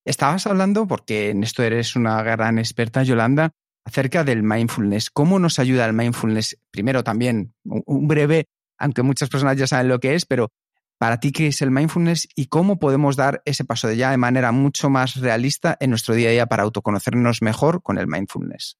Estabas 0.05 0.47
hablando, 0.47 0.87
porque 0.87 1.29
en 1.29 1.43
esto 1.43 1.63
eres 1.63 1.95
una 1.95 2.21
gran 2.23 2.57
experta, 2.57 3.03
Yolanda, 3.03 3.51
acerca 3.85 4.23
del 4.23 4.43
mindfulness. 4.43 5.09
¿Cómo 5.09 5.39
nos 5.39 5.59
ayuda 5.59 5.85
el 5.85 5.93
mindfulness? 5.93 6.57
Primero 6.71 7.03
también 7.03 7.53
un 7.63 8.07
breve, 8.07 8.47
aunque 8.77 9.03
muchas 9.03 9.29
personas 9.29 9.57
ya 9.57 9.67
saben 9.67 9.89
lo 9.89 9.99
que 9.99 10.15
es, 10.15 10.25
pero 10.25 10.49
para 10.97 11.19
ti, 11.19 11.31
¿qué 11.31 11.47
es 11.47 11.61
el 11.61 11.71
mindfulness 11.71 12.27
y 12.35 12.45
cómo 12.45 12.77
podemos 12.77 13.15
dar 13.15 13.41
ese 13.45 13.65
paso 13.65 13.87
de 13.87 13.97
ya 13.97 14.11
de 14.11 14.17
manera 14.17 14.51
mucho 14.51 14.89
más 14.89 15.15
realista 15.15 15.75
en 15.79 15.89
nuestro 15.89 16.13
día 16.13 16.29
a 16.29 16.31
día 16.31 16.45
para 16.45 16.63
autoconocernos 16.63 17.41
mejor 17.41 17.81
con 17.81 17.97
el 17.97 18.07
mindfulness? 18.07 18.77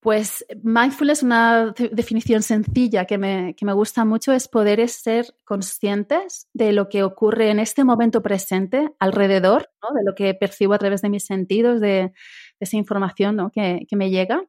Pues 0.00 0.44
mindfulness, 0.62 1.22
una 1.22 1.74
definición 1.90 2.42
sencilla 2.42 3.06
que 3.06 3.18
me, 3.18 3.54
gusta 3.72 4.04
mucho, 4.04 4.32
es 4.32 4.46
poder 4.46 4.88
ser 4.88 5.34
conscientes 5.44 6.48
de 6.52 6.72
lo 6.72 6.88
que 6.88 7.02
ocurre 7.02 7.50
en 7.50 7.58
este 7.58 7.82
momento 7.82 8.22
presente 8.22 8.92
alrededor, 9.00 9.70
de 9.94 10.04
lo 10.04 10.14
que 10.14 10.34
percibo 10.34 10.74
a 10.74 10.78
través 10.78 11.02
de 11.02 11.10
mis 11.10 11.24
sentidos, 11.24 11.80
de, 11.80 12.12
esa 12.60 12.76
información 12.76 13.36
¿no? 13.36 13.50
que, 13.50 13.86
que, 13.88 13.96
me 13.96 14.10
llega 14.10 14.42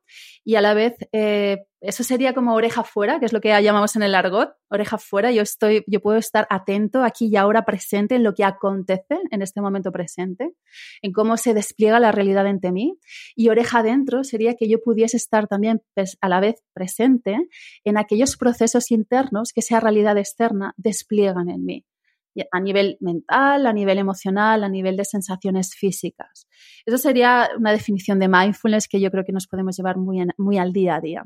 y 0.43 0.55
a 0.55 0.61
la 0.61 0.73
vez 0.73 0.95
eh, 1.11 1.57
eso 1.79 2.03
sería 2.03 2.33
como 2.33 2.55
oreja 2.55 2.83
fuera, 2.83 3.19
que 3.19 3.27
es 3.27 3.33
lo 3.33 3.39
que 3.39 3.49
llamamos 3.61 3.95
en 3.95 4.01
el 4.01 4.15
argot, 4.15 4.55
oreja 4.69 4.97
fuera. 4.97 5.31
Yo 5.31 5.43
estoy, 5.43 5.83
yo 5.85 6.01
puedo 6.01 6.17
estar 6.17 6.47
atento 6.49 7.03
aquí 7.03 7.27
y 7.27 7.35
ahora 7.35 7.65
presente 7.65 8.15
en 8.15 8.23
lo 8.23 8.33
que 8.33 8.43
acontece 8.43 9.19
en 9.29 9.41
este 9.43 9.61
momento 9.61 9.91
presente, 9.91 10.53
en 11.03 11.11
cómo 11.11 11.37
se 11.37 11.53
despliega 11.53 11.99
la 11.99 12.11
realidad 12.11 12.47
ante 12.47 12.71
mí. 12.71 12.97
Y 13.35 13.49
oreja 13.49 13.79
adentro 13.79 14.23
sería 14.23 14.55
que 14.55 14.67
yo 14.67 14.81
pudiese 14.83 15.17
estar 15.17 15.47
también 15.47 15.83
pues, 15.93 16.17
a 16.19 16.29
la 16.29 16.39
vez 16.39 16.63
presente 16.73 17.37
en 17.83 17.97
aquellos 17.97 18.37
procesos 18.37 18.89
internos 18.89 19.51
que 19.53 19.59
esa 19.59 19.79
realidad 19.79 20.17
externa 20.17 20.73
despliegan 20.77 21.49
en 21.49 21.63
mí 21.63 21.85
a 22.51 22.59
nivel 22.59 22.97
mental, 22.99 23.65
a 23.65 23.73
nivel 23.73 23.97
emocional, 23.97 24.63
a 24.63 24.69
nivel 24.69 24.97
de 24.97 25.05
sensaciones 25.05 25.75
físicas. 25.75 26.47
Eso 26.85 26.97
sería 26.97 27.49
una 27.57 27.71
definición 27.71 28.19
de 28.19 28.27
mindfulness 28.27 28.87
que 28.87 28.99
yo 28.99 29.11
creo 29.11 29.23
que 29.23 29.33
nos 29.33 29.47
podemos 29.47 29.77
llevar 29.77 29.97
muy, 29.97 30.25
muy 30.37 30.57
al 30.57 30.73
día 30.73 30.95
a 30.95 31.01
día. 31.01 31.23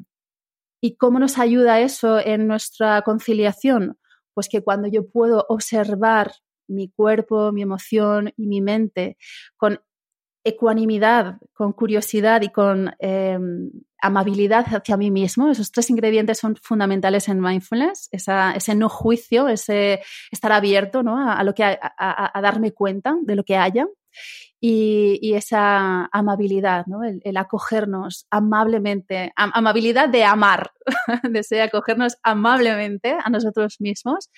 ¿Y 0.81 0.95
cómo 0.95 1.19
nos 1.19 1.37
ayuda 1.37 1.79
eso 1.79 2.19
en 2.19 2.47
nuestra 2.47 3.01
conciliación? 3.03 3.97
Pues 4.33 4.49
que 4.49 4.63
cuando 4.63 4.87
yo 4.87 5.07
puedo 5.07 5.45
observar 5.47 6.31
mi 6.67 6.89
cuerpo, 6.89 7.51
mi 7.51 7.61
emoción 7.61 8.33
y 8.37 8.47
mi 8.47 8.61
mente 8.61 9.17
con 9.57 9.79
ecuanimidad, 10.43 11.37
con 11.53 11.73
curiosidad 11.73 12.41
y 12.41 12.49
con 12.49 12.93
em, 12.99 13.71
amabilidad 14.01 14.65
hacia 14.67 14.97
mí 14.97 15.11
mismo. 15.11 15.49
Esos 15.49 15.71
tres 15.71 15.89
ingredientes 15.89 16.39
son 16.39 16.55
fundamentales 16.55 17.29
en 17.29 17.39
mindfulness, 17.39 18.09
ese 18.11 18.75
no 18.75 18.89
juicio, 18.89 19.47
ese 19.47 20.01
estar 20.31 20.51
abierto 20.51 21.03
a, 21.07 21.43
lo 21.43 21.53
que, 21.53 21.63
a, 21.63 22.41
darme 22.41 22.71
cuenta 22.71 23.15
de 23.21 23.35
lo 23.35 23.43
que 23.43 23.55
haya 23.55 23.87
y, 24.59 25.33
esa 25.33 26.05
amabilidad, 26.11 26.85
¿no? 26.87 27.03
el, 27.03 27.37
acogernos 27.37 28.27
amablemente, 28.29 29.31
amabilidad 29.35 30.09
de 30.09 30.23
amar, 30.23 30.71
de 31.23 31.61
acogernos 31.61 32.17
amablemente 32.23 33.15
a 33.23 33.29
nosotros 33.29 33.79
mismos. 33.79 34.29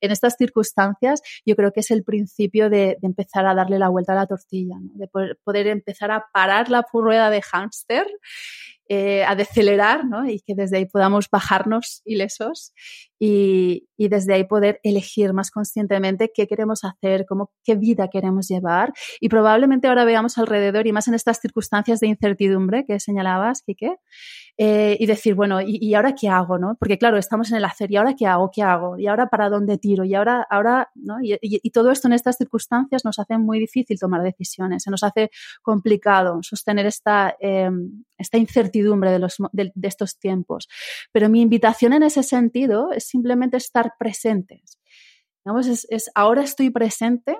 En 0.00 0.10
estas 0.10 0.34
circunstancias, 0.36 1.20
yo 1.44 1.56
creo 1.56 1.72
que 1.72 1.80
es 1.80 1.90
el 1.90 2.04
principio 2.04 2.70
de, 2.70 2.98
empezar 3.02 3.46
a 3.46 3.54
darle 3.54 3.78
la 3.78 3.88
vuelta 3.88 4.12
a 4.12 4.16
la 4.16 4.26
tortilla, 4.26 4.76
de 4.80 5.08
poder, 5.08 5.38
poder, 5.44 5.66
empezar 5.66 6.10
a 6.10 6.26
parar 6.32 6.70
la 6.70 6.84
rueda 6.92 7.30
de 7.30 7.42
hámster 7.42 8.06
eh, 8.92 9.22
a 9.24 9.36
decelerar 9.36 10.04
¿no? 10.04 10.28
y 10.28 10.40
que 10.40 10.56
desde 10.56 10.78
ahí 10.78 10.84
podamos 10.84 11.28
bajarnos 11.30 12.02
ilesos 12.04 12.72
y, 13.20 13.86
y, 13.96 14.08
desde 14.08 14.34
ahí 14.34 14.44
poder 14.44 14.80
elegir 14.82 15.32
más 15.32 15.52
conscientemente 15.52 16.32
qué 16.34 16.48
queremos 16.48 16.84
hacer, 16.84 17.24
cómo, 17.28 17.52
qué 17.62 17.76
vida 17.76 18.08
queremos 18.08 18.48
llevar. 18.48 18.92
Y 19.20 19.28
probablemente 19.28 19.86
ahora 19.86 20.04
veamos 20.04 20.38
alrededor, 20.38 20.86
y 20.86 20.92
más 20.92 21.06
en 21.06 21.14
estas 21.14 21.38
circunstancias 21.38 22.00
de 22.00 22.06
incertidumbre 22.08 22.86
que 22.86 22.98
señalabas, 22.98 23.62
Quique, 23.62 23.96
eh, 24.56 24.96
y 24.98 25.06
decir, 25.06 25.34
bueno, 25.34 25.60
¿y, 25.60 25.94
ahora 25.94 26.14
qué 26.14 26.28
hago? 26.28 26.58
¿no? 26.58 26.76
Porque 26.80 26.96
claro, 26.98 27.18
estamos 27.18 27.50
en 27.50 27.58
el 27.58 27.64
hacer, 27.66 27.92
¿y 27.92 27.96
ahora 27.96 28.14
qué 28.18 28.26
hago? 28.26 28.50
¿Qué 28.52 28.62
hago? 28.62 28.98
¿Y 28.98 29.06
ahora 29.06 29.28
para 29.28 29.50
dónde 29.50 29.76
tiro? 29.76 30.04
Y 30.04 30.14
ahora, 30.14 30.46
ahora 30.50 30.90
¿no? 30.94 31.18
y, 31.22 31.38
y 31.42 31.70
todo 31.70 31.90
esto 31.90 32.08
en 32.08 32.14
estas 32.14 32.38
circunstancias 32.38 33.04
nos 33.04 33.18
hace 33.18 33.36
muy 33.36 33.60
difícil 33.60 34.00
tomar 34.00 34.22
decisiones, 34.22 34.82
se 34.82 34.90
nos 34.90 35.02
hace 35.02 35.30
complicado 35.62 36.40
sostener 36.42 36.86
esta, 36.86 37.36
eh, 37.38 37.70
esta 38.16 38.38
incertidumbre 38.38 38.79
de, 38.82 39.72
estos 39.82 40.18
tiempos. 40.18 40.68
Pero 41.12 41.28
mi 41.28 41.40
invitación 41.40 41.92
en 41.92 42.02
ese 42.02 42.22
sentido 42.22 42.92
es 42.92 43.04
simplemente 43.04 43.56
estar 43.56 43.92
presentes. 43.98 44.78
es, 45.60 45.86
es, 45.90 46.10
ahora 46.14 46.42
estoy 46.42 46.70
presente 46.70 47.36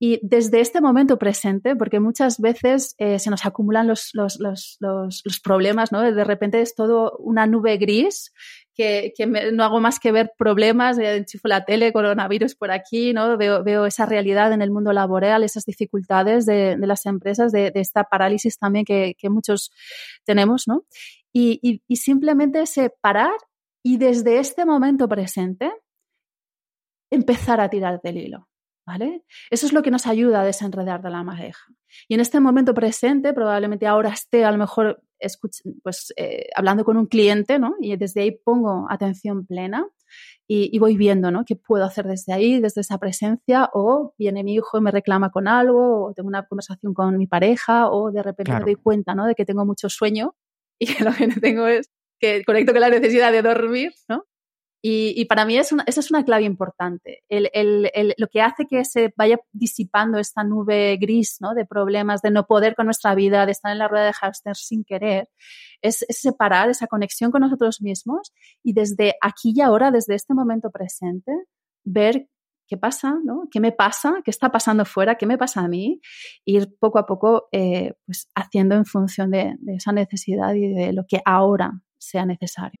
y 0.00 0.20
desde 0.22 0.60
este 0.60 0.80
momento 0.80 1.18
presente, 1.18 1.74
porque 1.74 1.98
muchas 1.98 2.38
veces 2.38 2.94
eh, 2.98 3.18
se 3.18 3.30
nos 3.30 3.44
acumulan 3.44 3.88
los, 3.88 4.10
los, 4.12 4.38
los, 4.38 4.78
los, 4.80 5.40
problemas, 5.42 5.90
¿no? 5.90 6.00
De 6.02 6.24
repente 6.24 6.60
es 6.60 6.76
todo 6.76 7.16
una 7.18 7.46
nube 7.48 7.76
gris 7.78 8.32
que, 8.78 9.26
no 9.52 9.64
hago 9.64 9.80
más 9.80 9.98
que 9.98 10.12
ver 10.12 10.32
problemas, 10.38 10.98
eh, 10.98 11.16
enchufo 11.16 11.48
la 11.48 11.64
tele, 11.64 11.92
coronavirus 11.92 12.54
por 12.54 12.70
aquí, 12.70 13.12
¿no? 13.12 13.36
Veo, 13.36 13.64
veo 13.64 13.86
esa 13.86 14.06
realidad 14.06 14.52
en 14.52 14.62
el 14.62 14.70
mundo 14.70 14.92
laboral, 14.92 15.42
esas 15.42 15.64
dificultades 15.64 16.46
de, 16.46 16.76
de 16.76 16.86
las 16.86 17.04
empresas, 17.04 17.50
de, 17.50 17.72
de, 17.72 17.80
esta 17.80 18.04
parálisis 18.04 18.56
también 18.56 18.84
que, 18.84 19.16
que 19.18 19.30
muchos 19.30 19.72
tenemos, 20.24 20.68
¿no? 20.68 20.84
Y, 21.32 21.58
y, 21.60 21.82
y 21.88 21.96
simplemente 21.96 22.64
separar 22.66 23.32
y 23.82 23.96
desde 23.96 24.38
este 24.38 24.64
momento 24.64 25.08
presente 25.08 25.72
empezar 27.10 27.60
a 27.60 27.68
tirar 27.68 28.00
del 28.00 28.18
hilo. 28.18 28.48
¿Vale? 28.86 29.22
Eso 29.50 29.66
es 29.66 29.74
lo 29.74 29.82
que 29.82 29.90
nos 29.90 30.06
ayuda 30.06 30.40
a 30.40 30.44
desenredar 30.44 31.02
de 31.02 31.10
la 31.10 31.22
madeja. 31.22 31.66
Y 32.08 32.14
en 32.14 32.20
este 32.20 32.40
momento 32.40 32.72
presente, 32.72 33.34
probablemente 33.34 33.86
ahora 33.86 34.08
esté 34.08 34.46
a 34.46 34.50
lo 34.50 34.56
mejor 34.56 35.02
pues, 35.82 36.12
eh, 36.16 36.48
hablando 36.54 36.84
con 36.84 36.96
un 36.96 37.06
cliente, 37.06 37.58
¿no? 37.58 37.74
Y 37.80 37.96
desde 37.96 38.22
ahí 38.22 38.32
pongo 38.32 38.86
atención 38.90 39.46
plena 39.46 39.86
y, 40.46 40.78
voy 40.78 40.96
viendo, 40.96 41.30
¿no? 41.30 41.44
¿Qué 41.44 41.56
puedo 41.56 41.84
hacer 41.84 42.06
desde 42.06 42.32
ahí, 42.32 42.60
desde 42.60 42.80
esa 42.80 42.98
presencia? 42.98 43.68
O 43.74 44.14
viene 44.18 44.42
mi 44.44 44.54
hijo 44.54 44.78
y 44.78 44.80
me 44.80 44.90
reclama 44.90 45.30
con 45.30 45.46
algo, 45.46 46.06
o 46.06 46.14
tengo 46.14 46.28
una 46.28 46.46
conversación 46.46 46.94
con 46.94 47.18
mi 47.18 47.26
pareja, 47.26 47.90
o 47.90 48.10
de 48.10 48.22
repente 48.22 48.52
me 48.52 48.60
doy 48.60 48.76
cuenta, 48.76 49.14
¿no? 49.14 49.26
De 49.26 49.34
que 49.34 49.44
tengo 49.44 49.66
mucho 49.66 49.88
sueño 49.88 50.34
y 50.78 50.86
que 50.94 51.04
lo 51.04 51.12
que 51.12 51.28
tengo 51.40 51.66
es 51.66 51.90
que 52.18 52.44
conecto 52.44 52.72
con 52.72 52.80
la 52.80 52.88
necesidad 52.90 53.32
de 53.32 53.42
dormir, 53.42 53.92
¿no? 54.08 54.24
Y, 54.80 55.24
para 55.24 55.44
mí 55.44 55.58
es 55.58 55.72
una, 55.72 55.82
esa 55.88 56.00
es 56.00 56.10
una 56.10 56.24
clave 56.24 56.44
importante. 56.44 57.24
El, 57.28 57.50
el, 57.52 57.90
el, 57.94 58.14
lo 58.16 58.28
que 58.28 58.40
hace 58.40 58.66
que 58.66 58.84
se 58.84 59.12
vaya 59.16 59.40
disipando 59.52 60.18
esta 60.18 60.44
nube 60.44 60.96
gris 60.98 61.38
¿no? 61.40 61.54
de 61.54 61.66
problemas, 61.66 62.22
de 62.22 62.30
no 62.30 62.46
poder 62.46 62.76
con 62.76 62.86
nuestra 62.86 63.16
vida, 63.16 63.44
de 63.44 63.52
estar 63.52 63.72
en 63.72 63.78
la 63.78 63.88
rueda 63.88 64.06
de 64.06 64.12
hámster 64.12 64.54
sin 64.54 64.84
querer, 64.84 65.28
es, 65.82 66.04
es, 66.08 66.20
separar 66.20 66.70
esa 66.70 66.86
conexión 66.86 67.32
con 67.32 67.40
nosotros 67.40 67.82
mismos 67.82 68.32
y 68.62 68.72
desde 68.72 69.16
aquí 69.20 69.52
y 69.54 69.60
ahora, 69.62 69.90
desde 69.90 70.14
este 70.14 70.32
momento 70.32 70.70
presente, 70.70 71.32
ver 71.84 72.28
qué 72.68 72.76
pasa, 72.76 73.16
¿no? 73.24 73.48
¿Qué 73.50 73.58
me 73.58 73.72
pasa? 73.72 74.20
¿Qué 74.24 74.30
está 74.30 74.52
pasando 74.52 74.84
fuera? 74.84 75.16
¿Qué 75.16 75.26
me 75.26 75.38
pasa 75.38 75.62
a 75.62 75.68
mí? 75.68 76.00
Ir 76.44 76.68
poco 76.78 77.00
a 77.00 77.06
poco 77.06 77.48
eh, 77.50 77.94
pues 78.06 78.28
haciendo 78.36 78.76
en 78.76 78.84
función 78.84 79.32
de, 79.32 79.56
de 79.58 79.76
esa 79.76 79.90
necesidad 79.90 80.54
y 80.54 80.72
de 80.72 80.92
lo 80.92 81.04
que 81.08 81.20
ahora 81.24 81.72
sea 81.98 82.24
necesario. 82.26 82.80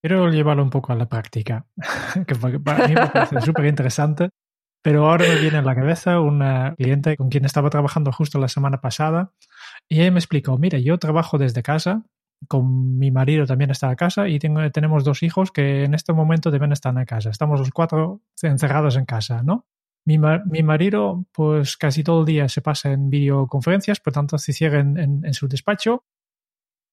Quiero 0.00 0.30
llevarlo 0.30 0.62
un 0.62 0.70
poco 0.70 0.92
a 0.92 0.96
la 0.96 1.08
práctica, 1.08 1.66
que 2.26 2.34
para 2.36 2.88
mí 2.88 2.94
me 2.94 3.06
parece 3.08 3.40
súper 3.40 3.66
interesante. 3.66 4.30
Pero 4.80 5.10
ahora 5.10 5.26
me 5.26 5.40
viene 5.40 5.58
a 5.58 5.62
la 5.62 5.74
cabeza 5.74 6.20
una 6.20 6.74
cliente 6.76 7.16
con 7.16 7.28
quien 7.30 7.44
estaba 7.44 7.68
trabajando 7.68 8.12
justo 8.12 8.38
la 8.38 8.46
semana 8.46 8.80
pasada 8.80 9.32
y 9.88 10.00
ella 10.00 10.12
me 10.12 10.20
explicó, 10.20 10.56
mira, 10.56 10.78
yo 10.78 10.98
trabajo 10.98 11.36
desde 11.36 11.64
casa, 11.64 12.04
con 12.46 12.96
mi 12.96 13.10
marido 13.10 13.44
también 13.44 13.72
está 13.72 13.90
a 13.90 13.96
casa 13.96 14.28
y 14.28 14.38
tengo, 14.38 14.70
tenemos 14.70 15.02
dos 15.02 15.24
hijos 15.24 15.50
que 15.50 15.82
en 15.82 15.94
este 15.94 16.12
momento 16.12 16.52
deben 16.52 16.70
estar 16.70 16.96
en 16.96 17.04
casa. 17.06 17.30
Estamos 17.30 17.58
los 17.58 17.70
cuatro 17.72 18.22
encerrados 18.40 18.96
en 18.96 19.04
casa, 19.04 19.42
¿no? 19.42 19.66
Mi, 20.06 20.16
mi 20.46 20.62
marido, 20.62 21.26
pues 21.32 21.76
casi 21.76 22.04
todo 22.04 22.20
el 22.20 22.26
día 22.26 22.48
se 22.48 22.62
pasa 22.62 22.92
en 22.92 23.10
videoconferencias, 23.10 23.98
por 23.98 24.12
tanto 24.12 24.38
se 24.38 24.52
cierra 24.52 24.78
en, 24.78 24.96
en 24.96 25.34
su 25.34 25.48
despacho 25.48 26.04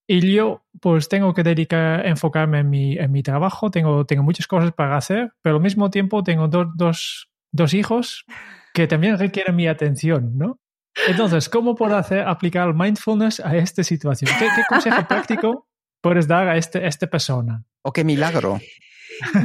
y 0.07 0.33
yo, 0.33 0.63
pues 0.81 1.09
tengo 1.09 1.33
que 1.33 1.43
dedicar, 1.43 2.05
enfocarme 2.05 2.59
en 2.59 2.69
mi, 2.69 2.97
en 2.97 3.11
mi 3.11 3.23
trabajo, 3.23 3.71
tengo, 3.71 4.05
tengo 4.05 4.23
muchas 4.23 4.47
cosas 4.47 4.71
para 4.71 4.97
hacer, 4.97 5.33
pero 5.41 5.55
al 5.55 5.61
mismo 5.61 5.89
tiempo 5.89 6.23
tengo 6.23 6.47
dos, 6.47 7.29
dos 7.51 7.73
hijos 7.73 8.25
que 8.73 8.87
también 8.87 9.17
requieren 9.17 9.55
mi 9.55 9.67
atención, 9.67 10.37
¿no? 10.37 10.59
Entonces, 11.07 11.49
¿cómo 11.49 11.75
puedo 11.75 11.97
hacer, 11.97 12.19
aplicar 12.19 12.73
mindfulness 12.73 13.39
a 13.39 13.55
esta 13.55 13.83
situación? 13.83 14.31
¿Qué, 14.37 14.47
consejo 14.69 15.07
práctico 15.07 15.67
puedes 16.01 16.27
dar 16.27 16.47
a, 16.47 16.57
este, 16.57 16.85
esta 16.85 17.07
persona? 17.07 17.63
O 17.81 17.91
qué 17.91 18.03
milagro. 18.03 18.59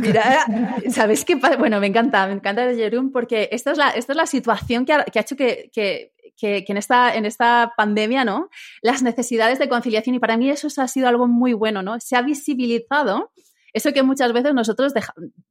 Mira, 0.00 0.44
¿sabes 0.90 1.24
qué? 1.24 1.34
Bueno, 1.34 1.80
me 1.80 1.86
encanta, 1.86 2.26
me 2.26 2.34
encanta 2.34 2.74
Jerome 2.74 3.11
porque 3.12 3.48
esta 3.52 3.72
es 3.72 3.78
la, 3.78 3.90
esta 3.90 4.12
es 4.12 4.16
la 4.16 4.26
situación 4.26 4.84
que 4.84 4.92
ha, 4.92 5.04
que 5.04 5.18
ha 5.18 5.22
hecho 5.22 5.36
que, 5.36 5.70
que, 5.72 6.12
que, 6.41 6.64
en, 6.66 6.76
esta, 6.76 7.14
en 7.14 7.26
esta 7.26 7.72
pandemia, 7.76 8.24
¿no? 8.24 8.49
Las 8.82 9.03
necesidades 9.03 9.59
de 9.59 9.68
conciliación, 9.68 10.14
y 10.14 10.18
para 10.18 10.36
mí 10.36 10.49
eso 10.49 10.68
ha 10.80 10.88
sido 10.88 11.09
algo 11.09 11.28
muy 11.28 11.53
bueno, 11.53 11.82
¿no? 11.82 12.01
Se 12.01 12.16
ha 12.16 12.22
visibilizado 12.22 13.30
eso 13.72 13.93
que 13.93 14.03
muchas 14.03 14.32
veces 14.32 14.55
nosotros 14.55 14.93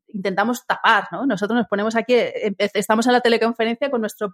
intentamos 0.07 0.65
tapar, 0.65 1.07
¿no? 1.11 1.25
Nosotros 1.25 1.57
nos 1.57 1.67
ponemos 1.67 1.95
aquí, 1.95 2.15
estamos 2.57 3.07
en 3.07 3.13
la 3.13 3.21
teleconferencia 3.21 3.89
con 3.89 4.01
nuestro 4.01 4.31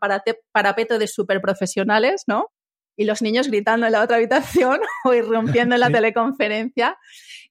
parapeto 0.52 0.98
de 0.98 1.08
super 1.08 1.42
profesionales, 1.42 2.24
¿no? 2.28 2.52
Y 2.98 3.04
los 3.04 3.22
niños 3.22 3.50
gritando 3.50 3.86
en 3.86 3.92
la 3.92 4.02
otra 4.02 4.16
habitación 4.16 4.80
o 5.06 5.14
irrumpiendo 5.14 5.76
en 5.76 5.82
la 5.82 5.90
teleconferencia. 5.90 6.98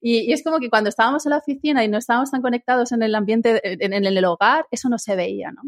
Y, 0.00 0.32
es 0.32 0.42
como 0.42 0.58
que 0.58 0.70
cuando 0.70 0.88
estábamos 0.88 1.26
en 1.26 1.30
la 1.30 1.38
oficina 1.38 1.84
y 1.84 1.88
no 1.88 1.98
estábamos 1.98 2.30
tan 2.30 2.42
conectados 2.42 2.92
en 2.92 3.02
el 3.02 3.14
ambiente, 3.14 3.60
en, 3.62 3.92
en 3.92 4.04
el 4.04 4.24
hogar, 4.24 4.66
eso 4.70 4.88
no 4.88 4.98
se 4.98 5.14
veía, 5.16 5.52
¿no? 5.52 5.62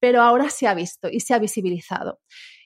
Pero 0.00 0.22
ahora 0.22 0.50
se 0.50 0.68
ha 0.68 0.74
visto 0.74 1.08
y 1.10 1.20
se 1.20 1.34
ha 1.34 1.38
visibilizado. 1.38 2.20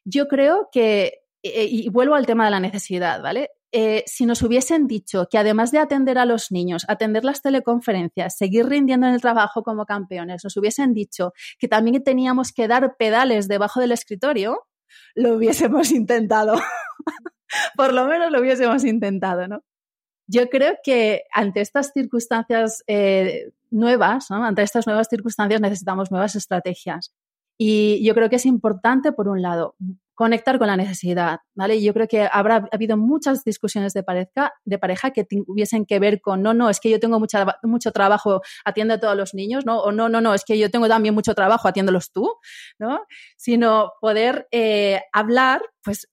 Yo 0.05 0.29
creo 0.29 0.69
que, 0.73 1.23
eh, 1.43 1.67
y 1.69 1.89
vuelvo 1.89 2.15
al 2.15 2.27
tema 2.27 2.45
de 2.45 2.51
la 2.51 2.61
necesidad, 2.61 3.23
¿vale? 3.23 3.51
Eh, 3.75 4.05
si 4.07 4.27
nos 4.27 4.43
hubiesen 4.43 4.87
dicho 4.87 5.29
que 5.31 5.39
además 5.39 5.73
de 5.73 5.79
atender 5.79 6.19
a 6.19 6.27
los 6.27 6.53
niños, 6.53 6.85
atender 6.89 7.25
las 7.25 7.41
teleconferencias, 7.41 8.37
seguir 8.37 8.67
rindiendo 8.67 9.07
en 9.07 9.15
el 9.15 9.23
trabajo 9.23 9.63
como 9.63 9.87
campeones, 9.87 10.45
nos 10.45 10.57
hubiesen 10.59 10.93
dicho 10.93 11.33
que 11.59 11.69
también 11.69 12.05
teníamos 12.05 12.53
que 12.53 12.69
dar 12.69 12.97
pedales 12.99 13.49
debajo 13.49 13.81
del 13.81 13.93
escritorio, 13.93 14.67
lo 15.15 15.35
hubiésemos 15.35 15.91
intentado. 15.93 16.61
Por 17.75 17.95
lo 17.95 18.05
menos 18.07 18.31
lo 18.31 18.41
hubiésemos 18.41 18.85
intentado, 18.85 19.49
¿no? 19.49 19.63
Yo 20.27 20.49
creo 20.49 20.77
que 20.85 21.23
ante 21.33 21.63
estas 21.63 21.93
circunstancias 21.93 22.85
eh, 22.87 23.53
nuevas, 23.71 24.31
ante 24.31 24.63
estas 24.63 24.87
nuevas 24.87 25.09
circunstancias 25.09 25.61
necesitamos 25.61 26.11
nuevas 26.11 26.37
estrategias. 26.37 27.13
Y 27.65 28.05
yo 28.05 28.13
creo 28.17 28.29
que 28.29 28.35
es 28.35 28.45
importante, 28.45 29.13
por 29.13 29.29
un 29.29 29.41
lado, 29.41 29.77
conectar 30.15 30.59
con 30.59 30.67
la 30.67 30.77
necesidad, 30.77 31.39
¿vale? 31.55 31.81
Yo 31.81 31.95
creo 31.95 32.09
que 32.09 32.29
habrá 32.29 32.69
habido 32.73 32.97
muchas 32.97 33.45
discusiones 33.45 33.93
de 33.93 34.03
pareja, 34.03 34.53
de 34.65 34.79
pareja 34.81 35.13
que 35.13 35.23
tuviesen 35.23 35.87
que 35.87 36.01
ver 36.01 36.21
con, 36.21 36.43
no, 36.43 36.55
no, 36.55 36.71
es 36.71 36.81
que 36.81 36.91
yo 36.91 36.99
tengo 36.99 37.21
mucha, 37.21 37.47
mucho 37.63 37.93
trabajo, 37.93 38.43
atiende 38.65 38.95
a 38.95 38.99
todos 38.99 39.17
los 39.17 39.33
niños, 39.33 39.65
¿no? 39.65 39.79
O 39.79 39.93
no, 39.93 40.09
no, 40.09 40.21
no, 40.21 40.35
es 40.35 40.45
que 40.45 40.59
yo 40.59 40.73
tengo 40.73 40.89
también 40.89 41.15
mucho 41.15 41.37
trabajo, 41.37 41.69
atiéndolos 41.69 42.11
tú, 42.11 42.35
¿no? 42.81 43.03
Sino 43.37 43.93
poder 44.01 44.49
eh, 44.51 45.01
hablar, 45.13 45.63
pues 45.85 46.09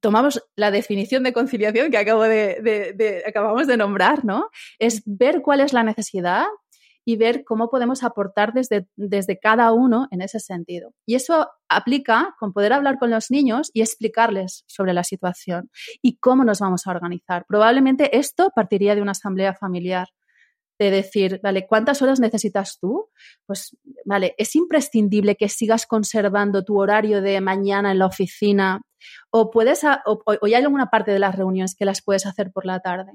tomamos 0.00 0.40
la 0.54 0.70
definición 0.70 1.24
de 1.24 1.32
conciliación 1.32 1.90
que 1.90 1.98
acabo 1.98 2.22
de, 2.22 3.24
acabamos 3.26 3.66
de 3.66 3.76
nombrar, 3.76 4.24
¿no? 4.24 4.48
Es 4.78 5.02
ver 5.06 5.42
cuál 5.42 5.58
es 5.58 5.72
la 5.72 5.82
necesidad, 5.82 6.44
y 7.08 7.16
ver 7.16 7.42
cómo 7.42 7.70
podemos 7.70 8.04
aportar 8.04 8.52
desde, 8.52 8.86
desde 8.94 9.38
cada 9.38 9.72
uno 9.72 10.08
en 10.10 10.20
ese 10.20 10.40
sentido. 10.40 10.92
Y 11.06 11.14
eso 11.14 11.48
aplica 11.66 12.34
con 12.38 12.52
poder 12.52 12.74
hablar 12.74 12.98
con 12.98 13.08
los 13.08 13.30
niños 13.30 13.70
y 13.72 13.80
explicarles 13.80 14.62
sobre 14.66 14.92
la 14.92 15.02
situación 15.04 15.70
y 16.02 16.18
cómo 16.18 16.44
nos 16.44 16.60
vamos 16.60 16.86
a 16.86 16.90
organizar. 16.90 17.46
Probablemente 17.48 18.18
esto 18.18 18.50
partiría 18.54 18.94
de 18.94 19.00
una 19.00 19.12
asamblea 19.12 19.54
familiar 19.54 20.08
de 20.78 20.90
decir, 20.90 21.40
vale, 21.42 21.66
¿cuántas 21.66 22.02
horas 22.02 22.20
necesitas 22.20 22.78
tú? 22.78 23.08
Pues, 23.46 23.74
vale, 24.04 24.34
es 24.36 24.54
imprescindible 24.54 25.34
que 25.36 25.48
sigas 25.48 25.86
conservando 25.86 26.62
tu 26.62 26.78
horario 26.78 27.22
de 27.22 27.40
mañana 27.40 27.90
en 27.90 28.00
la 28.00 28.06
oficina 28.06 28.82
o 29.30 29.50
puedes, 29.50 29.82
o, 29.82 30.22
o 30.26 30.44
hay 30.44 30.52
alguna 30.52 30.90
parte 30.90 31.12
de 31.12 31.20
las 31.20 31.34
reuniones 31.34 31.74
que 31.74 31.86
las 31.86 32.02
puedes 32.02 32.26
hacer 32.26 32.52
por 32.52 32.66
la 32.66 32.80
tarde, 32.80 33.12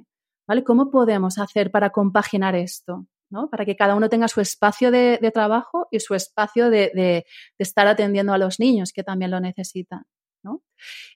¿vale? 0.47 0.63
¿Cómo 0.63 0.89
podemos 0.89 1.37
hacer 1.37 1.69
para 1.69 1.91
compaginar 1.91 2.55
esto? 2.55 3.05
Para 3.49 3.65
que 3.65 3.75
cada 3.75 3.95
uno 3.95 4.09
tenga 4.09 4.27
su 4.27 4.41
espacio 4.41 4.91
de, 4.91 5.19
trabajo 5.33 5.87
y 5.91 5.99
su 5.99 6.15
espacio 6.15 6.69
de, 6.69 7.25
estar 7.57 7.87
atendiendo 7.87 8.33
a 8.33 8.37
los 8.37 8.59
niños 8.59 8.91
que 8.93 9.03
también 9.03 9.31
lo 9.31 9.39
necesitan, 9.39 10.03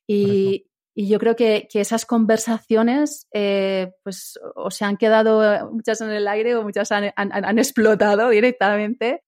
Y, 0.08 0.66
yo 1.00 1.20
creo 1.20 1.36
que, 1.36 1.68
esas 1.74 2.08
conversaciones, 2.08 3.28
eh, 3.32 3.92
pues, 4.04 4.40
o 4.56 4.72
se 4.72 4.84
han 4.84 4.98
quedado 4.98 5.72
muchas 5.72 6.02
en 6.02 6.10
el 6.10 6.28
aire 6.28 6.56
o 6.56 6.64
muchas 6.64 6.92
han, 6.92 7.14
han 7.16 7.60
explotado 7.60 8.30
directamente, 8.30 9.24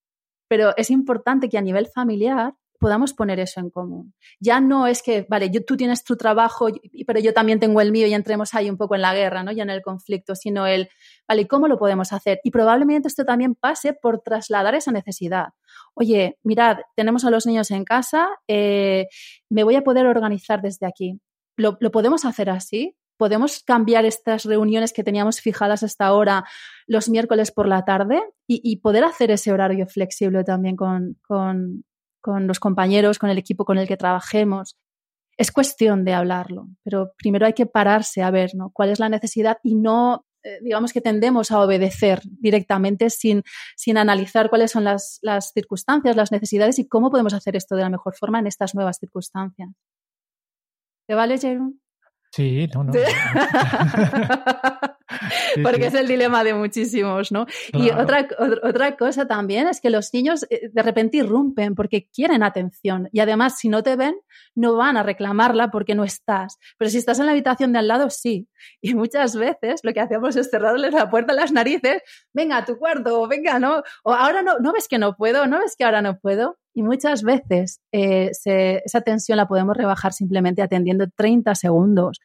pero 0.50 0.76
es 0.78 0.90
importante 0.90 1.48
que 1.48 1.60
a 1.60 1.62
nivel 1.62 1.86
familiar 1.86 2.56
podamos 2.80 3.14
poner 3.14 3.40
eso 3.40 3.60
en 3.60 3.70
común. 3.70 4.14
Ya 4.40 4.62
no 4.62 4.88
es 4.88 5.04
que, 5.04 5.28
vale, 5.30 5.50
tú 5.62 5.76
tienes 5.78 6.04
tu 6.04 6.16
trabajo, 6.16 6.68
pero 7.06 7.20
yo 7.20 7.34
también 7.34 7.60
tengo 7.60 7.82
el 7.82 7.92
mío 7.92 8.08
y 8.08 8.14
entremos 8.14 8.54
ahí 8.56 8.70
un 8.70 8.78
poco 8.78 8.96
en 8.96 9.02
la 9.02 9.14
guerra, 9.14 9.44
¿no? 9.44 9.52
Ya 9.52 9.64
en 9.64 9.70
el 9.70 9.82
conflicto, 9.82 10.34
sino 10.34 10.66
el, 10.66 10.90
vale, 11.28 11.46
¿cómo 11.48 11.68
lo 11.68 11.78
podemos 11.78 12.14
hacer? 12.14 12.40
Y 12.44 12.52
probablemente 12.52 13.10
esto 13.10 13.26
también 13.26 13.54
pase 13.54 13.94
por 13.94 14.22
trasladar 14.22 14.76
esa 14.76 14.92
necesidad. 14.92 15.50
Oye, 15.94 16.40
mirad, 16.44 16.78
tenemos 16.96 17.26
a 17.26 17.30
los 17.30 17.46
niños 17.46 17.70
en 17.72 17.84
casa, 17.84 18.30
eh, 18.48 19.08
me 19.50 19.64
voy 19.64 19.76
a 19.76 19.84
poder 19.84 20.08
organizar 20.08 20.62
desde 20.62 20.88
aquí. 20.88 21.20
¿Lo, 21.58 21.78
podemos 21.78 22.26
hacer 22.26 22.50
así? 22.50 22.96
podemos 23.18 23.62
cambiar 23.66 24.06
estas 24.06 24.46
reuniones 24.46 24.94
que 24.94 25.04
teníamos 25.04 25.42
fijadas 25.42 25.84
hasta 25.84 26.06
ahora 26.06 26.46
los 26.88 27.10
miércoles 27.10 27.52
por 27.52 27.68
la 27.68 27.84
tarde 27.84 28.22
y, 28.48 28.78
poder 28.78 29.04
hacer 29.04 29.30
ese 29.30 29.52
horario 29.52 29.86
flexible 29.88 30.46
también 30.46 30.78
con 30.78 31.18
los 32.26 32.60
compañeros, 32.60 33.20
con 33.20 33.30
el 33.30 33.38
equipo 33.38 33.66
con 33.66 33.78
el 33.78 33.88
que 33.88 33.98
trabajemos. 33.98 34.78
Es 35.38 35.52
cuestión 35.52 36.04
de 36.04 36.14
hablarlo, 36.14 36.68
pero 36.84 37.14
primero 37.18 37.46
hay 37.46 37.54
que 37.54 37.66
pararse 37.66 38.22
a 38.22 38.32
ver 38.32 38.52
¿no? 38.56 38.72
cuál 38.72 38.90
es 38.90 39.00
la 39.00 39.08
necesidad 39.08 39.58
y 39.64 39.76
no, 39.76 40.26
eh, 40.44 40.60
digamos 40.62 40.92
que 40.92 41.00
tendemos 41.00 41.52
a 41.52 41.62
obedecer 41.62 42.22
directamente 42.26 43.10
sin, 43.10 43.44
sin 43.78 43.98
analizar 43.98 44.50
cuáles 44.50 44.72
son 44.72 44.84
las, 44.84 45.20
las 45.22 45.52
circunstancias, 45.54 46.18
las 46.18 46.32
necesidades 46.32 46.78
y 46.80 46.88
cómo 46.88 47.10
podemos 47.10 47.34
hacer 47.34 47.56
esto 47.56 47.76
de 47.76 47.84
la 47.84 47.90
mejor 47.90 48.16
forma 48.16 48.40
en 48.40 48.48
estas 48.48 48.76
nuevas 48.76 48.98
circunstancias. 49.00 49.70
¿Te 51.08 51.16
vale, 51.16 51.38
Jerome? 51.38 51.74
Sí, 52.32 52.68
no, 52.74 52.84
no. 52.84 52.94
Porque 55.64 55.88
es 55.88 55.94
el 55.94 56.08
dilema 56.08 56.44
de 56.44 56.54
muchísimos, 56.54 57.32
¿no? 57.32 57.46
Y 57.74 57.90
otra, 57.90 58.28
otra 58.64 58.96
cosa 58.98 59.28
también 59.28 59.68
es 59.68 59.82
que 59.82 59.90
los 59.90 60.14
niños 60.14 60.46
eh, 60.50 60.70
de 60.72 60.84
repente 60.84 61.18
irrumpen 61.18 61.76
porque 61.76 62.08
quieren 62.14 62.44
atención 62.44 63.10
y 63.12 63.20
además 63.20 63.58
si 63.58 63.70
no 63.70 63.84
te 63.84 63.96
ven 63.96 64.16
no 64.56 64.76
van 64.76 64.98
a 64.98 65.04
reclamarla 65.04 65.72
porque 65.72 65.96
no 65.96 66.04
estás. 66.04 66.58
Pero 66.78 66.92
si 66.92 66.98
estás 66.98 67.20
en 67.20 67.26
la 67.26 67.32
habitación 67.32 67.74
de 67.74 67.80
al 67.80 67.88
lado, 67.88 68.10
sí. 68.10 68.48
Y 68.82 68.94
muchas 68.94 69.36
veces 69.36 69.82
lo 69.84 69.94
que 69.94 70.00
hacemos 70.00 70.36
es 70.36 70.50
cerrarles 70.50 70.94
la 70.94 71.10
puerta 71.10 71.34
a 71.34 71.36
las 71.36 71.52
narices, 71.52 72.02
venga 72.34 72.58
a 72.58 72.66
tu 72.66 72.78
cuarto, 72.78 73.28
venga, 73.28 73.60
¿no? 73.60 73.84
O 74.04 74.14
ahora 74.14 74.42
no, 74.42 74.60
no 74.60 74.72
ves 74.74 74.88
que 74.88 74.98
no 74.98 75.16
puedo, 75.16 75.48
no 75.48 75.60
ves 75.60 75.76
que 75.78 75.84
ahora 75.84 76.02
no 76.02 76.20
puedo. 76.20 76.58
Y 76.74 76.84
muchas 76.84 77.24
veces 77.24 77.82
eh, 77.92 78.32
esa 78.32 79.02
tensión 79.02 79.38
la 79.38 79.48
podemos 79.48 79.76
rebajar 79.76 80.14
simplemente 80.14 80.62
atendiendo 80.62 81.08
30 81.16 81.56
segundos 81.56 82.20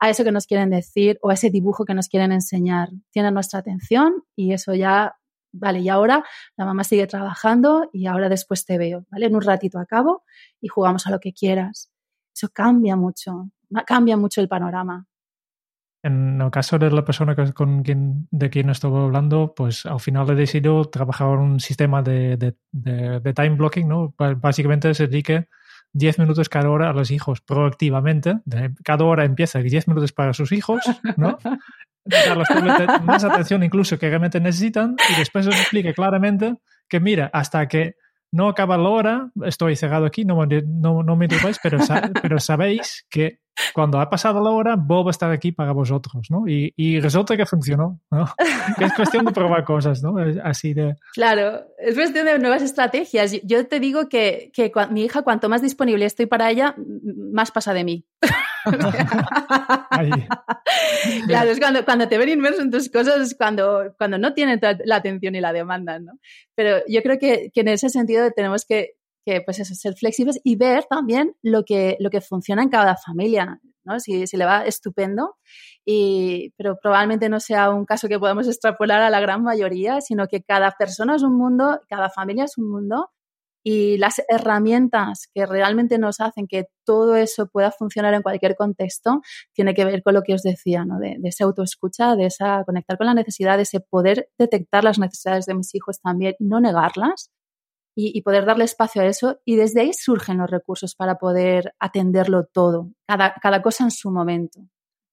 a 0.00 0.08
eso 0.08 0.24
que 0.24 0.32
nos 0.32 0.46
quieren 0.46 0.70
decir 0.70 1.18
o 1.22 1.30
a 1.30 1.34
ese 1.34 1.50
dibujo 1.50 1.84
que 1.84 1.94
nos 1.94 2.08
quieren 2.08 2.32
enseñar. 2.32 2.88
Tienen 3.10 3.34
nuestra 3.34 3.60
atención 3.60 4.24
y 4.34 4.54
eso 4.54 4.74
ya, 4.74 5.16
vale, 5.52 5.80
y 5.80 5.90
ahora 5.90 6.24
la 6.56 6.64
mamá 6.64 6.84
sigue 6.84 7.06
trabajando 7.06 7.90
y 7.92 8.06
ahora 8.06 8.30
después 8.30 8.64
te 8.64 8.78
veo, 8.78 9.04
¿vale? 9.10 9.26
En 9.26 9.36
un 9.36 9.42
ratito 9.42 9.78
acabo 9.78 10.24
y 10.60 10.68
jugamos 10.68 11.06
a 11.06 11.10
lo 11.10 11.20
que 11.20 11.34
quieras. 11.34 11.92
Eso 12.34 12.48
cambia 12.48 12.96
mucho, 12.96 13.50
cambia 13.86 14.16
mucho 14.16 14.40
el 14.40 14.48
panorama. 14.48 15.06
En 16.02 16.40
el 16.40 16.50
caso 16.50 16.78
de 16.78 16.90
la 16.90 17.04
persona 17.04 17.36
con 17.52 17.82
quien, 17.82 18.26
de 18.30 18.48
quien 18.48 18.70
estuve 18.70 18.98
hablando, 19.00 19.52
pues 19.54 19.84
al 19.84 20.00
final 20.00 20.30
he 20.30 20.34
decidido 20.34 20.86
trabajar 20.86 21.28
un 21.28 21.60
sistema 21.60 22.00
de, 22.02 22.38
de, 22.38 23.32
time 23.34 23.50
blocking, 23.50 23.86
¿no? 23.86 24.14
Básicamente 24.16 24.94
se 24.94 25.08
dedique 25.08 25.48
10 25.92 26.18
minutos 26.18 26.48
cada 26.48 26.70
hora 26.70 26.90
a 26.90 26.92
los 26.92 27.10
hijos 27.10 27.40
proactivamente. 27.40 28.38
Cada 28.84 29.04
hora 29.04 29.24
empieza 29.24 29.60
10 29.60 29.88
minutos 29.88 30.12
para 30.12 30.32
sus 30.32 30.52
hijos, 30.52 30.82
¿no? 31.16 31.38
Darles 32.04 32.48
más 33.04 33.24
atención 33.24 33.62
incluso 33.62 33.98
que 33.98 34.08
realmente 34.08 34.40
necesitan 34.40 34.96
y 35.12 35.18
después 35.18 35.46
os 35.46 35.54
explique 35.54 35.92
claramente 35.92 36.56
que 36.88 36.98
mira, 36.98 37.30
hasta 37.32 37.68
que 37.68 37.96
no 38.32 38.48
acaba 38.48 38.78
la 38.78 38.88
hora, 38.88 39.30
estoy 39.44 39.76
cerrado 39.76 40.06
aquí, 40.06 40.24
no, 40.24 40.46
no, 40.46 41.02
no 41.02 41.16
me 41.16 41.26
interrupáis, 41.26 41.58
pero, 41.62 41.78
pero 42.22 42.38
sabéis 42.38 43.06
que 43.10 43.40
cuando 43.74 44.00
ha 44.00 44.08
pasado 44.08 44.42
la 44.42 44.50
hora, 44.50 44.76
Bob 44.76 45.08
a 45.08 45.10
estar 45.10 45.30
aquí 45.30 45.52
para 45.52 45.72
vosotros, 45.72 46.30
¿no? 46.30 46.46
Y, 46.48 46.72
y 46.76 47.00
resulta 47.00 47.36
que 47.36 47.46
funcionó, 47.46 48.00
¿no? 48.10 48.26
es 48.80 48.92
cuestión 48.94 49.24
de 49.24 49.32
probar 49.32 49.64
cosas, 49.64 50.02
¿no? 50.02 50.14
Así 50.42 50.74
de... 50.74 50.96
Claro, 51.12 51.66
es 51.78 51.94
cuestión 51.94 52.26
de 52.26 52.38
nuevas 52.38 52.62
estrategias. 52.62 53.32
Yo 53.42 53.66
te 53.66 53.80
digo 53.80 54.08
que, 54.08 54.50
que 54.54 54.72
mi 54.90 55.04
hija, 55.04 55.22
cuanto 55.22 55.48
más 55.48 55.62
disponible 55.62 56.04
estoy 56.04 56.26
para 56.26 56.50
ella, 56.50 56.74
más 57.32 57.50
pasa 57.50 57.74
de 57.74 57.84
mí. 57.84 58.04
claro, 61.26 61.50
es 61.50 61.58
cuando, 61.58 61.84
cuando 61.84 62.08
te 62.08 62.18
ven 62.18 62.28
inmerso 62.28 62.62
en 62.62 62.70
tus 62.70 62.90
cosas, 62.90 63.20
es 63.20 63.34
cuando, 63.34 63.94
cuando 63.96 64.18
no 64.18 64.34
tienen 64.34 64.60
la 64.84 64.96
atención 64.96 65.34
y 65.34 65.40
la 65.40 65.52
demanda, 65.52 65.98
¿no? 65.98 66.18
Pero 66.54 66.78
yo 66.88 67.02
creo 67.02 67.18
que, 67.18 67.50
que 67.52 67.60
en 67.60 67.68
ese 67.68 67.88
sentido 67.88 68.30
tenemos 68.32 68.64
que, 68.64 68.96
que 69.30 69.40
pues 69.42 69.60
eso, 69.60 69.74
ser 69.74 69.94
flexibles 69.94 70.40
y 70.42 70.56
ver 70.56 70.84
también 70.88 71.36
lo 71.42 71.64
que, 71.64 71.96
lo 72.00 72.10
que 72.10 72.20
funciona 72.20 72.62
en 72.62 72.68
cada 72.68 72.96
familia. 72.96 73.60
¿no? 73.84 74.00
Si, 74.00 74.26
si 74.26 74.36
le 74.36 74.44
va 74.44 74.64
estupendo, 74.66 75.36
y, 75.84 76.52
pero 76.56 76.78
probablemente 76.80 77.28
no 77.28 77.40
sea 77.40 77.70
un 77.70 77.86
caso 77.86 78.08
que 78.08 78.18
podamos 78.18 78.46
extrapolar 78.48 79.00
a 79.00 79.10
la 79.10 79.20
gran 79.20 79.42
mayoría, 79.42 80.00
sino 80.00 80.26
que 80.26 80.42
cada 80.42 80.72
persona 80.72 81.16
es 81.16 81.22
un 81.22 81.36
mundo, 81.36 81.80
cada 81.88 82.10
familia 82.10 82.44
es 82.44 82.58
un 82.58 82.70
mundo 82.70 83.10
y 83.62 83.98
las 83.98 84.22
herramientas 84.28 85.28
que 85.34 85.46
realmente 85.46 85.98
nos 85.98 86.20
hacen 86.20 86.46
que 86.46 86.66
todo 86.84 87.14
eso 87.16 87.46
pueda 87.46 87.70
funcionar 87.70 88.14
en 88.14 88.22
cualquier 88.22 88.56
contexto 88.56 89.20
tiene 89.52 89.74
que 89.74 89.84
ver 89.84 90.02
con 90.02 90.14
lo 90.14 90.22
que 90.22 90.34
os 90.34 90.42
decía, 90.42 90.84
¿no? 90.84 90.98
de, 90.98 91.16
de 91.18 91.28
esa 91.28 91.44
autoescucha, 91.44 92.16
de 92.16 92.26
esa 92.26 92.64
conectar 92.64 92.96
con 92.96 93.06
la 93.06 93.14
necesidad, 93.14 93.56
de 93.56 93.64
ese 93.64 93.80
poder 93.80 94.28
detectar 94.38 94.82
las 94.82 94.98
necesidades 94.98 95.46
de 95.46 95.54
mis 95.54 95.74
hijos 95.74 96.00
también 96.00 96.34
y 96.38 96.46
no 96.46 96.60
negarlas 96.60 97.30
y, 98.08 98.22
poder 98.22 98.44
darle 98.44 98.64
espacio 98.64 99.02
a 99.02 99.06
eso. 99.06 99.40
Y 99.44 99.56
desde 99.56 99.80
ahí 99.80 99.92
surgen 99.92 100.38
los 100.38 100.50
recursos 100.50 100.94
para 100.94 101.16
poder 101.16 101.74
atenderlo 101.78 102.44
todo, 102.44 102.90
cada, 103.06 103.34
cada 103.34 103.62
cosa 103.62 103.84
en 103.84 103.90
su 103.90 104.10
momento. 104.10 104.60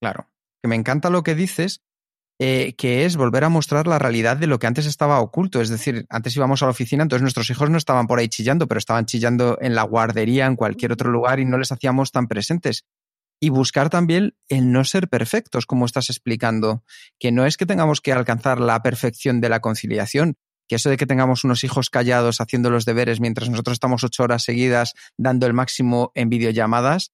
Claro, 0.02 0.30
que 0.62 0.68
me 0.68 0.76
encanta 0.76 1.10
lo 1.10 1.24
que 1.24 1.36
dices, 1.36 1.82
eh, 2.40 2.76
que 2.78 3.06
es 3.06 3.18
volver 3.18 3.44
a 3.44 3.50
mostrar 3.50 3.88
la 3.88 3.98
realidad 3.98 4.38
de 4.38 4.46
lo 4.46 4.60
que 4.60 4.68
antes 4.68 4.86
estaba 4.86 5.20
oculto. 5.22 5.60
Es 5.60 5.70
decir, 5.70 6.06
antes 6.10 6.36
íbamos 6.36 6.62
a 6.62 6.66
la 6.66 6.72
oficina, 6.72 7.02
entonces 7.02 7.24
nuestros 7.24 7.50
hijos 7.50 7.70
no 7.70 7.78
estaban 7.78 8.06
por 8.06 8.20
ahí 8.20 8.28
chillando, 8.28 8.68
pero 8.68 8.78
estaban 8.78 9.06
chillando 9.06 9.58
en 9.60 9.74
la 9.74 9.84
guardería, 9.84 10.46
en 10.46 10.56
cualquier 10.56 10.92
otro 10.92 11.10
lugar 11.10 11.40
y 11.40 11.46
no 11.46 11.58
les 11.58 11.72
hacíamos 11.72 12.12
tan 12.12 12.28
presentes. 12.28 12.86
Y 13.40 13.50
buscar 13.50 13.90
también 13.90 14.36
el 14.50 14.72
no 14.72 14.84
ser 14.84 15.10
perfectos, 15.10 15.66
como 15.66 15.86
estás 15.86 16.10
explicando, 16.10 16.84
que 17.20 17.32
no 17.32 17.46
es 17.46 17.58
que 17.58 17.66
tengamos 17.66 18.02
que 18.02 18.12
alcanzar 18.12 18.60
la 18.60 18.82
perfección 18.82 19.42
de 19.42 19.50
la 19.50 19.60
conciliación, 19.60 20.38
que 20.68 20.76
eso 20.76 20.90
de 20.90 20.98
que 20.98 21.06
tengamos 21.06 21.44
unos 21.44 21.64
hijos 21.64 21.90
callados 21.90 22.42
haciendo 22.42 22.70
los 22.70 22.86
deberes 22.86 23.20
mientras 23.20 23.50
nosotros 23.50 23.74
estamos 23.74 24.04
ocho 24.04 24.24
horas 24.24 24.44
seguidas 24.44 24.94
dando 25.18 25.46
el 25.48 25.54
máximo 25.54 26.12
en 26.16 26.30
videollamadas, 26.30 27.12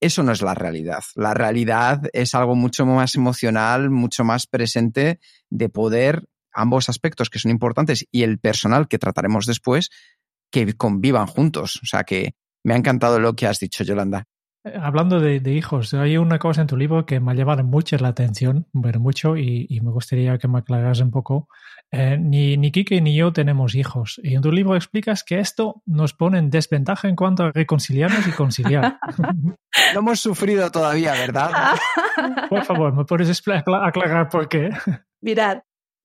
eso 0.00 0.22
no 0.22 0.32
es 0.32 0.42
la 0.42 0.54
realidad. 0.54 1.02
La 1.14 1.34
realidad 1.34 2.02
es 2.12 2.34
algo 2.34 2.54
mucho 2.54 2.84
más 2.86 3.14
emocional, 3.14 3.90
mucho 3.90 4.24
más 4.24 4.46
presente 4.46 5.18
de 5.50 5.68
poder 5.68 6.28
ambos 6.52 6.88
aspectos 6.88 7.30
que 7.30 7.38
son 7.38 7.50
importantes 7.50 8.06
y 8.10 8.22
el 8.22 8.38
personal 8.38 8.86
que 8.86 8.98
trataremos 8.98 9.46
después 9.46 9.90
que 10.50 10.74
convivan 10.74 11.26
juntos. 11.26 11.80
O 11.82 11.86
sea 11.86 12.04
que 12.04 12.34
me 12.62 12.74
ha 12.74 12.76
encantado 12.76 13.18
lo 13.18 13.34
que 13.34 13.46
has 13.46 13.58
dicho, 13.58 13.82
Yolanda. 13.82 14.26
Hablando 14.80 15.20
de, 15.20 15.40
hijos, 15.52 15.92
hay 15.92 16.16
una 16.16 16.38
cosa 16.38 16.62
en 16.62 16.66
tu 16.66 16.76
libro 16.78 17.04
que 17.04 17.20
me 17.20 17.32
ha 17.32 17.34
llamado 17.34 17.62
mucho 17.64 17.98
la 17.98 18.08
atención, 18.08 18.66
ver 18.72 18.98
mucho, 18.98 19.36
y, 19.36 19.78
me 19.82 19.90
gustaría 19.90 20.38
que 20.38 20.48
me 20.48 20.60
aclararas 20.60 21.00
un 21.00 21.10
poco. 21.10 21.48
Eh, 21.90 22.16
ni, 22.18 22.56
ni 22.56 22.72
Kike 22.72 23.02
ni 23.02 23.14
yo 23.14 23.32
tenemos 23.32 23.74
hijos. 23.74 24.18
Y 24.22 24.34
en 24.34 24.40
tu 24.40 24.50
libro 24.50 24.74
explicas 24.74 25.22
que 25.22 25.38
esto 25.38 25.82
nos 25.84 26.14
pone 26.14 26.38
en 26.38 26.48
desventaja 26.48 27.08
en 27.08 27.16
cuanto 27.16 27.44
a 27.44 27.52
reconciliarnos 27.52 28.26
y 28.26 28.32
conciliar. 28.32 28.98
no 29.94 29.98
hemos 29.98 30.20
sufrido 30.20 30.70
todavía, 30.70 31.12
¿verdad? 31.12 31.50
por 32.48 32.64
favor, 32.64 32.94
¿me 32.94 33.04
puedes 33.04 33.42
aclarar 33.46 34.30
por 34.30 34.48
qué? 34.48 34.70
Mirad, 35.20 35.58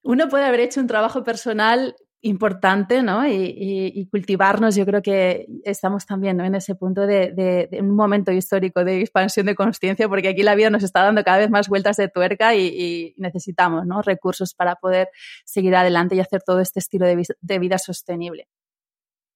uno 0.03 0.27
puede 0.27 0.43
haber 0.43 0.59
hecho 0.59 0.81
un 0.81 0.87
trabajo 0.87 1.23
personal 1.23 1.95
importante, 2.21 3.01
¿no? 3.01 3.25
Y, 3.27 4.07
cultivarnos, 4.11 4.75
yo 4.75 4.85
creo 4.85 5.01
que 5.01 5.47
estamos 5.63 6.05
también 6.05 6.41
en 6.41 6.55
ese 6.55 6.75
punto 6.75 7.07
de, 7.07 7.69
un 7.79 7.95
momento 7.95 8.31
histórico 8.31 8.83
de 8.83 9.01
expansión 9.01 9.45
de 9.45 9.55
conciencia, 9.55 10.09
porque 10.09 10.29
aquí 10.29 10.43
la 10.43 10.55
vida 10.55 10.69
nos 10.69 10.83
está 10.83 11.03
dando 11.03 11.23
cada 11.23 11.37
vez 11.37 11.49
más 11.49 11.69
vueltas 11.69 11.97
de 11.97 12.09
tuerca 12.09 12.55
y, 12.55 13.13
necesitamos, 13.17 13.85
¿no? 13.85 14.01
Recursos 14.01 14.53
para 14.53 14.75
poder 14.75 15.09
seguir 15.45 15.75
adelante 15.75 16.15
y 16.15 16.19
hacer 16.19 16.41
todo 16.43 16.59
este 16.59 16.79
estilo 16.79 17.05
de, 17.05 17.59
vida 17.59 17.77
sostenible. 17.77 18.47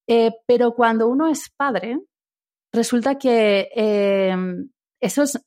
Eh, 0.08 0.32
pero 0.46 0.74
cuando 0.74 1.08
uno 1.08 1.30
es 1.30 1.50
padre, 1.56 2.00
resulta 2.74 3.18
que 3.18 3.70
eh, 3.74 4.36
esos 5.00 5.40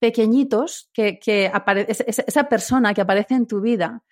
pequeñitos 0.00 0.90
que, 0.92 1.20
que 1.20 1.52
esa 1.86 2.48
persona 2.48 2.92
que 2.92 3.02
aparece 3.02 3.34
en 3.34 3.46
tu 3.46 3.60
vida 3.60 4.02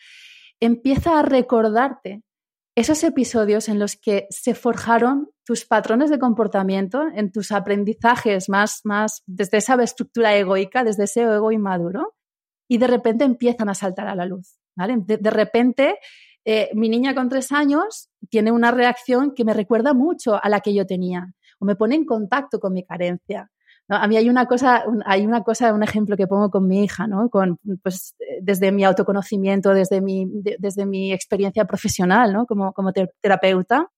empieza 0.60 1.18
a 1.18 1.22
recordarte 1.22 2.22
esos 2.80 3.04
episodios 3.04 3.68
en 3.68 3.78
los 3.78 3.96
que 3.96 4.26
se 4.30 4.54
forjaron 4.54 5.30
tus 5.44 5.66
patrones 5.66 6.08
de 6.08 6.18
comportamiento, 6.18 7.02
en 7.14 7.30
tus 7.30 7.52
aprendizajes 7.52 8.48
más, 8.48 8.80
más 8.84 9.22
desde 9.26 9.58
esa 9.58 9.74
estructura 9.82 10.34
egoica, 10.34 10.82
desde 10.82 11.04
ese 11.04 11.22
ego 11.22 11.52
inmaduro, 11.52 12.14
y 12.68 12.78
de 12.78 12.86
repente 12.86 13.24
empiezan 13.24 13.68
a 13.68 13.74
saltar 13.74 14.08
a 14.08 14.14
la 14.14 14.24
luz. 14.24 14.56
¿vale? 14.74 14.94
De, 14.96 15.30
repente, 15.30 15.98
eh, 16.46 16.70
mi 16.72 16.88
niña 16.88 17.14
con 17.14 17.28
tres 17.28 17.52
años 17.52 18.08
tiene 18.30 18.50
una 18.50 18.70
reacción 18.70 19.34
que 19.34 19.44
me 19.44 19.52
recuerda 19.52 19.92
mucho 19.92 20.42
a 20.42 20.48
la 20.48 20.60
que 20.60 20.72
yo 20.72 20.86
tenía, 20.86 21.34
o 21.58 21.66
me 21.66 21.76
pone 21.76 21.96
en 21.96 22.06
contacto 22.06 22.60
con 22.60 22.72
mi 22.72 22.84
carencia. 22.84 23.50
A 23.92 24.06
mí 24.06 24.16
hay 24.16 24.28
una 24.28 24.46
cosa, 24.46 24.84
hay 25.04 25.26
una 25.26 25.42
cosa, 25.42 25.74
un 25.74 25.82
ejemplo 25.82 26.16
que 26.16 26.28
pongo 26.28 26.48
con 26.48 26.68
mi 26.68 26.84
hija, 26.84 27.08
¿no? 27.08 27.28
Con, 27.28 27.58
pues, 27.82 28.14
desde 28.40 28.70
mi 28.70 28.84
autoconocimiento, 28.84 29.74
desde 29.74 30.00
mi, 30.00 30.26
desde 30.58 30.86
mi 30.86 31.12
experiencia 31.12 31.64
profesional, 31.64 32.32
¿no? 32.32 32.46
Como, 32.46 32.72
como 32.72 32.92
terapeuta. 32.92 33.90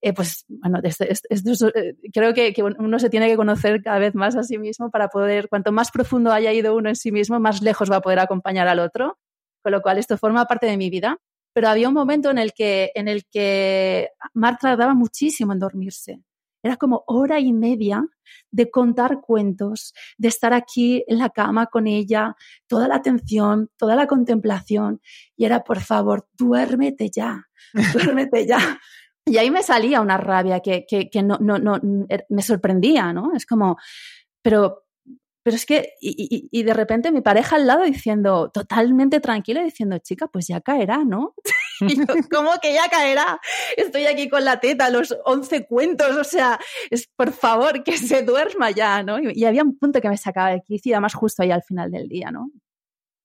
Eh, 0.00 0.14
pues 0.14 0.44
bueno, 0.48 0.78
eh, 0.82 1.94
creo 2.12 2.32
que, 2.32 2.52
que, 2.54 2.62
uno 2.62 2.98
se 2.98 3.10
tiene 3.10 3.28
que 3.28 3.36
conocer 3.36 3.82
cada 3.82 3.98
vez 3.98 4.14
más 4.14 4.36
a 4.36 4.42
sí 4.42 4.56
mismo 4.58 4.90
para 4.90 5.08
poder, 5.08 5.48
cuanto 5.48 5.72
más 5.72 5.90
profundo 5.90 6.32
haya 6.32 6.52
ido 6.52 6.74
uno 6.74 6.88
en 6.88 6.96
sí 6.96 7.12
mismo, 7.12 7.38
más 7.40 7.60
lejos 7.60 7.90
va 7.90 7.96
a 7.96 8.00
poder 8.02 8.20
acompañar 8.20 8.68
al 8.68 8.78
otro. 8.78 9.18
Con 9.62 9.72
lo 9.72 9.82
cual, 9.82 9.98
esto 9.98 10.16
forma 10.16 10.46
parte 10.46 10.66
de 10.66 10.78
mi 10.78 10.88
vida. 10.88 11.18
Pero 11.52 11.68
había 11.68 11.88
un 11.88 11.94
momento 11.94 12.30
en 12.30 12.38
el 12.38 12.52
que, 12.54 12.90
en 12.94 13.08
el 13.08 13.24
que 13.30 14.10
Marta 14.32 14.68
tardaba 14.68 14.94
muchísimo 14.94 15.52
en 15.52 15.58
dormirse. 15.58 16.20
Era 16.66 16.76
como 16.76 17.04
hora 17.06 17.40
y 17.40 17.52
media 17.52 18.04
de 18.50 18.70
contar 18.70 19.20
cuentos, 19.20 19.94
de 20.18 20.28
estar 20.28 20.52
aquí 20.52 21.04
en 21.06 21.18
la 21.18 21.30
cama 21.30 21.66
con 21.66 21.86
ella, 21.86 22.36
toda 22.66 22.88
la 22.88 22.96
atención, 22.96 23.70
toda 23.76 23.96
la 23.96 24.06
contemplación. 24.06 25.00
Y 25.36 25.44
era, 25.44 25.62
por 25.62 25.80
favor, 25.80 26.28
duérmete 26.36 27.10
ya, 27.10 27.46
duérmete 27.94 28.46
ya. 28.46 28.78
Y 29.24 29.38
ahí 29.38 29.50
me 29.50 29.62
salía 29.62 30.00
una 30.00 30.16
rabia 30.16 30.60
que, 30.60 30.86
que, 30.86 31.10
que 31.10 31.22
no, 31.22 31.38
no, 31.40 31.58
no, 31.58 31.80
er, 32.08 32.26
me 32.28 32.42
sorprendía, 32.42 33.12
¿no? 33.12 33.34
Es 33.34 33.44
como, 33.44 33.76
pero, 34.42 34.85
pero 35.46 35.54
es 35.54 35.64
que, 35.64 35.94
y, 36.00 36.48
y, 36.50 36.62
de 36.64 36.74
repente 36.74 37.12
mi 37.12 37.20
pareja 37.20 37.54
al 37.54 37.68
lado 37.68 37.84
diciendo, 37.84 38.50
totalmente 38.52 39.20
tranquila, 39.20 39.62
diciendo, 39.62 39.96
chica, 39.98 40.26
pues 40.26 40.48
ya 40.48 40.60
caerá, 40.60 41.04
¿no? 41.04 41.36
y 41.82 41.98
yo, 41.98 42.04
¿cómo 42.32 42.50
que 42.60 42.74
ya 42.74 42.88
caerá? 42.88 43.40
Estoy 43.76 44.06
aquí 44.06 44.28
con 44.28 44.44
la 44.44 44.58
teta, 44.58 44.90
los 44.90 45.16
11 45.24 45.68
cuentos, 45.68 46.16
o 46.16 46.24
sea, 46.24 46.58
es 46.90 47.06
por 47.14 47.30
favor 47.30 47.84
que 47.84 47.96
se 47.96 48.24
duerma 48.24 48.72
ya, 48.72 49.04
¿no? 49.04 49.20
Y, 49.20 49.44
había 49.44 49.62
un 49.62 49.78
punto 49.78 50.00
que 50.00 50.08
me 50.08 50.16
sacaba 50.16 50.50
de 50.50 50.62
quicio, 50.62 50.90
y 50.90 50.92
además 50.94 51.14
justo 51.14 51.44
ahí 51.44 51.52
al 51.52 51.62
final 51.62 51.92
del 51.92 52.08
día, 52.08 52.32
¿no? 52.32 52.50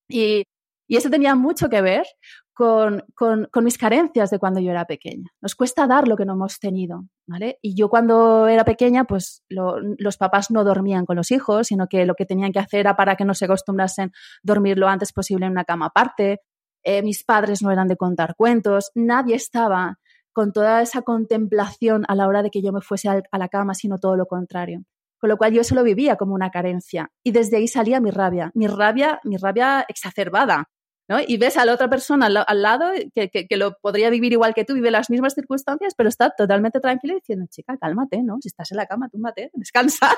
Y, 0.08 0.44
y 0.88 0.98
eso 0.98 1.10
tenía 1.10 1.34
mucho 1.34 1.70
que 1.70 1.82
ver 1.82 2.06
con, 2.54 3.04
con, 3.16 3.48
con, 3.52 3.64
mis 3.64 3.78
carencias 3.78 4.30
de 4.30 4.40
cuando 4.40 4.60
yo 4.60 4.72
era 4.72 4.86
pequeña. 4.86 5.30
Nos 5.42 5.56
cuesta 5.56 5.88
dar 5.88 6.08
lo 6.08 6.18
que 6.18 6.26
no 6.26 6.34
hemos 6.34 6.60
tenido, 6.60 7.06
¿vale? 7.26 7.58
Y 7.62 7.76
yo 7.76 7.90
cuando 7.90 8.48
era 8.48 8.66
pequeña, 8.66 9.06
pues 9.06 9.44
los 9.50 10.18
papás 10.18 10.52
no 10.52 10.64
dormían 10.64 11.06
con 11.06 11.16
los 11.16 11.32
hijos, 11.32 11.68
sino 11.68 11.88
que 11.88 12.06
lo 12.06 12.16
que 12.16 12.26
tenían 12.26 12.52
que 12.52 12.60
hacer 12.60 12.82
era 12.82 12.96
para 12.96 13.16
que 13.16 13.26
no 13.26 13.34
se 13.34 13.46
acostumbrasen 13.46 14.12
dormir 14.44 14.78
lo 14.78 14.88
antes 14.88 15.14
posible 15.14 15.46
en 15.46 15.54
una 15.54 15.64
cama 15.64 15.88
aparte. 15.88 16.42
Eh, 16.84 17.02
mis 17.04 17.24
padres 17.24 17.62
no 17.62 17.72
eran 17.72 17.88
de 17.88 17.96
contar 17.96 18.36
cuentos, 18.36 18.92
nadie 18.96 19.36
estaba 19.36 20.00
con 20.34 20.52
toda 20.52 20.82
esa 20.82 21.02
contemplación 21.04 22.06
a 22.08 22.16
la 22.16 22.28
hora 22.28 22.42
de 22.42 22.50
que 22.50 22.62
yo 22.62 22.72
me 22.72 22.82
fuese 22.82 23.10
a 23.10 23.38
la 23.38 23.50
cama, 23.50 23.74
sino 23.74 23.98
todo 23.98 24.16
lo 24.16 24.26
contrario. 24.26 24.84
Con 25.20 25.30
lo 25.30 25.38
cual 25.38 25.54
yo 25.54 25.62
eso 25.62 25.76
lo 25.76 25.84
vivía 25.84 26.16
como 26.16 26.34
una 26.34 26.50
carencia. 26.50 27.12
Y 27.24 27.32
desde 27.32 27.58
ahí 27.58 27.68
salía 27.68 28.00
mi 28.00 28.10
rabia, 28.10 28.52
mi 28.56 28.66
rabia, 28.68 29.20
mi 29.24 29.38
rabia 29.38 29.86
exacerbada 29.88 30.70
y 31.26 31.38
ves 31.38 31.58
a 31.58 31.66
la 31.66 31.74
otra 31.74 31.90
persona 31.90 32.28
al, 32.28 32.62
lado 32.62 32.92
que, 33.14 33.58
lo 33.58 33.78
podría 33.82 34.10
vivir 34.10 34.34
igual 34.34 34.54
que 34.54 34.66
tú, 34.66 34.74
vive 34.74 34.92
las 34.92 35.10
mismas 35.10 35.34
circunstancias, 35.34 35.94
pero 35.96 36.10
está 36.10 36.30
totalmente 36.30 36.80
tranquila 36.80 37.16
diciendo, 37.16 37.46
chica, 37.50 37.78
cálmate, 37.78 38.22
¿no? 38.24 38.38
Si 38.42 38.48
estás 38.48 38.72
en 38.72 38.78
la 38.78 38.86
cama, 38.86 39.10
túmbate, 39.10 39.52
descansa. 39.54 40.10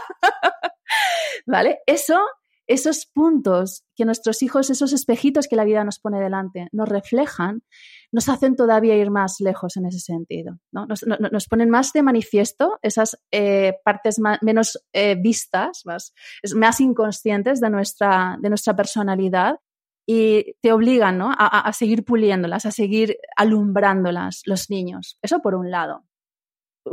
¿Vale? 1.46 1.80
Eso, 1.86 2.20
esos 2.68 3.06
puntos 3.06 3.84
que 3.96 4.06
nuestros 4.06 4.41
hijos, 4.44 4.70
esos 4.70 4.94
espejitos 4.94 5.48
que 5.48 5.56
la 5.56 5.64
vida 5.64 5.84
nos 5.84 6.00
pone 6.00 6.20
delante, 6.20 6.68
nos 6.72 6.88
reflejan, 6.88 7.64
nos 8.12 8.30
hacen 8.30 8.56
todavía 8.56 8.96
ir 8.96 9.10
más 9.10 9.39
lejos 9.39 9.76
en 9.78 9.86
ese 9.86 10.00
sentido. 10.00 10.60
¿no? 10.72 10.86
Nos, 10.86 11.48
ponen 11.48 11.70
más 11.70 11.91
de 11.94 12.04
manifiesto 12.04 12.78
esas 12.82 13.18
eh, 13.32 13.74
partes 13.84 14.20
menos 14.41 14.84
eh, 14.94 15.16
vistas, 15.16 15.82
más, 15.86 16.14
más 16.56 16.80
inconscientes 16.80 17.60
de 17.60 17.70
nuestra, 17.70 18.38
de 18.39 18.50
nuestra 18.50 18.76
personalidad 18.76 19.60
y 20.06 20.56
te 20.62 20.74
obligan 20.74 21.18
¿no? 21.18 21.32
a, 21.38 21.72
seguir 21.74 22.04
puliéndolas, 22.04 22.66
a 22.66 22.72
seguir 22.72 23.18
alumbrándolas 23.38 24.41
los 24.45 24.70
niños. 24.70 25.18
Eso 25.22 25.41
por 25.41 25.56
un 25.56 25.72
lado. 25.72 26.04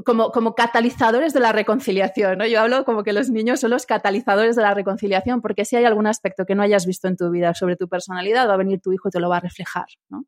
como, 0.04 0.30
como 0.30 0.54
catalizadores 0.54 1.32
de 1.32 1.40
la 1.40 1.52
reconciliación, 1.52 2.38
¿no? 2.38 2.46
Yo 2.46 2.60
hablo 2.60 2.84
como 2.84 3.02
que 3.02 3.12
los 3.12 3.28
niños 3.30 3.60
son 3.60 3.70
los 3.70 3.86
catalizadores 3.86 4.54
de 4.54 4.62
la 4.62 4.74
reconciliación, 4.74 5.40
porque 5.40 5.64
si 5.64 5.74
hay 5.76 5.84
algún 5.84 6.06
aspecto 6.06 6.46
que 6.46 6.54
no 6.54 6.62
hayas 6.62 6.86
visto 6.86 7.08
en 7.08 7.16
tu 7.16 7.30
vida 7.30 7.54
sobre 7.54 7.76
tu 7.76 7.88
personalidad, 7.88 8.48
va 8.48 8.54
a 8.54 8.58
venir 8.58 8.80
tu 8.80 8.92
hijo 8.92 9.08
y 9.08 9.10
te 9.10 9.18
lo 9.18 9.28
va 9.28 9.38
a 9.38 9.40
reflejar, 9.40 9.86
¿no? 10.08 10.24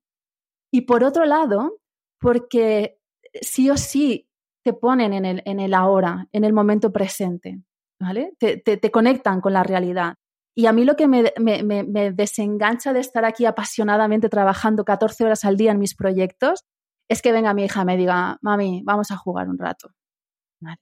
Y 0.72 0.82
por 0.82 1.04
otro 1.04 1.24
lado, 1.26 1.78
porque 2.18 2.98
sí 3.40 3.70
o 3.70 3.76
sí 3.76 4.28
te 4.64 4.72
ponen 4.72 5.12
en 5.12 5.24
el, 5.24 5.42
en 5.44 5.60
el 5.60 5.74
ahora, 5.74 6.28
en 6.32 6.44
el 6.44 6.52
momento 6.52 6.92
presente, 6.92 7.60
¿vale? 8.00 8.32
Te, 8.38 8.56
te, 8.56 8.76
te 8.76 8.90
conectan 8.90 9.40
con 9.40 9.52
la 9.52 9.62
realidad. 9.62 10.16
Y 10.54 10.66
a 10.66 10.72
mí 10.72 10.84
lo 10.84 10.96
que 10.96 11.08
me, 11.08 12.12
desengancha 12.12 12.92
de 12.92 13.00
estar 13.00 13.24
aquí 13.24 13.46
apasionadamente 13.46 14.28
trabajando 14.28 14.84
14 14.84 15.24
horas 15.24 15.44
al 15.44 15.56
día 15.56 15.72
en 15.72 15.78
mis 15.78 15.94
proyectos 15.94 16.64
es 17.08 17.22
que 17.22 17.32
venga 17.32 17.54
mi 17.54 17.64
hija 17.64 17.82
y 17.82 17.84
me 17.84 17.96
diga, 17.96 18.38
mami, 18.42 18.82
vamos 18.84 19.10
a 19.10 19.16
jugar 19.16 19.48
un 19.48 19.58
rato. 19.58 19.90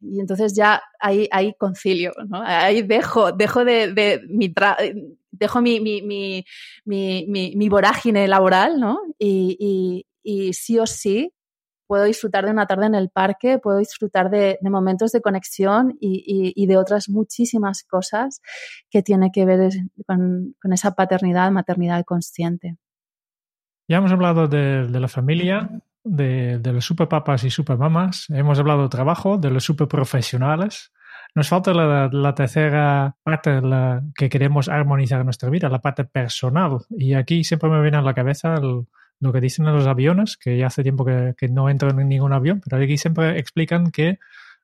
Y 0.01 0.21
entonces 0.21 0.55
ya 0.55 0.83
ahí, 0.99 1.27
ahí 1.31 1.55
concilio, 1.55 2.13
¿no? 2.29 2.43
Ahí 2.43 2.83
dejo, 2.83 3.33
dejo 3.33 3.65
de, 3.65 4.21
mi 4.29 4.53
dejo 5.31 5.63
mi, 5.63 5.81
mi, 5.81 6.03
mi, 6.85 7.55
mi, 7.55 7.69
vorágine 7.69 8.29
laboral, 8.29 8.79
¿no? 8.79 9.01
Y, 9.19 9.57
y, 9.59 10.07
y 10.23 10.53
sí 10.53 10.79
o 10.79 10.87
sí 10.87 11.33
puedo 11.91 12.05
disfrutar 12.05 12.45
de 12.45 12.53
una 12.53 12.67
tarde 12.67 12.87
en 12.87 12.95
el 12.95 13.11
parque, 13.11 13.59
puedo 13.59 13.79
disfrutar 13.79 14.31
de, 14.31 14.59
momentos 14.63 15.11
de 15.11 15.21
conexión 15.21 15.97
y, 16.01 16.65
de 16.65 16.77
otras 16.77 17.09
muchísimas 17.09 17.83
cosas 17.83 18.41
que 18.89 19.03
tiene 19.03 19.33
que 19.33 19.45
ver 19.45 19.73
con, 20.07 20.55
esa 20.73 20.95
paternidad, 20.95 21.51
maternidad 21.51 22.05
consciente. 22.05 22.77
Ya 23.89 23.97
hemos 23.97 24.13
hablado 24.13 24.47
de, 24.47 24.89
la 24.89 25.09
familia, 25.09 25.69
de, 26.05 26.61
los 26.63 26.85
superpapas 26.85 27.43
y 27.43 27.51
supermamas, 27.51 28.27
hemos 28.29 28.61
hablado 28.61 28.85
de 28.85 28.89
trabajo, 28.89 29.37
de 29.37 29.51
los 29.51 29.65
superprofesionales. 29.65 30.93
Nos 31.35 31.49
falta 31.49 31.75
la, 31.75 32.35
tercera 32.37 33.17
parte 33.25 33.61
la 33.63 34.01
que 34.15 34.29
queremos 34.29 34.69
armonizar 34.69 35.19
en 35.19 35.27
nuestra 35.27 35.51
vida, 35.51 35.69
la 35.69 35.81
parte 35.81 36.05
personal. 36.05 36.79
Y 36.91 37.15
aquí 37.15 37.43
siempre 37.43 37.69
me 37.69 37.83
viene 37.83 37.97
a 37.97 38.03
la 38.03 38.15
cabeza 38.15 38.55
el, 38.55 38.87
lo 39.21 39.33
que 39.33 39.41
dicen 39.41 39.67
en 39.67 39.75
los 39.75 39.87
aviones, 39.87 40.37
que 40.37 40.57
ya 40.57 40.67
hace 40.67 40.83
tiempo 40.83 41.05
que, 41.05 41.49
no 41.51 41.69
entro 41.69 41.91
en 41.91 42.09
ningún 42.09 42.33
avión, 42.33 42.61
pero 42.65 42.83
aquí 42.83 42.97
siempre 42.97 43.39
explican 43.39 43.91
que 43.91 44.19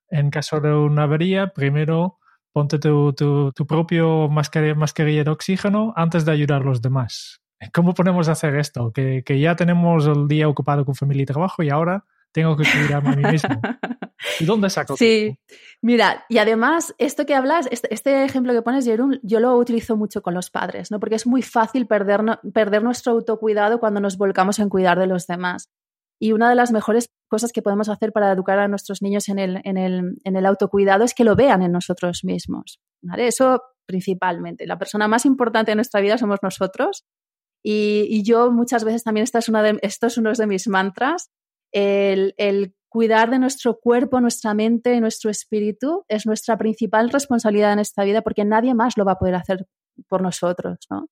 en 0.08 0.30
caso 0.30 0.60
de 0.60 0.72
una 0.72 1.04
avería, 1.04 1.48
primero 1.48 2.18
ponte 2.52 2.78
tu, 2.78 3.12
tu, 3.12 3.66
propio 3.66 4.28
mascarilla, 4.28 5.24
de 5.24 5.30
oxígeno 5.30 5.92
antes 5.94 6.24
de 6.24 6.32
ayudar 6.32 6.62
a 6.62 6.64
los 6.64 6.80
demás. 6.80 7.42
¿Cómo 7.74 7.92
podemos 7.92 8.28
hacer 8.28 8.56
esto? 8.56 8.92
Que, 8.92 9.22
que 9.24 9.38
ya 9.38 9.56
tenemos 9.56 10.06
el 10.06 10.26
día 10.26 10.48
ocupado 10.48 10.84
con 10.84 10.94
familia 10.94 11.24
y 11.24 11.26
trabajo 11.26 11.62
y 11.62 11.70
ahora 11.70 12.04
tengo 12.32 12.56
que 12.56 12.64
cuidarme 12.64 13.10
a 13.10 13.16
mí 13.16 13.32
mismo. 13.32 13.60
¿Y 14.40 14.44
dónde 14.44 14.70
saco? 14.70 14.96
Sí, 14.96 15.38
mira, 15.82 16.24
y 16.28 16.38
además, 16.38 16.94
esto 16.98 17.26
que 17.26 17.34
hablas, 17.34 17.68
este, 17.70 17.92
este, 17.92 18.24
ejemplo 18.24 18.52
que 18.52 18.62
pones, 18.62 18.84
Jerón, 18.84 19.20
yo 19.22 19.40
lo 19.40 19.56
utilizo 19.56 19.96
mucho 19.96 20.22
con 20.22 20.34
los 20.34 20.50
padres, 20.50 20.90
¿no? 20.90 21.00
Porque 21.00 21.16
es 21.16 21.26
muy 21.26 21.42
fácil 21.42 21.86
perder, 21.86 22.22
perder 22.52 22.82
nuestro 22.82 23.12
autocuidado 23.12 23.78
cuando 23.78 24.00
nos 24.00 24.16
volcamos 24.16 24.58
en 24.58 24.68
cuidar 24.68 24.98
de 24.98 25.06
los 25.06 25.26
demás. 25.26 25.70
Y 26.18 26.32
una 26.32 26.48
de 26.48 26.54
las 26.54 26.72
mejores 26.72 27.10
cosas 27.28 27.52
que 27.52 27.62
podemos 27.62 27.88
hacer 27.88 28.12
para 28.12 28.32
educar 28.32 28.58
a 28.58 28.68
nuestros 28.68 29.02
niños 29.02 29.28
en 29.28 29.38
el, 29.38 29.60
en 29.64 29.76
el, 29.76 30.16
en 30.24 30.36
el 30.36 30.46
autocuidado 30.46 31.04
es 31.04 31.14
que 31.14 31.24
lo 31.24 31.36
vean 31.36 31.62
en 31.62 31.72
nosotros 31.72 32.20
mismos. 32.24 32.80
¿vale? 33.02 33.26
Eso 33.26 33.62
principalmente. 33.86 34.66
La 34.66 34.78
persona 34.78 35.08
más 35.08 35.26
importante 35.26 35.70
de 35.70 35.76
nuestra 35.76 36.00
vida 36.00 36.18
somos 36.18 36.40
nosotros. 36.42 37.04
Y, 37.62 38.06
y 38.08 38.22
yo 38.22 38.50
muchas 38.50 38.84
veces 38.84 39.04
también, 39.04 39.24
esta 39.24 39.38
es 39.38 39.48
una 39.48 39.62
de, 39.62 39.78
esto 39.82 40.06
es 40.06 40.18
uno 40.18 40.32
de 40.32 40.46
mis 40.46 40.68
mantras, 40.68 41.30
el, 41.76 42.74
cuidar 42.88 43.30
de 43.30 43.38
nuestro 43.38 43.78
cuerpo, 43.78 44.20
nuestra 44.20 44.54
mente 44.54 44.94
y 44.94 45.00
nuestro 45.00 45.30
espíritu 45.30 46.04
es 46.08 46.24
nuestra 46.24 46.56
principal 46.56 47.10
responsabilidad 47.10 47.74
en 47.74 47.80
esta 47.80 48.04
vida 48.04 48.22
porque 48.22 48.44
nadie 48.44 48.74
más 48.74 48.96
lo 48.96 49.04
va 49.04 49.12
a 49.12 49.18
poder 49.18 49.34
hacer 49.34 49.66
por 50.08 50.22
nosotros, 50.22 50.78
¿no? 50.88 51.06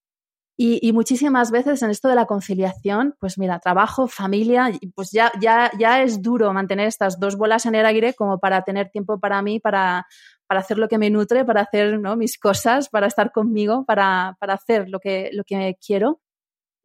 Y, 0.57 0.93
muchísimas 0.93 1.51
veces 1.51 1.83
en 1.83 1.91
esto 1.91 2.07
de 2.07 2.15
la 2.15 2.27
conciliación, 2.27 3.17
pues 3.19 3.39
mira, 3.39 3.59
trabajo, 3.59 4.07
familia, 4.07 4.71
pues 4.95 5.11
ya, 5.11 5.33
ya, 5.41 5.69
ya 5.77 6.01
es 6.01 6.23
duro 6.23 6.53
mantener 6.53 6.87
estas 6.87 7.19
dos 7.19 7.37
bolas 7.37 7.67
en 7.67 7.75
el 7.75 7.85
aire 7.85 8.15
como 8.15 8.39
para 8.39 8.63
tener 8.63 8.89
tiempo 8.89 9.19
para 9.19 9.43
mí, 9.43 9.59
para, 9.59 10.07
para 10.47 10.61
hacer 10.61 10.79
lo 10.79 10.87
que 10.87 10.97
me 10.97 11.11
nutre, 11.11 11.45
para 11.45 11.63
hacer 11.63 11.99
mis 12.17 12.39
cosas, 12.39 12.89
para 12.89 13.09
estar 13.09 13.33
conmigo, 13.33 13.85
para, 13.85 14.37
para 14.39 14.55
hacer 14.55 14.89
lo 14.89 15.01
que, 15.01 15.31
lo 15.33 15.43
que 15.43 15.77
quiero. 15.85 16.21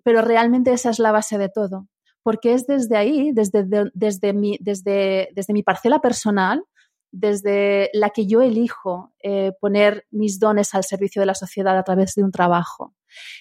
Pero 0.03 0.23
realmente 0.23 0.73
esa 0.73 0.89
es 0.89 0.97
la 0.97 1.11
base 1.11 1.37
de 1.37 1.49
todo 1.49 1.87
porque 2.23 2.53
es 2.53 2.67
desde 2.67 2.97
ahí, 2.97 3.31
desde, 3.31 3.65
desde, 3.93 4.33
mi, 4.33 4.57
desde, 4.59 5.29
desde 5.33 5.53
mi 5.53 5.63
parcela 5.63 5.99
personal, 5.99 6.63
desde 7.11 7.89
la 7.93 8.09
que 8.09 8.27
yo 8.27 8.41
elijo 8.41 9.13
eh, 9.23 9.51
poner 9.59 10.05
mis 10.11 10.39
dones 10.39 10.73
al 10.75 10.83
servicio 10.83 11.21
de 11.21 11.25
la 11.25 11.35
sociedad 11.35 11.77
a 11.77 11.83
través 11.83 12.15
de 12.15 12.23
un 12.23 12.31
trabajo. 12.31 12.93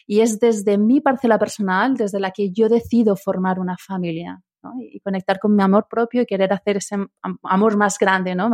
Y 0.07 0.21
es 0.21 0.41
desde 0.41 0.79
mi 0.79 1.01
parcela 1.01 1.39
personal, 1.39 1.97
desde 1.97 2.21
la 2.21 2.31
que 2.31 2.51
yo 2.51 2.69
decido 2.69 3.17
formar 3.17 3.61
una 3.61 3.77
familia. 3.77 4.43
y 4.81 5.01
conectar 5.01 5.39
con 5.39 5.55
mi 5.55 5.63
amor 5.63 5.87
propio 5.89 6.23
y 6.23 6.27
querer 6.27 6.53
hacer 6.53 6.79
ese 6.79 6.97
amor 7.43 7.77
más 7.77 7.97
grande 7.97 8.35
¿no? 8.35 8.51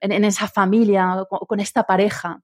en, 0.00 0.24
esa 0.24 0.48
familia 0.48 1.22
o 1.30 1.46
con 1.46 1.60
esta 1.60 1.84
pareja. 1.84 2.40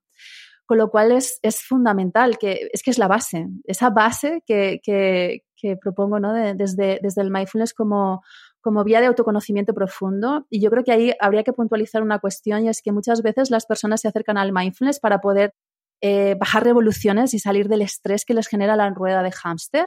Con 0.66 0.78
lo 0.78 0.90
cual 0.90 1.10
es, 1.12 1.38
es, 1.42 1.62
fundamental, 1.62 2.38
que 2.38 2.68
es 2.72 2.82
que 2.82 2.90
es 2.90 2.98
la 2.98 3.08
base, 3.08 3.48
esa 3.64 3.90
base 3.90 4.42
que, 4.46 4.80
que, 4.82 5.42
que 5.61 5.76
propongo 5.76 6.20
¿no? 6.20 6.32
desde, 6.32 6.98
desde 7.02 7.22
el 7.22 7.30
mindfulness 7.30 7.74
como, 7.74 8.22
como 8.61 8.84
vía 8.84 9.00
de 9.00 9.06
autoconocimiento 9.06 9.74
profundo. 9.74 10.46
Y 10.50 10.61
yo 10.61 10.70
creo 10.70 10.84
que 10.84 10.92
ahí 10.92 11.12
habría 11.20 11.42
que 11.42 11.52
puntualizar 11.52 12.02
una 12.02 12.18
cuestión 12.18 12.64
y 12.64 12.68
es 12.68 12.82
que 12.82 12.92
muchas 12.92 13.22
veces 13.22 13.50
las 13.50 13.66
personas 13.66 14.00
se 14.00 14.08
acercan 14.08 14.38
al 14.38 14.52
mindfulness 14.52 15.00
para 15.00 15.20
poder 15.20 15.54
eh, 16.02 16.34
bajar 16.38 16.64
revoluciones 16.64 17.34
y 17.34 17.38
salir 17.38 17.68
del 17.68 17.82
estrés 17.82 18.24
que 18.24 18.34
les 18.34 18.48
genera 18.48 18.76
la 18.76 18.88
rueda 18.90 19.22
de 19.22 19.32
hámster. 19.32 19.86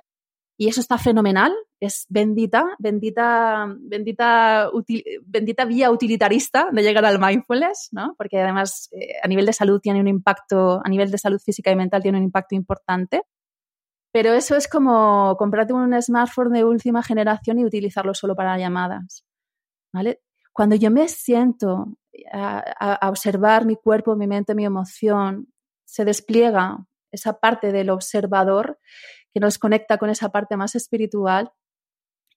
Y 0.56 0.68
eso 0.68 0.82
está 0.82 1.00
fenomenal, 1.00 1.52
es 1.80 2.06
bendita, 2.10 2.64
bendita, 2.78 3.76
bendita, 3.80 4.70
bendita 5.26 5.66
vía 5.66 5.90
utilitarista 5.90 6.70
de 6.72 6.84
llegar 6.84 7.06
al 7.06 7.20
mindfulness, 7.20 7.90
¿no? 7.92 8.14
Porque 8.18 8.40
además 8.40 8.88
eh, 8.92 9.16
a 9.24 9.28
nivel 9.28 9.48
de 9.48 9.54
salud 9.54 9.80
tiene 9.82 10.00
un 10.00 10.08
impacto, 10.08 10.80
a 10.86 10.90
nivel 10.90 11.10
de 11.10 11.18
salud 11.18 11.40
física 11.40 11.72
y 11.72 11.76
mental 11.76 12.04
tiene 12.04 12.20
un 12.20 12.26
impacto 12.26 12.54
importante. 12.54 13.24
Pero 14.14 14.34
eso 14.34 14.56
es 14.56 14.68
como 14.68 15.36
comprarte 15.38 15.74
un 15.74 16.00
smartphone 16.02 16.54
de 16.54 16.64
última 16.64 17.02
generación 17.02 17.58
y 17.60 17.66
utilizarlo 17.66 18.14
solo 18.14 18.36
para 18.36 18.58
llamadas, 18.58 19.26
¿vale? 19.92 20.22
Cuando 20.54 20.76
yo 20.76 20.92
me 20.92 21.08
siento 21.10 21.98
a, 22.32 22.60
a 22.94 23.10
observar 23.10 23.66
mi 23.66 23.76
cuerpo, 23.76 24.16
mi 24.16 24.28
mente, 24.28 24.54
mi 24.54 24.66
emoción, 24.66 25.52
se 25.84 26.06
despliega 26.06 26.86
esa 27.12 27.40
parte 27.40 27.72
del 27.72 27.90
observador 27.90 28.80
que 29.34 29.40
nos 29.40 29.58
conecta 29.58 29.98
con 29.98 30.12
esa 30.12 30.30
parte 30.30 30.58
más 30.58 30.76
espiritual 30.76 31.52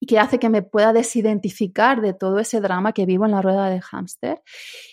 que 0.05 0.18
hace 0.18 0.38
que 0.38 0.51
me 0.51 0.62
pueda 0.62 0.92
desidentificar 0.92 2.01
de 2.03 2.12
todo 2.12 2.38
ese 2.38 2.61
drama 2.61 2.92
que 2.92 3.07
vivo 3.07 3.24
en 3.24 3.30
la 3.30 3.40
rueda 3.40 3.70
de 3.70 3.80
hámster 3.80 4.42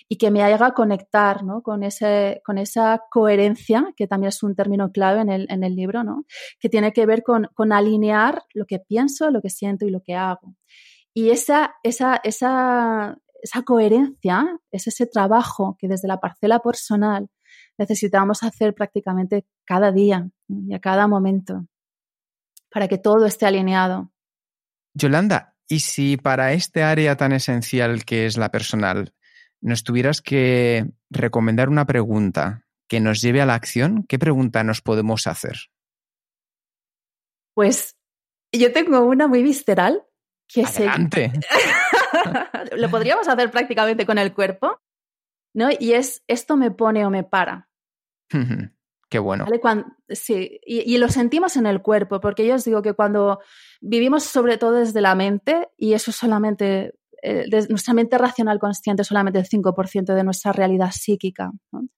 y 0.08 0.18
que 0.18 0.32
me 0.32 0.44
haga 0.44 0.74
conectar 0.74 1.44
¿no? 1.44 1.62
con, 1.62 1.84
ese, 1.84 2.42
con 2.46 2.58
esa 2.58 3.04
coherencia, 3.10 3.94
que 3.98 4.08
también 4.08 4.30
es 4.30 4.42
un 4.44 4.56
término 4.56 4.92
clave 4.92 5.22
en 5.22 5.30
el, 5.30 5.48
en 5.50 5.64
el 5.64 5.76
libro, 5.76 6.04
¿no? 6.04 6.26
que 6.60 6.70
tiene 6.70 6.94
que 6.94 7.06
ver 7.06 7.24
con, 7.24 7.50
con, 7.54 7.74
alinear 7.74 8.44
lo 8.54 8.66
que 8.66 8.80
pienso, 8.80 9.30
lo 9.30 9.42
que 9.42 9.50
siento 9.50 9.86
y 9.86 9.90
lo 9.90 10.02
que 10.02 10.16
hago. 10.16 10.56
Y 11.14 11.30
esa, 11.30 11.76
esa, 11.84 12.20
esa, 12.24 13.18
esa 13.42 13.62
coherencia 13.64 14.60
es 14.72 14.88
ese 14.88 15.06
trabajo 15.06 15.76
que 15.78 15.88
desde 15.88 16.08
la 16.08 16.20
parcela 16.20 16.60
personal 16.60 17.30
necesitamos 17.78 18.42
hacer 18.44 18.74
prácticamente 18.74 19.46
cada 19.66 19.92
día 19.92 20.30
y 20.48 20.74
a 20.74 20.80
cada 20.80 21.08
momento 21.08 21.66
para 22.72 22.88
que 22.88 22.98
todo 22.98 23.26
esté 23.26 23.46
alineado. 23.46 24.13
Yolanda, 24.94 25.56
¿y 25.68 25.80
si 25.80 26.18
para 26.18 26.54
este 26.54 26.84
área 26.84 27.18
tan 27.18 27.32
esencial 27.32 28.06
que 28.06 28.26
es 28.26 28.38
la 28.38 28.52
personal 28.52 29.14
nos 29.62 29.84
tuvieras 29.84 30.22
que 30.22 30.86
recomendar 31.10 31.70
una 31.70 31.86
pregunta 31.86 32.66
que 32.88 33.00
nos 33.00 33.22
lleve 33.22 33.42
a 33.42 33.46
la 33.46 33.56
acción, 33.56 34.06
¿qué 34.08 34.20
pregunta 34.20 34.64
nos 34.64 34.82
podemos 34.82 35.26
hacer? 35.26 35.58
Pues 37.56 37.96
yo 38.52 38.72
tengo 38.74 39.02
una 39.02 39.28
muy 39.28 39.42
visceral 39.42 40.04
que 40.48 40.64
Adelante. 40.64 41.32
Lo 42.78 42.90
podríamos 42.90 43.28
hacer 43.28 43.50
prácticamente 43.52 44.06
con 44.06 44.18
el 44.18 44.34
cuerpo, 44.34 44.82
¿no? 45.56 45.70
Y 45.80 45.94
es, 45.94 46.24
¿esto 46.28 46.58
me 46.58 46.72
pone 46.72 47.06
o 47.06 47.10
me 47.10 47.24
para? 47.24 47.70
Qué 49.14 49.20
bueno. 49.20 49.46
sí, 50.10 50.60
y, 50.66 50.98
lo 50.98 51.08
sentimos 51.08 51.56
en 51.56 51.68
el 51.68 51.84
cuerpo, 51.84 52.20
porque 52.20 52.48
yo 52.48 52.56
os 52.56 52.66
digo 52.66 52.82
que 52.82 52.94
cuando 52.94 53.42
vivimos 53.80 54.24
sobre 54.24 54.58
todo 54.58 54.72
desde 54.72 55.02
la 55.02 55.14
mente, 55.14 55.70
y 55.78 55.94
eso 55.94 56.12
solamente, 56.12 56.96
eh, 57.22 57.46
nuestra 57.70 57.94
mente 57.94 58.18
racional 58.18 58.58
consciente 58.58 59.04
solamente 59.04 59.38
el 59.38 59.46
5% 59.48 60.16
de 60.16 60.24
nuestra 60.24 60.52
realidad 60.52 60.90
psíquica. 60.92 61.52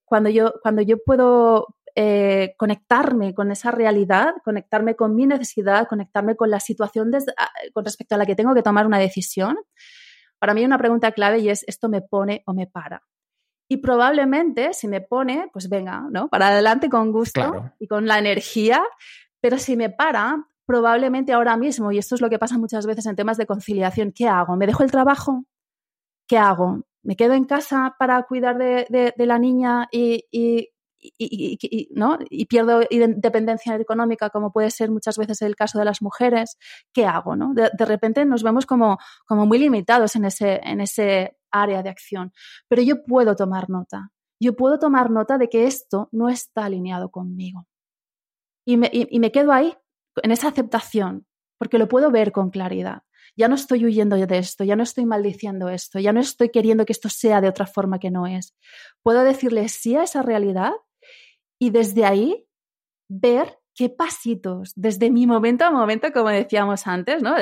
Cuando, 0.03 0.29
yo, 0.29 0.55
cuando 0.61 0.81
yo 0.81 0.97
puedo 1.05 1.67
eh, 1.95 2.53
conectarme 2.57 3.33
con 3.33 3.49
esa 3.49 3.71
realidad, 3.71 4.33
conectarme 4.43 4.97
con 4.97 5.15
mi 5.15 5.25
necesidad, 5.25 5.87
conectarme 5.87 6.35
con 6.35 6.49
la 6.49 6.59
situación 6.59 7.11
ah, 7.37 7.49
con 7.71 7.85
respecto 7.85 8.15
a 8.15 8.17
la 8.17 8.25
que 8.25 8.35
tengo 8.35 8.53
que 8.53 8.61
tomar 8.61 8.85
una 8.85 8.99
decisión, 8.99 9.55
para 10.37 10.53
mí 10.53 10.65
una 10.65 10.77
pregunta 10.77 11.13
clave 11.13 11.39
y 11.39 11.47
es, 11.47 11.63
¿esto 11.65 11.87
me 11.87 12.01
pone 12.01 12.43
o 12.45 12.53
me 12.53 12.67
para? 12.67 13.03
Y 13.67 13.77
probablemente 13.77 14.73
si 14.73 14.87
me 14.87 15.01
pone, 15.01 15.49
pues 15.51 15.69
venga, 15.69 16.05
¿no? 16.11 16.27
Para 16.27 16.49
adelante 16.49 16.89
con 16.89 17.11
gusto 17.11 17.71
y 17.79 17.87
con 17.87 18.05
la 18.05 18.19
energía, 18.19 18.83
pero 19.41 19.57
si 19.57 19.75
me 19.75 19.89
para, 19.89 20.47
probablemente 20.65 21.33
ahora 21.33 21.57
mismo, 21.57 21.91
y 21.91 21.97
esto 21.97 22.15
es 22.15 22.21
lo 22.21 22.29
que 22.29 22.39
pasa 22.39 22.57
muchas 22.57 22.85
veces 22.85 23.05
en 23.05 23.15
temas 23.15 23.37
de 23.37 23.45
conciliación, 23.45 24.11
¿qué 24.11 24.27
hago? 24.27 24.55
¿Me 24.55 24.67
dejo 24.67 24.83
el 24.83 24.91
trabajo? 24.91 25.45
¿Qué 26.27 26.37
hago? 26.37 26.81
¿Me 27.03 27.15
quedo 27.15 27.33
en 27.33 27.45
casa 27.45 27.95
para 27.99 28.21
cuidar 28.23 28.57
de, 28.57 29.13
la 29.17 29.39
niña 29.39 29.87
y, 29.91 30.25
¿no? 31.91 32.17
y 32.29 32.45
pierdo 32.45 32.81
independencia 32.89 33.75
económica, 33.75 34.31
como 34.31 34.51
puede 34.51 34.71
ser 34.71 34.89
muchas 34.89 35.17
veces 35.17 35.41
el 35.43 35.55
caso 35.55 35.77
de 35.77 35.85
las 35.85 36.01
mujeres? 36.01 36.57
¿Qué 36.93 37.05
hago? 37.05 37.35
¿no? 37.35 37.53
De, 37.53 37.85
repente 37.85 38.25
nos 38.25 38.41
vemos 38.41 38.65
como, 38.65 38.97
como 39.25 39.45
muy 39.45 39.59
limitados 39.59 40.15
en 40.15 40.25
ese, 40.25 40.59
en 40.63 40.81
ese 40.81 41.37
área 41.61 41.83
de 41.83 41.89
acción. 41.89 42.33
Pero 42.67 42.81
yo 42.81 43.03
puedo 43.03 43.35
tomar 43.35 43.69
nota. 43.69 44.11
Yo 44.39 44.55
puedo 44.55 44.79
tomar 44.79 45.11
nota 45.11 45.37
de 45.37 45.49
que 45.49 45.65
esto 45.65 46.09
no 46.11 46.29
está 46.29 46.65
alineado 46.65 47.09
conmigo. 47.09 47.67
Y 48.67 48.77
me, 48.77 48.89
y 48.91 49.19
me 49.19 49.31
quedo 49.31 49.51
ahí, 49.51 49.75
en 50.23 50.31
esa 50.31 50.47
aceptación, 50.47 51.25
porque 51.57 51.77
lo 51.77 51.87
puedo 51.87 52.11
ver 52.11 52.31
con 52.31 52.49
claridad. 52.49 53.03
Ya 53.37 53.47
no 53.47 53.55
estoy 53.55 53.85
huyendo 53.85 54.15
de 54.15 54.37
esto, 54.37 54.63
ya 54.63 54.75
no 54.75 54.83
estoy 54.83 55.05
maldiciendo 55.05 55.69
esto, 55.69 55.99
ya 55.99 56.13
no 56.13 56.21
estoy 56.21 56.49
queriendo 56.49 56.85
que 56.85 56.93
esto 56.93 57.09
sea 57.09 57.41
de 57.41 57.49
otra 57.49 57.65
forma 57.65 57.99
que 57.99 58.11
no 58.11 58.27
es. 58.27 58.55
Puedo 59.03 59.23
decirle 59.23 59.67
sí 59.67 59.95
a 59.95 60.03
esa 60.03 60.21
realidad 60.21 60.71
y 61.59 61.69
desde 61.69 62.05
ahí 62.05 62.47
ver 63.09 63.59
qué 63.73 63.89
pasitos, 63.89 64.71
desde 64.75 65.11
mi 65.11 65.27
momento 65.27 65.65
a 65.65 65.71
momento, 65.71 66.11
como 66.13 66.29
decíamos 66.29 66.87
antes, 66.87 67.21
¿no? 67.21 67.35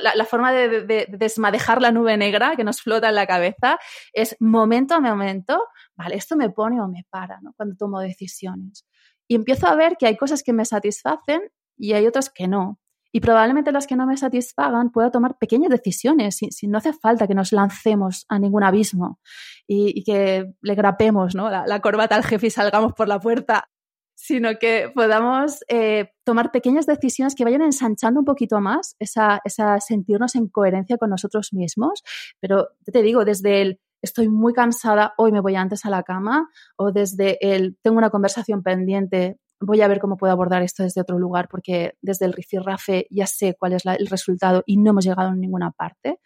La, 0.00 0.24
forma 0.24 0.52
de, 0.52 1.06
desmadejar 1.08 1.80
la 1.80 1.92
nube 1.92 2.16
negra 2.16 2.54
que 2.56 2.64
nos 2.64 2.82
flota 2.82 3.08
en 3.08 3.14
la 3.14 3.26
cabeza 3.26 3.78
es 4.12 4.36
momento 4.40 4.94
a 4.94 5.00
momento, 5.00 5.62
vale, 5.94 6.16
esto 6.16 6.36
me 6.36 6.50
pone 6.50 6.80
o 6.80 6.88
me 6.88 7.04
para, 7.10 7.40
¿no? 7.40 7.52
Cuando 7.56 7.76
tomo 7.76 8.00
decisiones 8.00 8.84
y 9.28 9.34
empiezo 9.34 9.66
a 9.66 9.74
ver 9.74 9.96
que 9.98 10.06
hay 10.06 10.16
cosas 10.16 10.42
que 10.42 10.52
me 10.52 10.64
satisfacen 10.64 11.40
y 11.76 11.92
hay 11.92 12.06
otras 12.06 12.30
que 12.30 12.48
no. 12.48 12.80
Y 13.12 13.20
probablemente 13.20 13.72
las 13.72 13.86
que 13.86 13.96
no 13.96 14.06
me 14.06 14.16
satisfagan 14.16 14.90
pueda 14.90 15.10
tomar 15.10 15.38
pequeñas 15.38 15.70
decisiones, 15.70 16.36
si, 16.36 16.66
no 16.66 16.78
hace 16.78 16.92
falta 16.92 17.26
que 17.26 17.34
nos 17.34 17.52
lancemos 17.52 18.26
a 18.28 18.38
ningún 18.38 18.62
abismo 18.62 19.20
y, 19.66 20.04
que 20.04 20.52
le 20.60 20.74
grapemos 20.74 21.34
¿no? 21.34 21.48
la, 21.48 21.80
corbata 21.80 22.14
al 22.14 22.24
jefe 22.24 22.48
y 22.48 22.50
salgamos 22.50 22.92
por 22.92 23.08
la 23.08 23.18
puerta, 23.18 23.70
sino 24.16 24.58
que 24.58 24.90
podamos 24.94 25.62
eh, 25.68 26.10
tomar 26.24 26.50
pequeñas 26.50 26.86
decisiones 26.86 27.34
que 27.34 27.44
vayan 27.44 27.60
ensanchando 27.62 28.20
un 28.20 28.24
poquito 28.24 28.60
más 28.60 28.96
esa, 28.98 29.40
esa 29.44 29.78
sentirnos 29.78 30.34
en 30.34 30.48
coherencia 30.48 30.96
con 30.96 31.10
nosotros 31.10 31.52
mismos. 31.52 32.02
Pero 32.40 32.70
te 32.90 33.02
digo, 33.02 33.24
desde 33.24 33.60
el 33.60 33.80
estoy 34.02 34.28
muy 34.28 34.54
cansada, 34.54 35.12
hoy 35.18 35.32
me 35.32 35.40
voy 35.40 35.54
antes 35.54 35.84
a 35.84 35.90
la 35.90 36.02
cama, 36.02 36.48
o 36.76 36.92
desde 36.92 37.38
el 37.40 37.76
tengo 37.82 37.98
una 37.98 38.10
conversación 38.10 38.62
pendiente, 38.62 39.36
voy 39.60 39.82
a 39.82 39.88
ver 39.88 40.00
cómo 40.00 40.16
puedo 40.16 40.32
abordar 40.32 40.62
esto 40.62 40.82
desde 40.82 41.02
otro 41.02 41.18
lugar, 41.18 41.48
porque 41.50 41.94
desde 42.00 42.24
el 42.24 42.32
rifirrafe 42.32 43.06
ya 43.10 43.26
sé 43.26 43.54
cuál 43.58 43.74
es 43.74 43.84
el 43.84 44.06
resultado 44.06 44.62
y 44.64 44.78
no 44.78 44.90
hemos 44.90 45.04
llegado 45.04 45.30
a 45.30 45.34
ninguna 45.34 45.72
parte. 45.72 46.20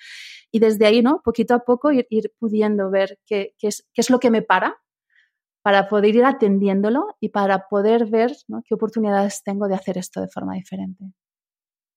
Y 0.53 0.61
desde 0.61 0.87
ahí, 0.87 1.03
¿no? 1.03 1.23
Poquito 1.25 1.55
a 1.55 1.65
poco 1.65 1.91
ir, 1.91 2.07
pudiendo 2.39 2.91
ver 2.91 3.19
qué, 3.27 3.55
qué 3.59 3.69
es 3.69 4.11
lo 4.11 4.21
que 4.21 4.31
me 4.31 4.43
para 4.43 4.77
para 5.63 5.89
poder 5.89 6.17
ir 6.17 6.25
atendiéndolo 6.25 7.17
y 7.21 7.31
para 7.31 7.69
poder 7.69 8.07
ver 8.07 8.33
qué 8.67 8.75
oportunidades 8.75 9.43
tengo 9.43 9.69
de 9.69 9.75
hacer 9.75 9.99
esto 9.99 10.21
de 10.21 10.29
forma 10.29 10.55
diferente. 10.55 11.13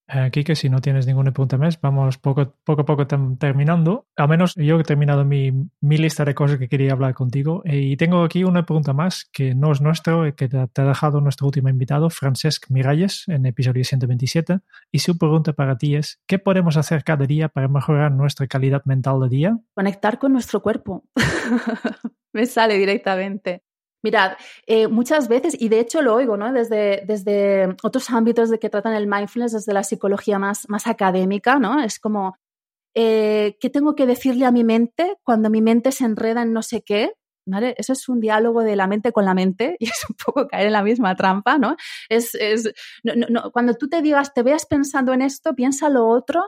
Aquí 0.05 0.43
que 0.43 0.55
si 0.55 0.69
no 0.69 0.81
tienes 0.81 1.07
ninguna 1.07 1.31
pregunta 1.31 1.57
más, 1.57 1.79
vamos 1.79 2.17
poco, 2.17 2.55
poco 2.65 2.81
a 2.81 2.85
poco 2.85 3.07
terminando. 3.07 4.05
Al 4.17 4.27
menos 4.27 4.53
yo 4.55 4.77
he 4.77 4.83
terminado 4.83 5.23
mi, 5.23 5.51
mi, 5.79 5.97
lista 5.97 6.25
de 6.25 6.35
cosas 6.35 6.59
que 6.59 6.67
quería 6.67 6.91
hablar 6.91 7.13
contigo. 7.13 7.61
Eh, 7.63 7.79
y 7.79 7.97
tengo 7.97 8.23
aquí 8.23 8.43
una 8.43 8.65
pregunta 8.65 8.91
más 8.91 9.29
que 9.31 9.55
no 9.55 9.71
es 9.71 9.79
nuestro, 9.79 10.25
eh, 10.25 10.35
que 10.35 10.49
te, 10.49 10.57
ha 10.57 10.85
dejado 10.85 11.21
nuestro 11.21 11.47
último 11.47 11.69
invitado, 11.69 12.09
Francesc 12.09 12.69
Miralles, 12.69 13.23
en 13.27 13.45
episodio 13.45 13.83
127. 13.83 14.59
Y 14.91 14.99
su 14.99 15.17
pregunta 15.17 15.53
para 15.53 15.77
ti 15.77 15.95
es, 15.95 16.21
¿qué 16.27 16.37
podemos 16.37 16.75
hacer 16.75 17.05
cada 17.05 17.25
día 17.25 17.47
para 17.47 17.69
mejorar 17.69 18.11
nuestra 18.11 18.45
calidad 18.47 18.83
mental 18.83 19.21
de 19.21 19.29
día? 19.29 19.57
Conectar 19.73 20.19
con 20.19 20.33
nuestro 20.33 20.61
cuerpo. 20.61 21.05
Me 22.33 22.45
sale 22.45 22.77
directamente. 22.77 23.63
Mirad, 24.03 24.33
eh, 24.67 24.87
muchas 24.89 25.29
veces, 25.29 25.55
y 25.57 25.69
de 25.69 25.79
hecho 25.79 26.01
lo 26.01 26.13
oigo, 26.15 26.35
¿no? 26.35 26.51
Desde, 26.51 27.03
desde 27.07 27.73
otros 27.83 28.09
ámbitos 28.09 28.49
de 28.49 28.59
que 28.59 28.69
tratan 28.69 28.93
el 28.95 29.07
mindfulness, 29.07 29.53
desde 29.53 29.73
la 29.73 29.83
psicología 29.83 30.39
más, 30.39 30.67
más 30.67 30.87
académica, 30.87 31.57
¿no? 31.57 31.81
Es 31.81 31.99
como, 31.99 32.35
eh, 32.95 33.57
¿qué 33.61 33.69
tengo 33.69 33.95
que 33.95 34.05
decirle 34.05 34.45
a 34.45 34.51
mi 34.51 34.65
mente 34.65 35.15
cuando 35.23 35.49
mi 35.49 35.61
mente 35.61 35.93
se 35.93 36.03
enreda 36.05 36.41
en 36.43 36.51
no 36.53 36.63
sé 36.63 36.83
qué? 36.83 37.13
¿Vale? 37.45 37.75
Eso 37.77 37.93
es 37.93 38.07
un 38.09 38.19
diálogo 38.19 38.61
de 38.63 38.75
la 38.75 38.87
mente 38.87 39.11
con 39.13 39.25
la 39.25 39.33
mente 39.33 39.75
y 39.79 39.85
es 39.85 40.05
un 40.09 40.15
poco 40.23 40.47
caer 40.47 40.67
en 40.67 40.73
la 40.73 40.83
misma 40.83 41.15
trampa, 41.15 41.57
¿no? 41.57 41.77
Es, 42.09 42.35
es 42.35 42.71
no, 43.03 43.13
no, 43.15 43.51
cuando 43.51 43.73
tú 43.75 43.87
te 43.89 44.01
digas, 44.01 44.33
te 44.33 44.43
veas 44.43 44.65
pensando 44.65 45.13
en 45.13 45.21
esto, 45.21 45.55
piensa 45.55 45.89
lo 45.89 46.07
otro, 46.07 46.43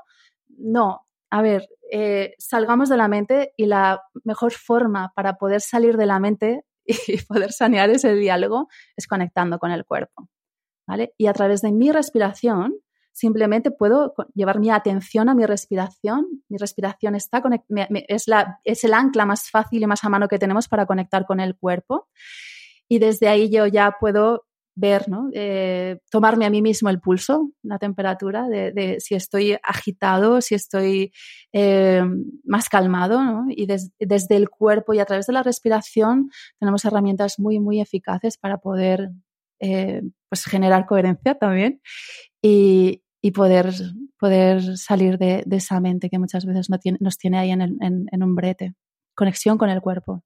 no. 0.50 1.05
A 1.32 1.42
ver, 1.42 1.68
eh, 1.92 2.34
salgamos 2.38 2.90
de 2.90 2.98
la 2.98 3.08
mente 3.08 3.54
y 3.58 3.66
la 3.66 4.02
mejor 4.24 4.54
forma 4.54 5.12
para 5.16 5.38
poder 5.38 5.62
salir 5.62 5.98
de 5.98 6.06
la 6.06 6.20
mente 6.20 6.64
y 6.86 7.22
poder 7.24 7.52
sanear 7.52 7.90
ese 7.90 8.14
diálogo 8.16 8.68
es 8.96 9.08
conectando 9.08 9.60
con 9.60 9.72
el 9.72 9.86
cuerpo. 9.86 10.30
¿vale? 10.88 11.14
Y 11.18 11.28
a 11.28 11.34
través 11.34 11.62
de 11.62 11.72
mi 11.72 11.92
respiración, 11.92 12.76
simplemente 13.12 13.72
puedo 13.72 14.14
llevar 14.34 14.60
mi 14.60 14.70
atención 14.70 15.30
a 15.30 15.36
mi 15.36 15.46
respiración. 15.46 16.28
Mi 16.50 16.58
respiración 16.58 17.16
está 17.16 17.42
es, 18.08 18.28
la, 18.28 18.60
es 18.64 18.84
el 18.84 18.94
ancla 18.94 19.26
más 19.26 19.50
fácil 19.50 19.82
y 19.82 19.88
más 19.88 20.04
a 20.04 20.10
mano 20.10 20.28
que 20.28 20.38
tenemos 20.38 20.68
para 20.68 20.86
conectar 20.86 21.26
con 21.26 21.40
el 21.40 21.56
cuerpo. 21.56 22.08
Y 22.88 23.00
desde 23.00 23.28
ahí 23.28 23.50
yo 23.50 23.68
ya 23.68 23.96
puedo 24.00 24.46
ver. 24.76 25.06
Eh, 25.34 25.98
tomarme 26.12 26.46
a 26.46 26.50
mí 26.50 26.62
mismo 26.62 26.90
el 26.90 27.00
pulso, 27.00 27.52
la 27.64 27.80
temperatura, 27.80 28.48
de, 28.48 28.98
si 29.00 29.16
estoy 29.16 29.58
agitado, 29.64 30.42
si 30.42 30.56
estoy 30.56 31.12
eh, 31.54 32.04
más 32.44 32.70
calmado. 32.70 33.46
Y 33.50 33.66
desde 33.66 34.36
el 34.36 34.50
cuerpo 34.50 34.94
y 34.94 35.00
a 35.00 35.06
través 35.06 35.26
de 35.26 35.34
la 35.34 35.44
respiración 35.44 36.30
tenemos 36.60 36.86
herramientas 36.86 37.40
muy, 37.40 37.60
muy 37.60 37.82
eficaces 37.82 38.38
para 38.38 38.58
poder 38.58 39.10
eh, 39.60 40.02
pues 40.30 40.46
generar 40.46 40.86
coherencia 40.86 41.36
también 41.36 41.82
y, 42.42 43.02
poder, 43.34 43.74
poder 44.20 44.78
salir 44.78 45.18
de, 45.18 45.44
esa 45.50 45.80
mente 45.80 46.10
que 46.10 46.20
muchas 46.20 46.46
veces 46.46 46.68
nos 47.00 47.18
tiene 47.18 47.40
ahí 47.40 47.52
en 47.52 48.24
un 48.24 48.36
brete. 48.36 48.76
Conexión 49.16 49.58
con 49.58 49.70
el 49.70 49.82
cuerpo. 49.82 50.24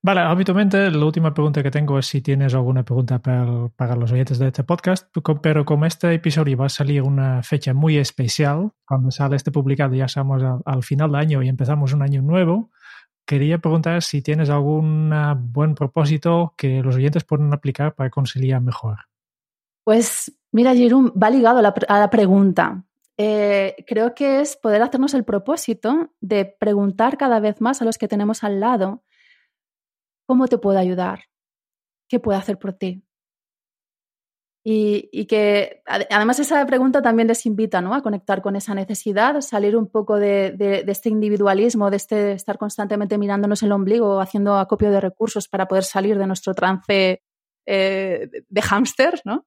Vale, 0.00 0.20
habitualmente 0.20 0.90
la 0.90 1.04
última 1.04 1.32
pregunta 1.32 1.62
que 1.62 1.70
tengo 1.70 1.98
es 1.98 2.06
si 2.06 2.20
tienes 2.20 2.54
alguna 2.54 2.84
pregunta 2.84 3.20
para, 3.20 3.96
los 3.96 4.12
oyentes 4.12 4.38
de 4.38 4.48
este 4.48 4.64
podcast, 4.64 5.08
pero 5.40 5.64
como 5.64 5.86
este 5.86 6.12
episodio 6.12 6.56
va 6.56 6.66
a 6.66 6.70
salir 6.70 7.02
una 7.02 7.42
fecha 7.42 7.72
muy 7.72 7.98
especial, 7.98 8.72
cuando 8.86 9.10
sale 9.10 9.36
este 9.36 9.52
publicado 9.52 9.94
ya 9.94 10.06
estamos 10.06 10.42
al, 10.64 10.82
final 10.82 11.12
del 11.12 11.20
año 11.20 11.42
y 11.42 11.48
empezamos 11.48 11.92
un 11.92 12.02
año 12.02 12.22
nuevo, 12.22 12.70
quería 13.24 13.58
preguntar 13.58 14.02
si 14.02 14.22
tienes 14.22 14.50
algún 14.50 15.12
buen 15.52 15.74
propósito 15.74 16.54
que 16.56 16.82
los 16.82 16.96
oyentes 16.96 17.24
puedan 17.24 17.52
aplicar 17.52 17.94
para 17.94 18.10
conciliar 18.10 18.60
mejor. 18.60 18.98
Pues 19.84 20.32
mira, 20.52 20.74
Jerome, 20.74 21.10
va 21.20 21.30
ligado 21.30 21.58
a 21.58 21.62
la, 21.98 22.10
pregunta. 22.10 22.84
Eh, 23.16 23.76
creo 23.86 24.14
que 24.14 24.40
es 24.40 24.56
poder 24.56 24.82
hacernos 24.82 25.14
el 25.14 25.24
propósito 25.24 26.10
de 26.20 26.44
preguntar 26.44 27.16
cada 27.18 27.40
vez 27.40 27.60
más 27.60 27.82
a 27.82 27.84
los 27.84 27.98
que 27.98 28.08
tenemos 28.08 28.42
al 28.42 28.58
lado 28.58 29.02
¿Cómo 30.26 30.48
te 30.48 30.58
puedo 30.58 30.78
ayudar? 30.78 31.24
¿Qué 32.08 32.20
puedo 32.20 32.38
hacer 32.38 32.58
por 32.58 32.74
ti? 32.74 33.02
Y, 34.64 35.26
que 35.26 35.82
además 35.86 36.38
esa 36.38 36.64
pregunta 36.66 37.02
también 37.02 37.26
les 37.26 37.46
invita 37.46 37.80
¿no? 37.80 37.94
a 37.94 38.02
conectar 38.02 38.42
con 38.42 38.54
esa 38.54 38.74
necesidad, 38.74 39.40
salir 39.40 39.76
un 39.76 39.88
poco 39.88 40.20
de, 40.20 40.84
este 40.86 41.08
individualismo, 41.08 41.90
de 41.90 41.96
este 41.96 42.32
estar 42.32 42.58
constantemente 42.58 43.18
mirándonos 43.18 43.64
el 43.64 43.72
ombligo, 43.72 44.20
haciendo 44.20 44.54
acopio 44.56 44.92
de 44.92 45.00
recursos 45.00 45.48
para 45.48 45.66
poder 45.66 45.82
salir 45.82 46.16
de 46.16 46.28
nuestro 46.28 46.54
trance 46.54 47.22
eh, 47.66 48.28
de 48.48 48.62
hámster, 48.62 49.20
¿no? 49.24 49.46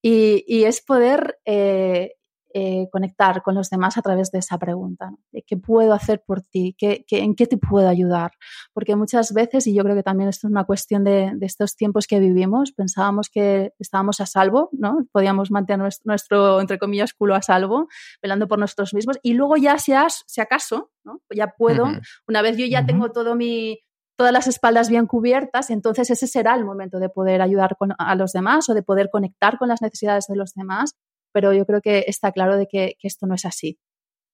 Y, 0.00 0.64
es 0.64 0.80
poder 0.80 1.38
eh, 1.44 2.14
eh, 2.56 2.88
conectar 2.92 3.42
con 3.42 3.56
los 3.56 3.68
demás 3.68 3.98
a 3.98 4.02
través 4.02 4.30
de 4.30 4.38
esa 4.38 4.58
pregunta. 4.58 5.10
¿Qué 5.44 5.56
puedo 5.56 5.92
hacer 5.92 6.22
por 6.24 6.40
ti? 6.40 6.76
¿Qué, 6.78 7.04
en 7.10 7.34
qué 7.34 7.48
te 7.48 7.56
puedo 7.56 7.88
ayudar? 7.88 8.30
Porque 8.72 8.94
muchas 8.94 9.34
veces, 9.34 9.66
y 9.66 9.74
yo 9.74 9.82
creo 9.82 9.96
que 9.96 10.04
también 10.04 10.28
esto 10.28 10.46
es 10.46 10.52
una 10.52 10.62
cuestión 10.62 11.02
de, 11.02 11.36
estos 11.40 11.74
tiempos 11.74 12.06
que 12.06 12.20
vivimos, 12.20 12.70
pensábamos 12.70 13.28
que 13.28 13.72
estábamos 13.80 14.20
a 14.20 14.26
salvo, 14.26 14.68
¿no? 14.70 15.04
Podíamos 15.10 15.50
mantener 15.50 15.90
nuestro, 16.04 16.60
entre 16.60 16.78
comillas, 16.78 17.12
culo 17.12 17.34
a 17.34 17.42
salvo, 17.42 17.88
velando 18.22 18.46
por 18.46 18.60
nosotros 18.60 18.94
mismos, 18.94 19.18
y 19.24 19.32
luego 19.32 19.56
ya, 19.56 19.76
si, 19.78 19.92
si 20.28 20.40
acaso, 20.40 20.92
¿no? 21.02 21.22
ya 21.34 21.54
puedo, 21.58 21.88
una 22.28 22.40
vez 22.40 22.56
yo 22.56 22.66
ya 22.66 22.86
tengo 22.86 23.10
todo 23.10 23.34
mi, 23.34 23.80
todas 24.16 24.32
las 24.32 24.46
espaldas 24.46 24.88
bien 24.88 25.06
cubiertas, 25.08 25.70
entonces 25.70 26.08
ese 26.08 26.28
será 26.28 26.54
el 26.54 26.64
momento 26.64 27.00
de 27.00 27.08
poder 27.08 27.42
ayudar 27.42 27.76
a 27.98 28.14
los 28.14 28.30
demás 28.30 28.68
o 28.68 28.74
de 28.74 28.84
poder 28.84 29.10
conectar 29.10 29.58
con 29.58 29.68
las 29.68 29.82
necesidades 29.82 30.26
de 30.28 30.36
los 30.36 30.54
demás 30.54 30.94
pero 31.34 31.52
yo 31.52 31.66
creo 31.66 31.80
que 31.82 32.04
está 32.06 32.30
claro 32.30 32.56
de 32.56 32.68
que, 32.68 32.96
esto 33.02 33.26
no 33.26 33.34
es 33.34 33.44
así. 33.44 33.76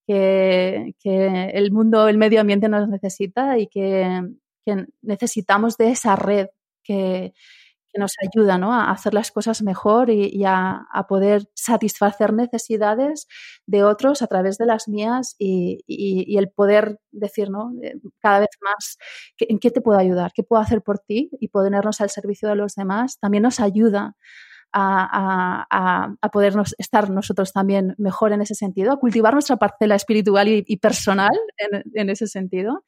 que, 0.07 0.94
el 1.55 1.72
mundo, 1.72 2.09
el 2.09 2.18
medio 2.18 2.40
ambiente 2.42 2.68
nos 2.68 2.88
necesita 2.88 3.59
y 3.59 3.68
que, 3.68 4.22
necesitamos 5.03 5.76
de 5.78 5.90
esa 5.90 6.14
red 6.14 6.48
que, 6.84 7.32
nos 7.98 8.12
ayuda 8.22 8.55
a 8.55 8.92
hacer 8.92 9.14
las 9.14 9.32
cosas 9.32 9.62
mejor 9.62 10.11
y, 10.11 10.44
a, 10.46 10.86
poder 11.09 11.48
satisfacer 11.55 12.34
necesidades 12.34 13.26
de 13.66 13.82
otros 13.82 14.22
a 14.22 14.26
través 14.26 14.59
de 14.59 14.66
las 14.66 14.86
mías 14.86 15.34
y, 15.38 16.36
el 16.36 16.51
poder 16.51 17.01
decir 17.11 17.51
¿no? 17.51 17.72
Eh, 17.82 17.94
cada 18.20 18.40
vez 18.40 18.51
más 18.61 18.98
en 19.38 19.59
qué 19.59 19.70
te 19.70 19.80
puedo 19.80 19.98
ayudar, 19.98 20.32
qué 20.34 20.42
puedo 20.42 20.62
hacer 20.62 20.82
por 20.82 20.98
ti 21.01 21.30
y 21.40 21.48
ponernos 21.48 22.01
al 22.01 22.11
servicio 22.11 22.48
de 22.48 22.57
los 22.57 22.74
demás 22.74 23.18
también 23.18 23.42
nos 23.42 23.59
ayuda 23.59 24.16
a, 24.73 26.16
a, 26.21 26.29
poder 26.31 26.55
estar 26.79 27.11
nosotros 27.11 27.53
también 27.53 27.95
mejor 27.99 28.33
en 28.33 28.43
ese 28.43 28.55
sentido, 28.55 28.93
a 28.93 28.99
cultivar 28.99 29.33
nuestra 29.33 29.57
parcela 29.57 29.95
espiritual 29.95 30.49
y, 30.49 30.77
personal 30.77 31.33
en, 31.95 32.11
ese 32.11 32.27
sentido. 32.27 32.85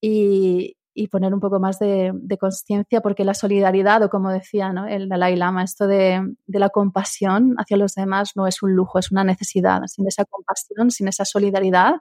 Y, 0.00 0.74
poner 1.12 1.32
un 1.32 1.38
poco 1.38 1.60
más 1.60 1.78
de, 1.78 2.12
conciencia, 2.40 3.00
porque 3.00 3.24
la 3.24 3.34
solidaridad, 3.34 4.02
o 4.02 4.08
como 4.08 4.30
decía 4.30 4.72
¿no? 4.72 4.86
el 4.86 5.08
Dalai 5.08 5.36
Lama, 5.36 5.62
esto 5.62 5.86
de, 5.86 6.20
de, 6.46 6.58
la 6.58 6.70
compasión 6.70 7.54
hacia 7.56 7.76
los 7.76 7.94
demás 7.94 8.32
no 8.34 8.48
es 8.48 8.62
un 8.62 8.74
lujo, 8.74 8.98
es 8.98 9.12
una 9.12 9.22
necesidad. 9.22 9.80
Sin 9.86 10.08
esa 10.08 10.24
compasión, 10.24 10.90
sin 10.90 11.06
esa 11.06 11.24
solidaridad, 11.24 11.94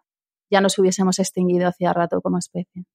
ya 0.50 0.62
nos 0.62 0.80
hubiésemos 0.80 1.20
extinguido 1.20 1.68
hacía 1.68 1.94
rato 1.94 2.22
como 2.22 2.40
especie. 2.40 2.86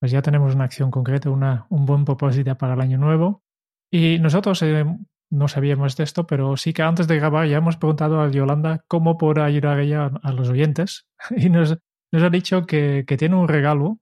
Pues 0.00 0.10
ya 0.10 0.22
tenemos 0.22 0.54
una 0.54 0.64
acción 0.64 0.90
concreta, 0.90 1.30
una, 1.30 1.66
un 1.68 1.86
buen 1.86 2.04
propósito 2.04 2.56
para 2.56 2.74
el 2.74 2.80
año 2.80 2.98
nuevo. 2.98 3.42
Y 3.88 4.18
nosotros 4.18 4.60
eh, 4.62 4.84
no 5.32 5.48
sabíamos 5.48 5.96
de 5.96 6.04
esto, 6.04 6.26
pero 6.26 6.56
sí 6.58 6.74
que 6.74 6.82
antes 6.82 7.08
de 7.08 7.16
grabar 7.16 7.48
ya 7.48 7.56
hemos 7.56 7.78
preguntado 7.78 8.20
a 8.20 8.30
Yolanda 8.30 8.84
cómo 8.86 9.16
puede 9.16 9.40
ayudar 9.40 9.80
ella 9.80 10.10
a 10.22 10.32
los 10.32 10.50
oyentes 10.50 11.06
y 11.36 11.48
nos, 11.48 11.78
nos 12.12 12.22
ha 12.22 12.28
dicho 12.28 12.66
que, 12.66 13.04
que, 13.06 13.16
tiene 13.16 13.36
un 13.36 13.48
regalo, 13.48 13.98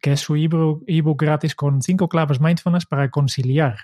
que 0.00 0.12
es 0.12 0.20
su 0.20 0.34
ebook 0.34 1.20
gratis 1.20 1.54
con 1.54 1.82
cinco 1.82 2.08
claves 2.08 2.40
mindfulness 2.40 2.86
para 2.86 3.10
conciliar. 3.10 3.76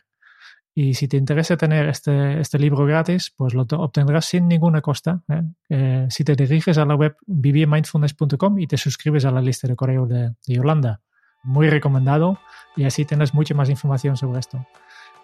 Y 0.74 0.94
si 0.94 1.08
te 1.08 1.18
interesa 1.18 1.56
tener 1.58 1.88
este, 1.88 2.40
este 2.40 2.58
libro 2.58 2.86
gratis, 2.86 3.34
pues 3.36 3.52
lo 3.52 3.62
obtendrás 3.62 4.24
sin 4.24 4.48
ninguna 4.48 4.80
costa. 4.80 5.20
¿eh? 5.28 5.42
Eh, 5.68 6.06
si 6.08 6.24
te 6.24 6.36
diriges 6.36 6.78
a 6.78 6.86
la 6.86 6.94
web 6.94 7.16
vivirmindfulness.com 7.26 8.58
y 8.60 8.66
te 8.66 8.78
suscribes 8.78 9.26
a 9.26 9.30
la 9.30 9.42
lista 9.42 9.68
de 9.68 9.76
correo 9.76 10.06
de, 10.06 10.30
de 10.46 10.54
Yolanda. 10.54 11.00
Muy 11.42 11.68
recomendado 11.68 12.38
y 12.76 12.84
así 12.84 13.04
tendrás 13.04 13.34
mucha 13.34 13.54
más 13.54 13.68
información 13.68 14.16
sobre 14.16 14.40
esto. 14.40 14.64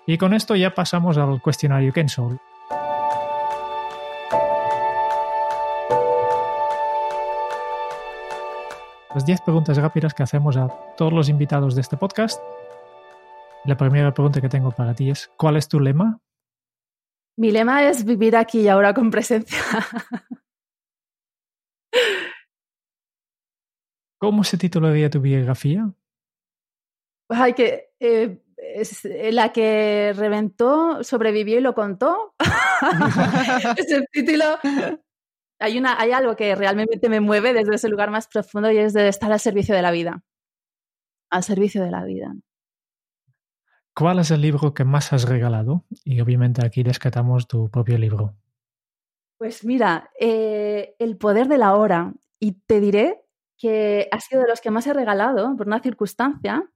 Y 0.06 0.18
con 0.18 0.34
esto 0.34 0.54
ya 0.54 0.74
pasamos 0.74 1.16
al 1.16 1.40
cuestionario 1.40 1.92
Kensol. 1.92 2.38
Las 9.14 9.24
10 9.24 9.40
preguntas 9.42 9.78
rápidas 9.78 10.12
que 10.12 10.24
hacemos 10.24 10.56
a 10.56 10.68
todos 10.96 11.12
los 11.12 11.28
invitados 11.28 11.74
de 11.74 11.80
este 11.80 11.96
podcast. 11.96 12.42
La 13.64 13.76
primera 13.76 14.12
pregunta 14.12 14.42
que 14.42 14.48
tengo 14.48 14.72
para 14.72 14.94
ti 14.94 15.08
es, 15.08 15.30
¿cuál 15.38 15.56
es 15.56 15.68
tu 15.68 15.80
lema? 15.80 16.20
Mi 17.38 17.50
lema 17.50 17.88
es 17.88 18.04
vivir 18.04 18.36
aquí 18.36 18.60
y 18.60 18.68
ahora 18.68 18.92
con 18.92 19.10
presencia. 19.10 19.58
¿Cómo 24.18 24.44
se 24.44 24.58
titularía 24.58 25.08
tu 25.08 25.20
biografía? 25.20 25.90
Hay 27.30 27.54
que 27.54 27.94
eh, 28.00 28.43
es 28.74 29.04
eh, 29.04 29.32
la 29.32 29.52
que 29.52 30.12
reventó, 30.16 31.02
sobrevivió 31.04 31.58
y 31.58 31.62
lo 31.62 31.74
contó. 31.74 32.34
es 33.76 33.90
el 33.90 34.06
título. 34.10 34.44
Hay, 35.58 35.78
una, 35.78 36.00
hay 36.00 36.12
algo 36.12 36.36
que 36.36 36.54
realmente 36.54 37.08
me 37.08 37.20
mueve 37.20 37.52
desde 37.52 37.74
ese 37.74 37.88
lugar 37.88 38.10
más 38.10 38.28
profundo 38.28 38.70
y 38.70 38.78
es 38.78 38.92
de 38.92 39.08
estar 39.08 39.32
al 39.32 39.40
servicio 39.40 39.74
de 39.74 39.82
la 39.82 39.90
vida. 39.90 40.22
Al 41.30 41.42
servicio 41.42 41.82
de 41.82 41.90
la 41.90 42.04
vida. 42.04 42.34
¿Cuál 43.94 44.18
es 44.18 44.30
el 44.30 44.40
libro 44.40 44.74
que 44.74 44.84
más 44.84 45.12
has 45.12 45.28
regalado? 45.28 45.84
Y 46.04 46.20
obviamente 46.20 46.66
aquí 46.66 46.82
rescatamos 46.82 47.46
tu 47.46 47.70
propio 47.70 47.96
libro. 47.96 48.34
Pues 49.38 49.64
mira, 49.64 50.10
eh, 50.18 50.96
El 50.98 51.16
poder 51.16 51.48
de 51.48 51.58
la 51.58 51.74
hora. 51.74 52.12
Y 52.40 52.52
te 52.66 52.80
diré 52.80 53.24
que 53.56 54.08
ha 54.10 54.20
sido 54.20 54.42
de 54.42 54.48
los 54.48 54.60
que 54.60 54.70
más 54.70 54.86
he 54.86 54.92
regalado 54.92 55.56
por 55.56 55.66
una 55.66 55.80
circunstancia 55.80 56.68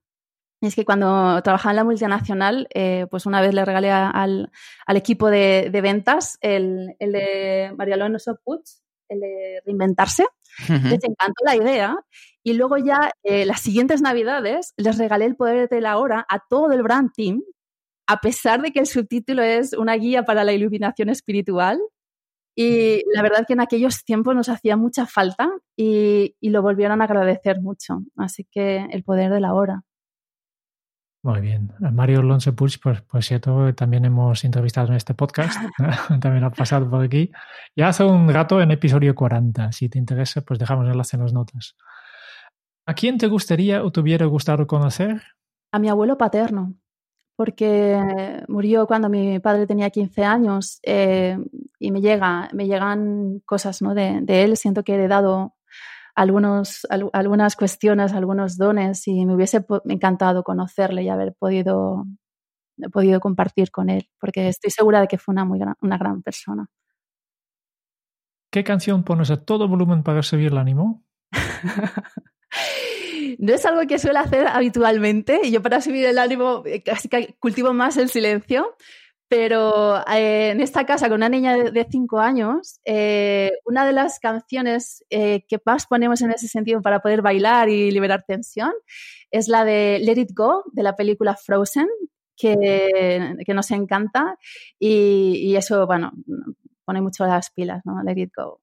es 0.61 0.75
que 0.75 0.85
cuando 0.85 1.41
trabajaba 1.43 1.71
en 1.71 1.77
la 1.77 1.85
multinacional, 1.85 2.69
eh, 2.75 3.07
pues 3.11 3.27
una 3.27 3.41
vez 3.41 3.55
le 3.55 3.65
regalé 3.65 3.91
al, 3.93 4.51
equipo 4.89 5.31
de, 5.31 5.71
ventas 5.83 6.37
el, 6.41 6.97
el, 6.99 7.13
de 7.13 7.73
María 7.77 7.95
Alonso 7.95 8.39
Puig, 8.43 8.63
el 9.09 9.21
de 9.21 9.63
reinventarse. 9.65 10.27
Les 10.69 11.05
encantó 11.05 11.45
la 11.45 11.55
idea. 11.55 11.97
Y 12.43 12.55
luego 12.55 12.77
ya 12.79 13.13
eh, 13.23 13.45
las 13.45 13.61
siguientes 13.61 14.03
navidades 14.03 14.75
les 14.77 14.99
regalé 14.99 15.27
el 15.27 15.37
poder 15.37 15.69
de 15.69 15.81
la 15.81 15.99
hora 15.99 16.27
a 16.29 16.41
todo 16.49 16.73
el 16.73 16.83
brand 16.83 17.11
team, 17.15 17.43
a 18.09 18.21
pesar 18.21 18.61
de 18.63 18.73
que 18.73 18.81
el 18.81 18.87
subtítulo 18.87 19.43
es 19.43 19.75
una 19.75 19.95
guía 19.95 20.25
para 20.25 20.45
la 20.45 20.53
iluminación 20.53 21.09
espiritual. 21.09 21.79
Y 22.57 23.05
la 23.15 23.23
verdad 23.23 23.45
que 23.47 23.53
en 23.53 23.61
aquellos 23.61 24.03
tiempos 24.05 24.35
nos 24.35 24.49
hacía 24.49 24.77
mucha 24.77 25.07
falta 25.07 25.49
y, 25.77 26.35
y 26.41 26.51
lo 26.51 26.63
volvieron 26.63 27.01
a 27.01 27.05
agradecer 27.05 27.61
mucho. 27.61 28.01
Así 28.17 28.45
que 28.51 28.87
el 28.91 29.05
poder 29.05 29.31
de 29.31 29.41
la 29.41 29.55
hora. 29.55 29.85
Muy 31.23 31.41
bien. 31.41 31.73
Mario 31.81 32.21
Alonso 32.21 32.55
Puig, 32.55 32.79
pues, 32.81 33.03
por 33.03 33.23
cierto, 33.25 33.75
también 33.75 34.05
hemos 34.05 34.45
entrevistado 34.45 34.89
en 34.89 34.95
este 34.95 35.15
podcast. 35.15 35.59
también 36.21 36.45
ha 36.45 36.51
pasado 36.51 36.89
por 36.89 37.05
aquí. 37.05 37.33
Ya 37.75 37.89
hace 37.89 38.05
un 38.05 38.29
rato 38.33 38.61
en 38.61 38.71
episodio 38.71 39.15
40. 39.15 39.73
Si 39.73 39.89
te 39.89 39.99
interesa, 39.99 40.43
pues 40.43 40.59
dejamos 40.59 40.85
el 40.85 40.93
enlace 40.93 41.17
en 41.17 41.23
las 41.23 41.33
notas. 41.33 41.77
¿A 42.87 42.95
quién 42.95 43.19
te 43.19 43.27
gustaría 43.27 43.85
o 43.85 43.91
te 43.91 44.01
hubiera 44.01 44.27
gustado 44.27 44.67
conocer? 44.67 45.23
A 45.73 45.79
mi 45.79 45.91
abuelo 45.91 46.17
paterno, 46.17 46.75
porque 47.37 48.43
murió 48.49 48.87
cuando 48.87 49.11
mi 49.11 49.41
padre 49.41 49.67
tenía 49.67 49.91
15 49.91 50.25
años 50.25 50.79
eh, 50.83 51.37
y 51.79 51.91
me, 51.91 52.01
llega, 52.01 52.49
me 52.55 52.67
llegan 52.67 53.41
cosas 53.45 53.83
¿no? 53.83 53.93
de, 53.95 54.21
de 54.23 54.45
él. 54.45 54.57
Siento 54.57 54.85
que 54.85 54.93
he 54.93 54.95
heredado 54.95 55.58
algunos, 56.19 56.85
algunas 57.13 57.55
cuestiones, 57.55 58.13
algunos 58.13 58.57
dones 58.57 59.07
y 59.07 59.25
me 59.25 59.37
hubiese 59.37 59.65
encantado 59.85 60.43
conocerle 60.43 61.05
y 61.05 61.09
haber 61.09 61.35
podido, 61.39 62.07
podido 62.93 63.21
compartir 63.21 63.71
con 63.71 63.89
él, 63.89 64.11
porque 64.21 64.49
estoy 64.49 64.73
segura 64.73 65.01
de 65.01 65.07
que 65.07 65.17
fue 65.17 65.33
una, 65.33 65.45
muy 65.45 65.61
gran, 65.61 65.77
una 65.81 65.97
gran 65.97 66.23
persona. 66.23 66.67
¿Qué 68.51 68.65
canción 68.65 69.05
pones 69.05 69.31
a 69.31 69.45
todo 69.45 69.69
volumen 69.69 70.03
para 70.03 70.25
subir 70.25 70.49
el 70.49 70.59
ánimo? 70.59 71.05
no 73.39 73.55
es 73.55 73.65
algo 73.65 73.87
que 73.87 74.01
suelo 74.01 74.19
hacer 74.19 74.49
habitualmente. 74.49 75.49
Yo 75.53 75.63
para 75.63 75.81
subir 75.81 76.05
el 76.05 76.19
ánimo 76.19 76.65
eh, 76.67 76.83
casi 76.83 77.09
que 77.09 77.37
cultivo 77.39 77.73
más 77.75 77.97
el 77.97 78.09
silencio, 78.09 78.75
pero 79.29 79.99
eh, 80.09 80.51
en 80.51 80.61
esta 80.61 80.87
casa, 80.87 81.09
con 81.09 81.17
una 81.17 81.29
niña 81.29 81.57
de 81.57 81.87
5 81.89 82.19
años, 82.19 82.81
eh, 82.85 83.53
una 83.67 83.87
de 83.87 83.93
las 83.93 84.19
canciones 84.19 85.05
eh, 85.11 85.45
que 85.47 85.61
más 85.65 85.87
ponemos 85.87 86.23
en 86.23 86.33
ese 86.33 86.49
sentido 86.49 86.81
para 86.81 87.01
poder 87.01 87.21
bailar 87.21 87.69
y 87.69 87.91
liberar 87.91 88.25
tensión 88.27 88.73
es 89.31 89.49
la 89.49 89.65
de 89.65 90.01
Let 90.03 90.19
It 90.19 90.31
Go, 90.35 90.65
de 90.73 90.83
la 90.83 90.97
película 90.97 91.37
Frozen, 91.37 91.89
que, 92.37 93.37
que 93.45 93.55
nos 93.55 93.71
encanta. 93.71 94.39
Y, 94.79 95.37
y, 95.43 95.57
eso, 95.57 95.87
bueno, 95.87 96.13
pone 96.87 97.03
mucho 97.03 97.27
las 97.27 97.51
pilas, 97.51 97.85
¿no? 97.85 98.03
Let 98.03 98.19
It 98.19 98.33
Go. 98.35 98.63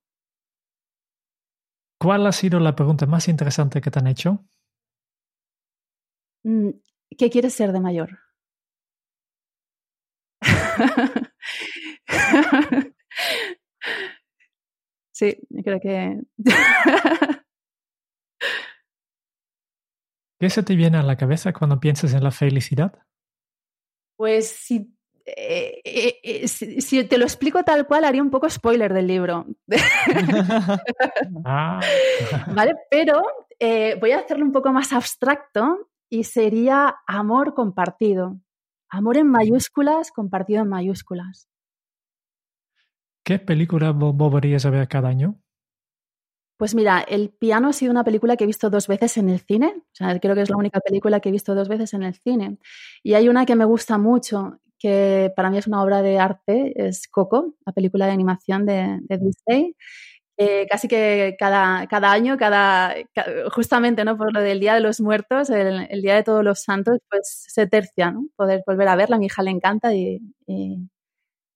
¿Cuál 1.99 2.25
ha 2.25 2.31
sido 2.31 2.59
la 2.59 2.75
pregunta 2.75 3.05
más 3.05 3.27
interesante 3.27 3.81
que 3.81 3.91
te 3.91 3.99
han 3.99 4.07
hecho? 4.07 4.43
Mm, 6.43 6.69
¿Qué 7.17 7.29
quieres 7.29 7.53
ser 7.53 7.71
de 7.71 7.79
mayor? 7.79 8.24
sí, 15.13 15.37
creo 15.63 15.79
que... 15.79 16.19
¿Qué 20.39 20.49
se 20.49 20.63
te 20.63 20.75
viene 20.75 20.97
a 20.97 21.03
la 21.03 21.15
cabeza 21.15 21.53
cuando 21.53 21.79
piensas 21.79 22.13
en 22.13 22.23
la 22.23 22.31
felicidad? 22.31 22.99
Pues 24.17 24.49
si, 24.49 24.95
eh, 25.25 25.81
eh, 25.83 26.19
eh, 26.23 26.47
si, 26.47 27.03
te 27.05 27.17
lo 27.17 27.25
explico 27.25 27.63
tal 27.63 27.87
cual, 27.87 28.05
haría 28.05 28.21
un 28.21 28.29
poco 28.29 28.49
spoiler 28.49 28.93
del 28.93 29.07
libro. 29.07 29.45
Ah. 31.45 31.79
¿Vale? 32.53 32.75
Pero 32.89 33.23
voy 33.99 34.11
a 34.11 34.19
hacerlo 34.19 34.45
un 34.45 34.51
poco 34.51 34.71
más 34.71 34.93
abstracto 34.93 35.89
y 36.09 36.23
sería 36.23 36.95
amor 37.07 37.53
compartido. 37.53 38.37
Amor 38.89 39.17
en 39.17 39.27
mayúsculas, 39.27 40.11
compartido 40.11 40.61
en 40.61 40.69
mayúsculas. 40.69 41.47
¿Qué 43.23 43.39
película 43.39 43.91
volverías 43.91 44.65
a 44.65 44.69
ver 44.69 44.87
cada 44.87 45.09
año? 45.09 45.41
Pues 46.57 46.73
mira, 46.73 47.01
El 47.01 47.31
piano 47.31 47.69
ha 47.69 47.73
sido 47.73 47.91
una 47.91 48.03
película 48.03 48.37
que 48.37 48.45
he 48.45 48.47
visto 48.47 48.69
dos 48.69 48.87
veces 48.87 49.17
en 49.17 49.29
el 49.29 49.39
cine. 49.39 49.73
O 49.77 49.95
sea, 49.95 50.17
creo 50.19 50.35
que 50.35 50.41
es 50.41 50.49
la 50.49 50.57
única 50.57 50.79
película 50.79 51.19
que 51.19 51.29
he 51.29 51.31
visto 51.31 51.53
dos 51.53 51.67
veces 51.67 51.93
en 51.93 52.03
el 52.03 52.13
cine. 52.15 52.59
Y 53.03 53.15
hay 53.15 53.27
una 53.27 53.45
que 53.45 53.55
me 53.55 53.65
gusta 53.65 53.97
mucho, 53.97 54.59
que 54.79 55.33
para 55.35 55.49
mí 55.49 55.57
es 55.57 55.67
una 55.67 55.83
obra 55.83 56.01
de 56.01 56.19
arte, 56.19 56.73
es 56.75 57.07
Coco, 57.07 57.55
la 57.65 57.73
película 57.73 58.05
de 58.05 58.11
animación 58.13 58.65
de, 58.65 58.99
Disney, 59.09 59.75
eh, 60.37 60.67
casi 60.69 60.87
que 60.87 61.35
cada, 61.39 61.87
cada 61.87 62.11
año, 62.11 62.37
cada, 62.37 62.93
justamente 63.53 64.03
¿no? 64.03 64.17
por 64.17 64.33
lo 64.33 64.41
del 64.41 64.59
Día 64.59 64.73
de 64.73 64.81
los 64.81 64.99
Muertos, 64.99 65.49
el, 65.49 66.01
Día 66.01 66.15
de 66.15 66.23
Todos 66.23 66.43
los 66.43 66.61
Santos, 66.61 66.99
pues 67.09 67.45
se 67.47 67.67
tercia, 67.67 68.11
¿no? 68.11 68.27
Poder 68.35 68.63
volver 68.67 68.87
a 68.87 68.95
verla, 68.95 69.15
a 69.15 69.19
mi 69.19 69.27
hija 69.27 69.43
le 69.43 69.51
encanta 69.51 69.93
y, 69.93 70.19
y, 70.45 70.89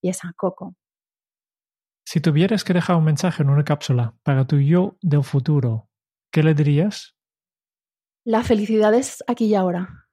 y 0.02 0.10
esa 0.10 0.34
Coco. 0.36 0.76
Si 2.06 2.22
tuvieras 2.22 2.64
que 2.64 2.74
dejar 2.74 2.96
un 2.96 3.04
mensaje 3.04 3.44
en 3.44 3.50
una 3.50 3.64
cápsula 3.64 4.16
para 4.24 4.48
tu 4.48 4.60
yo 4.60 4.98
del 5.02 5.24
futuro, 5.24 5.90
¿qué 6.32 6.42
le 6.42 6.54
dirías? 6.54 7.16
La 8.26 8.44
felicidad 8.44 8.94
es 8.94 9.24
aquí 9.28 9.46
y 9.46 9.56
ahora. 9.56 10.08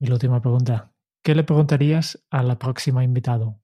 Y 0.00 0.06
la 0.06 0.14
última 0.14 0.40
pregunta, 0.40 0.92
¿qué 1.24 1.34
le 1.34 1.44
preguntarías 1.44 2.24
a 2.30 2.42
la 2.42 2.58
próxima 2.58 3.04
invitado? 3.04 3.60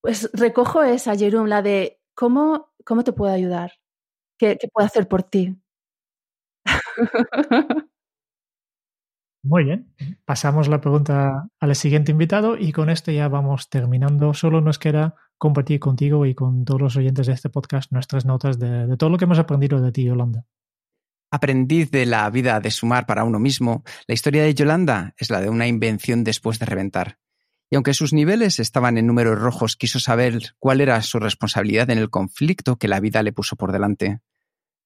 Pues 0.00 0.30
recojo 0.32 0.82
esa, 0.82 1.16
Jerome, 1.16 1.48
la 1.48 1.62
de 1.62 1.97
cómo, 2.18 2.72
cómo 2.84 3.04
te 3.04 3.12
puedo 3.12 3.32
ayudar, 3.32 3.74
qué, 4.38 4.58
qué 4.60 4.66
puedo 4.66 4.84
hacer 4.84 5.06
por 5.06 5.22
ti. 5.22 5.56
Muy 9.44 9.62
bien, 9.62 9.94
pasamos 10.24 10.66
la 10.66 10.80
pregunta 10.80 11.48
al 11.60 11.76
siguiente 11.76 12.10
invitado 12.10 12.56
y 12.58 12.72
con 12.72 12.90
esto 12.90 13.12
ya 13.12 13.28
vamos 13.28 13.70
terminando. 13.70 14.34
Solo 14.34 14.60
nos 14.60 14.80
queda 14.80 15.14
compartir 15.38 15.78
contigo 15.78 16.26
y 16.26 16.34
con 16.34 16.64
todos 16.64 16.82
los 16.82 16.96
oyentes 16.96 17.28
de 17.28 17.34
este 17.34 17.50
podcast 17.50 17.92
nuestras 17.92 18.26
notas 18.26 18.58
de, 18.58 18.88
de 18.88 18.96
todo 18.96 19.10
lo 19.10 19.16
que 19.16 19.26
hemos 19.26 19.38
aprendido 19.38 19.80
de 19.80 19.92
ti, 19.92 20.02
Yolanda. 20.02 20.44
Aprendiz 21.30 21.92
de 21.92 22.04
la 22.04 22.28
vida 22.30 22.58
de 22.58 22.72
sumar 22.72 23.06
para 23.06 23.22
uno 23.22 23.38
mismo, 23.38 23.84
la 24.08 24.14
historia 24.14 24.42
de 24.42 24.54
Yolanda 24.54 25.14
es 25.18 25.30
la 25.30 25.40
de 25.40 25.50
una 25.50 25.68
invención 25.68 26.24
después 26.24 26.58
de 26.58 26.66
reventar. 26.66 27.18
Y 27.70 27.76
aunque 27.76 27.94
sus 27.94 28.12
niveles 28.12 28.60
estaban 28.60 28.96
en 28.96 29.06
números 29.06 29.38
rojos, 29.38 29.76
quiso 29.76 30.00
saber 30.00 30.54
cuál 30.58 30.80
era 30.80 31.00
su 31.02 31.18
responsabilidad 31.18 31.90
en 31.90 31.98
el 31.98 32.10
conflicto 32.10 32.76
que 32.76 32.88
la 32.88 33.00
vida 33.00 33.22
le 33.22 33.32
puso 33.32 33.56
por 33.56 33.72
delante. 33.72 34.20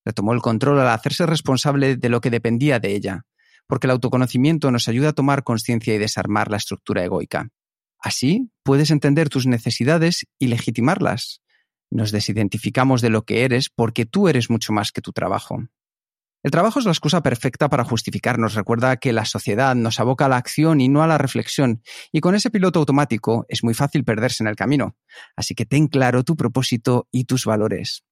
Retomó 0.05 0.33
el 0.33 0.43
control 0.43 0.81
al 0.81 0.89
hacerse 0.89 1.27
responsable 1.27 1.97
de 1.97 2.09
lo 2.09 2.21
que 2.21 2.31
dependía 2.31 2.81
de 2.81 2.95
ella, 2.95 3.25
porque 3.69 3.87
el 3.87 3.93
autoconocimiento 3.93 4.71
nos 4.73 4.89
ayuda 4.89 5.11
a 5.11 5.13
tomar 5.13 5.45
conciencia 5.45 5.95
y 5.95 5.99
desarmar 5.99 6.51
la 6.51 6.57
estructura 6.57 7.05
egoica. 7.05 7.51
Así 8.01 8.51
puedes 8.65 8.91
entender 8.91 9.29
tus 9.29 9.47
necesidades 9.47 10.27
y 10.41 10.49
legitimarlas. 10.49 11.41
Nos 11.89 12.11
desidentificamos 12.11 13.01
de 13.01 13.11
lo 13.11 13.23
que 13.23 13.45
eres 13.45 13.71
porque 13.71 14.07
tú 14.07 14.29
eres 14.29 14.51
mucho 14.51 14.73
más 14.73 14.91
que 14.91 15.03
tu 15.03 15.13
trabajo. 15.13 15.63
El 16.43 16.51
trabajo 16.51 16.81
es 16.81 16.85
la 16.85 16.91
excusa 16.91 17.23
perfecta 17.23 17.69
para 17.69 17.85
justificarnos. 17.85 18.55
Recuerda 18.55 18.97
que 18.97 19.13
la 19.13 19.25
sociedad 19.25 19.77
nos 19.77 20.01
aboca 20.01 20.27
a 20.27 20.29
la 20.29 20.39
acción 20.39 20.81
y 20.81 20.89
no 20.89 21.03
a 21.03 21.07
la 21.07 21.17
reflexión, 21.17 21.83
y 22.11 22.21
con 22.21 22.35
ese 22.35 22.51
piloto 22.51 22.81
automático 22.81 23.47
es 23.49 23.63
muy 23.63 23.75
fácil 23.75 24.05
perderse 24.05 24.43
en 24.43 24.49
el 24.49 24.57
camino. 24.57 24.97
Así 25.37 25.55
que 25.55 25.67
ten 25.67 25.87
claro 25.87 26.25
tu 26.25 26.35
propósito 26.35 27.07
y 27.13 27.25
tus 27.25 27.45
valores. 27.45 28.03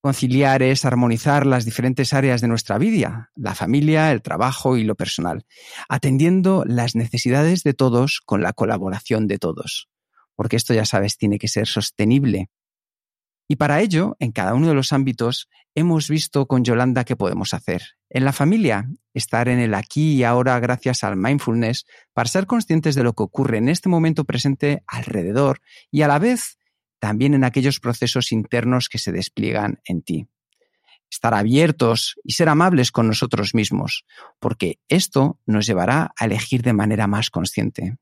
Conciliar 0.00 0.62
es 0.62 0.84
armonizar 0.84 1.46
las 1.46 1.64
diferentes 1.64 2.12
áreas 2.12 2.40
de 2.40 2.48
nuestra 2.48 2.78
vida, 2.78 3.30
la 3.36 3.54
familia, 3.54 4.10
el 4.10 4.22
trabajo 4.22 4.76
y 4.76 4.84
lo 4.84 4.96
personal, 4.96 5.46
atendiendo 5.88 6.64
las 6.66 6.94
necesidades 6.96 7.62
de 7.62 7.74
todos 7.74 8.20
con 8.24 8.42
la 8.42 8.52
colaboración 8.52 9.28
de 9.28 9.38
todos. 9.38 9.88
Porque 10.34 10.56
esto, 10.56 10.74
ya 10.74 10.84
sabes, 10.84 11.16
tiene 11.16 11.38
que 11.38 11.48
ser 11.48 11.66
sostenible 11.66 12.50
y 13.48 13.56
para 13.56 13.80
ello, 13.80 14.16
en 14.18 14.32
cada 14.32 14.54
uno 14.54 14.68
de 14.68 14.74
los 14.74 14.92
ámbitos, 14.92 15.48
hemos 15.74 16.08
visto 16.08 16.46
con 16.46 16.64
Yolanda 16.64 17.04
qué 17.04 17.14
podemos 17.14 17.54
hacer. 17.54 17.82
En 18.10 18.24
la 18.24 18.32
familia, 18.32 18.88
estar 19.14 19.48
en 19.48 19.60
el 19.60 19.74
aquí 19.74 20.14
y 20.14 20.24
ahora 20.24 20.58
gracias 20.58 21.04
al 21.04 21.16
mindfulness 21.16 21.86
para 22.12 22.28
ser 22.28 22.46
conscientes 22.46 22.94
de 22.94 23.04
lo 23.04 23.12
que 23.12 23.22
ocurre 23.22 23.58
en 23.58 23.68
este 23.68 23.88
momento 23.88 24.24
presente 24.24 24.82
alrededor 24.86 25.60
y 25.90 26.02
a 26.02 26.08
la 26.08 26.18
vez 26.18 26.58
también 26.98 27.34
en 27.34 27.44
aquellos 27.44 27.78
procesos 27.78 28.32
internos 28.32 28.88
que 28.88 28.98
se 28.98 29.12
despliegan 29.12 29.80
en 29.84 30.02
ti. 30.02 30.26
Estar 31.08 31.34
abiertos 31.34 32.16
y 32.24 32.32
ser 32.32 32.48
amables 32.48 32.90
con 32.90 33.06
nosotros 33.06 33.54
mismos, 33.54 34.04
porque 34.40 34.80
esto 34.88 35.38
nos 35.46 35.66
llevará 35.66 36.12
a 36.18 36.24
elegir 36.24 36.62
de 36.62 36.72
manera 36.72 37.06
más 37.06 37.30
consciente. 37.30 37.96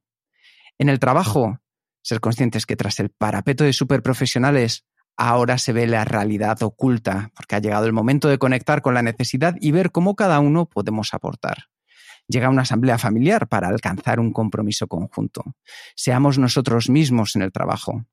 En 0.79 0.89
el 0.89 0.99
trabajo, 0.99 1.59
ser 2.03 2.21
conscientes 2.21 2.65
que 2.65 2.77
tras 2.77 3.01
el 3.01 3.11
parapeto 3.11 3.65
de 3.65 3.75
superprofesionales 3.75 4.87
ahora 5.17 5.59
se 5.59 5.73
ve 5.73 5.87
la 5.87 6.05
realidad 6.05 6.63
oculta, 6.63 7.31
porque 7.35 7.57
ha 7.57 7.61
llegado 7.61 7.87
el 7.87 7.93
momento 7.93 8.29
de 8.29 8.39
conectar 8.39 8.83
con 8.83 8.95
la 8.95 9.03
necesidad 9.03 9.57
y 9.61 9.71
ver 9.71 9.93
cómo 9.93 10.17
cada 10.17 10.41
uno 10.41 10.67
podemos 10.67 11.15
aportar. 11.15 11.69
Llega 12.27 12.49
una 12.49 12.63
asamblea 12.63 12.99
familiar 12.99 13.49
para 13.49 13.69
alcanzar 13.69 14.19
un 14.19 14.33
compromiso 14.33 14.87
conjunto. 14.87 15.45
Seamos 15.95 16.39
nosotros 16.39 16.89
mismos 16.89 17.37
en 17.37 17.43
el 17.43 17.53
trabajo. 17.53 18.07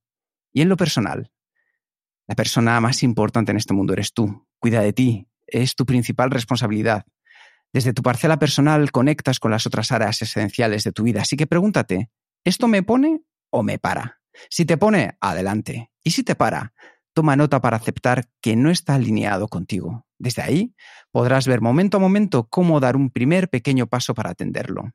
Y 0.54 0.62
en 0.62 0.70
lo 0.70 0.76
personal, 0.76 1.32
la 2.28 2.36
persona 2.36 2.80
más 2.82 3.04
importante 3.04 3.52
en 3.52 3.58
este 3.58 3.74
mundo 3.74 3.93
eres 3.93 4.14
tú. 4.14 4.47
Cuida 4.60 4.82
de 4.82 4.93
ti. 4.93 5.28
Es 5.47 5.76
tu 5.76 5.86
principal 5.86 6.30
responsabilidad. 6.30 7.06
Desde 7.74 7.93
tu 7.93 8.04
parcela 8.04 8.38
personal 8.38 8.91
conectas 8.91 9.39
con 9.39 9.52
las 9.52 9.66
otras 9.66 9.91
áreas 9.91 10.22
esenciales 10.22 10.84
de 10.84 10.91
tu 10.91 11.04
vida. 11.04 11.22
Así 11.22 11.38
que 11.38 11.47
pregúntate, 11.47 12.10
¿esto 12.43 12.68
me 12.68 12.84
pone 12.84 13.22
o 13.49 13.64
me 13.64 13.80
para? 13.80 14.22
Si 14.49 14.66
te 14.66 14.78
pone, 14.78 15.18
adelante. 15.22 15.91
Y 16.04 16.12
si 16.12 16.24
te 16.24 16.36
para, 16.36 16.74
toma 17.14 17.36
nota 17.36 17.62
para 17.62 17.78
aceptar 17.78 18.30
que 18.41 18.55
no 18.55 18.70
está 18.70 18.95
alineado 18.95 19.47
contigo. 19.47 20.05
Desde 20.18 20.41
ahí 20.41 20.76
podrás 21.12 21.47
ver 21.47 21.62
momento 21.62 21.97
a 21.97 21.99
momento 21.99 22.47
cómo 22.47 22.80
dar 22.80 22.95
un 22.95 23.09
primer 23.09 23.49
pequeño 23.49 23.88
paso 23.88 24.14
para 24.14 24.32
atenderlo. 24.32 24.91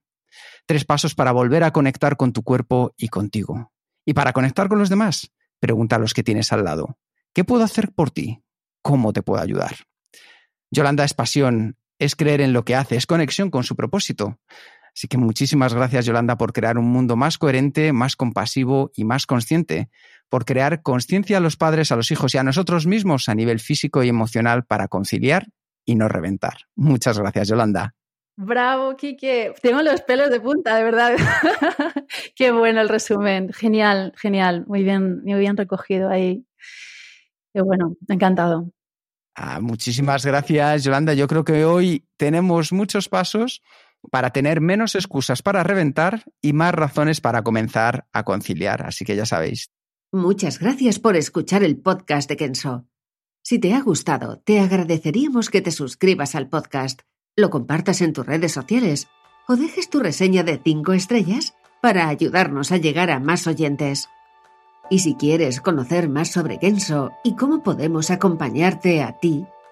Tres 0.67 0.85
pasos 0.85 1.15
para 1.15 1.33
volver 1.33 1.65
a 1.65 1.73
conectar 1.73 2.17
con 2.17 2.33
tu 2.33 2.43
cuerpo 2.43 2.95
y 2.97 3.09
contigo. 3.09 3.73
Y 4.05 4.15
para 4.15 4.33
conectar 4.33 4.69
con 4.69 4.79
los 4.79 4.89
demás, 4.89 5.33
pregunta 5.61 5.97
a 5.97 5.99
los 5.99 6.15
que 6.15 6.23
tienes 6.23 6.53
al 6.53 6.65
lado. 6.65 6.99
¿Qué 7.33 7.45
puedo 7.45 7.65
hacer 7.65 7.93
por 7.93 8.11
ti? 8.11 8.43
¿Cómo 8.83 9.13
te 9.13 9.23
puedo 9.23 9.43
ayudar? 9.43 9.77
Yolanda 10.71 11.05
es 11.05 11.15
pasión, 11.15 11.77
es 11.99 12.17
creer 12.17 12.41
en 12.41 12.53
lo 12.53 12.65
que 12.65 12.75
hace, 12.75 12.97
es 12.97 13.07
conexión 13.07 13.51
con 13.51 13.65
su 13.65 13.77
propósito. 13.77 14.39
Así 14.97 15.09
que 15.09 15.19
muchísimas 15.19 15.75
gracias, 15.75 16.07
Yolanda, 16.07 16.39
por 16.39 16.55
crear 16.55 16.79
un 16.79 16.87
mundo 16.87 17.17
más 17.17 17.37
coherente, 17.37 17.93
más 17.93 18.17
compasivo 18.17 18.91
y 18.95 19.05
más 19.05 19.27
consciente, 19.27 19.91
por 20.31 20.47
crear 20.47 20.81
conciencia 20.81 21.37
a 21.37 21.41
los 21.41 21.59
padres, 21.59 21.93
a 21.93 21.97
los 21.97 22.11
hijos 22.11 22.35
y 22.35 22.39
a 22.39 22.43
nosotros 22.43 22.87
mismos 22.87 23.29
a 23.29 23.35
nivel 23.35 23.61
físico 23.61 24.03
y 24.03 24.09
emocional 24.09 24.65
para 24.65 24.89
conciliar 24.89 25.49
y 25.85 25.97
no 25.97 26.09
reventar. 26.09 26.61
Muchas 26.77 27.19
gracias, 27.19 27.49
Yolanda. 27.49 27.95
Bravo, 28.37 28.97
Kike. 28.97 29.55
Tengo 29.61 29.83
los 29.83 30.01
pelos 30.01 30.31
de 30.31 30.41
punta, 30.41 30.77
de 30.77 30.85
verdad. 30.85 31.17
Qué 32.35 32.51
bueno 32.51 32.81
el 32.81 32.89
resumen. 32.89 33.53
Genial, 33.53 34.15
genial. 34.17 34.65
Muy 34.67 34.83
bien, 34.83 35.23
muy 35.25 35.39
bien 35.41 35.59
recogido 35.59 36.09
ahí. 36.09 36.47
Qué 37.53 37.61
bueno, 37.61 37.97
encantado. 38.09 38.71
Ah, 39.35 39.61
muchísimas 39.61 40.25
gracias, 40.25 40.85
Yolanda. 40.85 41.13
Yo 41.13 41.29
creo 41.29 41.45
que 41.45 41.67
hoy 41.67 42.07
tenemos 42.17 42.73
muchos 42.73 43.11
pasos 43.11 43.61
para 44.11 44.31
tener 44.31 44.61
menos 44.61 44.95
excusas 44.95 45.43
para 45.43 45.63
reventar 45.63 46.25
y 46.41 46.53
más 46.53 46.75
razones 46.75 47.21
para 47.21 47.43
comenzar 47.43 48.07
a 48.13 48.25
conciliar. 48.25 48.87
Así 48.87 49.05
que 49.05 49.17
ya 49.17 49.27
sabéis. 49.27 49.71
Muchas 50.13 50.59
gracias 50.59 50.99
por 50.99 51.17
escuchar 51.17 51.63
el 51.65 51.77
podcast 51.77 52.29
de 52.29 52.37
Kenso. 52.37 52.87
Si 53.43 53.59
te 53.59 53.75
ha 53.75 53.81
gustado, 53.81 54.39
te 54.41 54.61
agradeceríamos 54.61 55.51
que 55.51 55.61
te 55.61 55.71
suscribas 55.71 56.35
al 56.35 56.49
podcast, 56.49 57.03
lo 57.37 57.51
compartas 57.51 58.01
en 58.01 58.13
tus 58.13 58.27
redes 58.27 58.53
sociales 58.53 59.09
o 59.47 59.57
dejes 59.57 59.91
tu 59.91 60.01
reseña 60.01 60.43
de 60.43 60.61
5 60.63 60.93
estrellas 60.93 61.55
para 61.81 62.09
ayudarnos 62.09 62.73
a 62.73 62.79
llegar 62.79 63.11
a 63.11 63.21
más 63.21 63.47
oyentes. 63.47 64.09
Y 64.91 65.01
si 65.01 65.15
quieres 65.15 65.61
conocer 65.61 66.09
más 66.09 66.29
sobre 66.31 66.59
Kenso 66.59 67.13
y 67.25 67.37
cómo 67.37 67.63
podemos 67.63 68.11
acompañarte 68.11 69.03
a 69.03 69.19
ti 69.19 69.47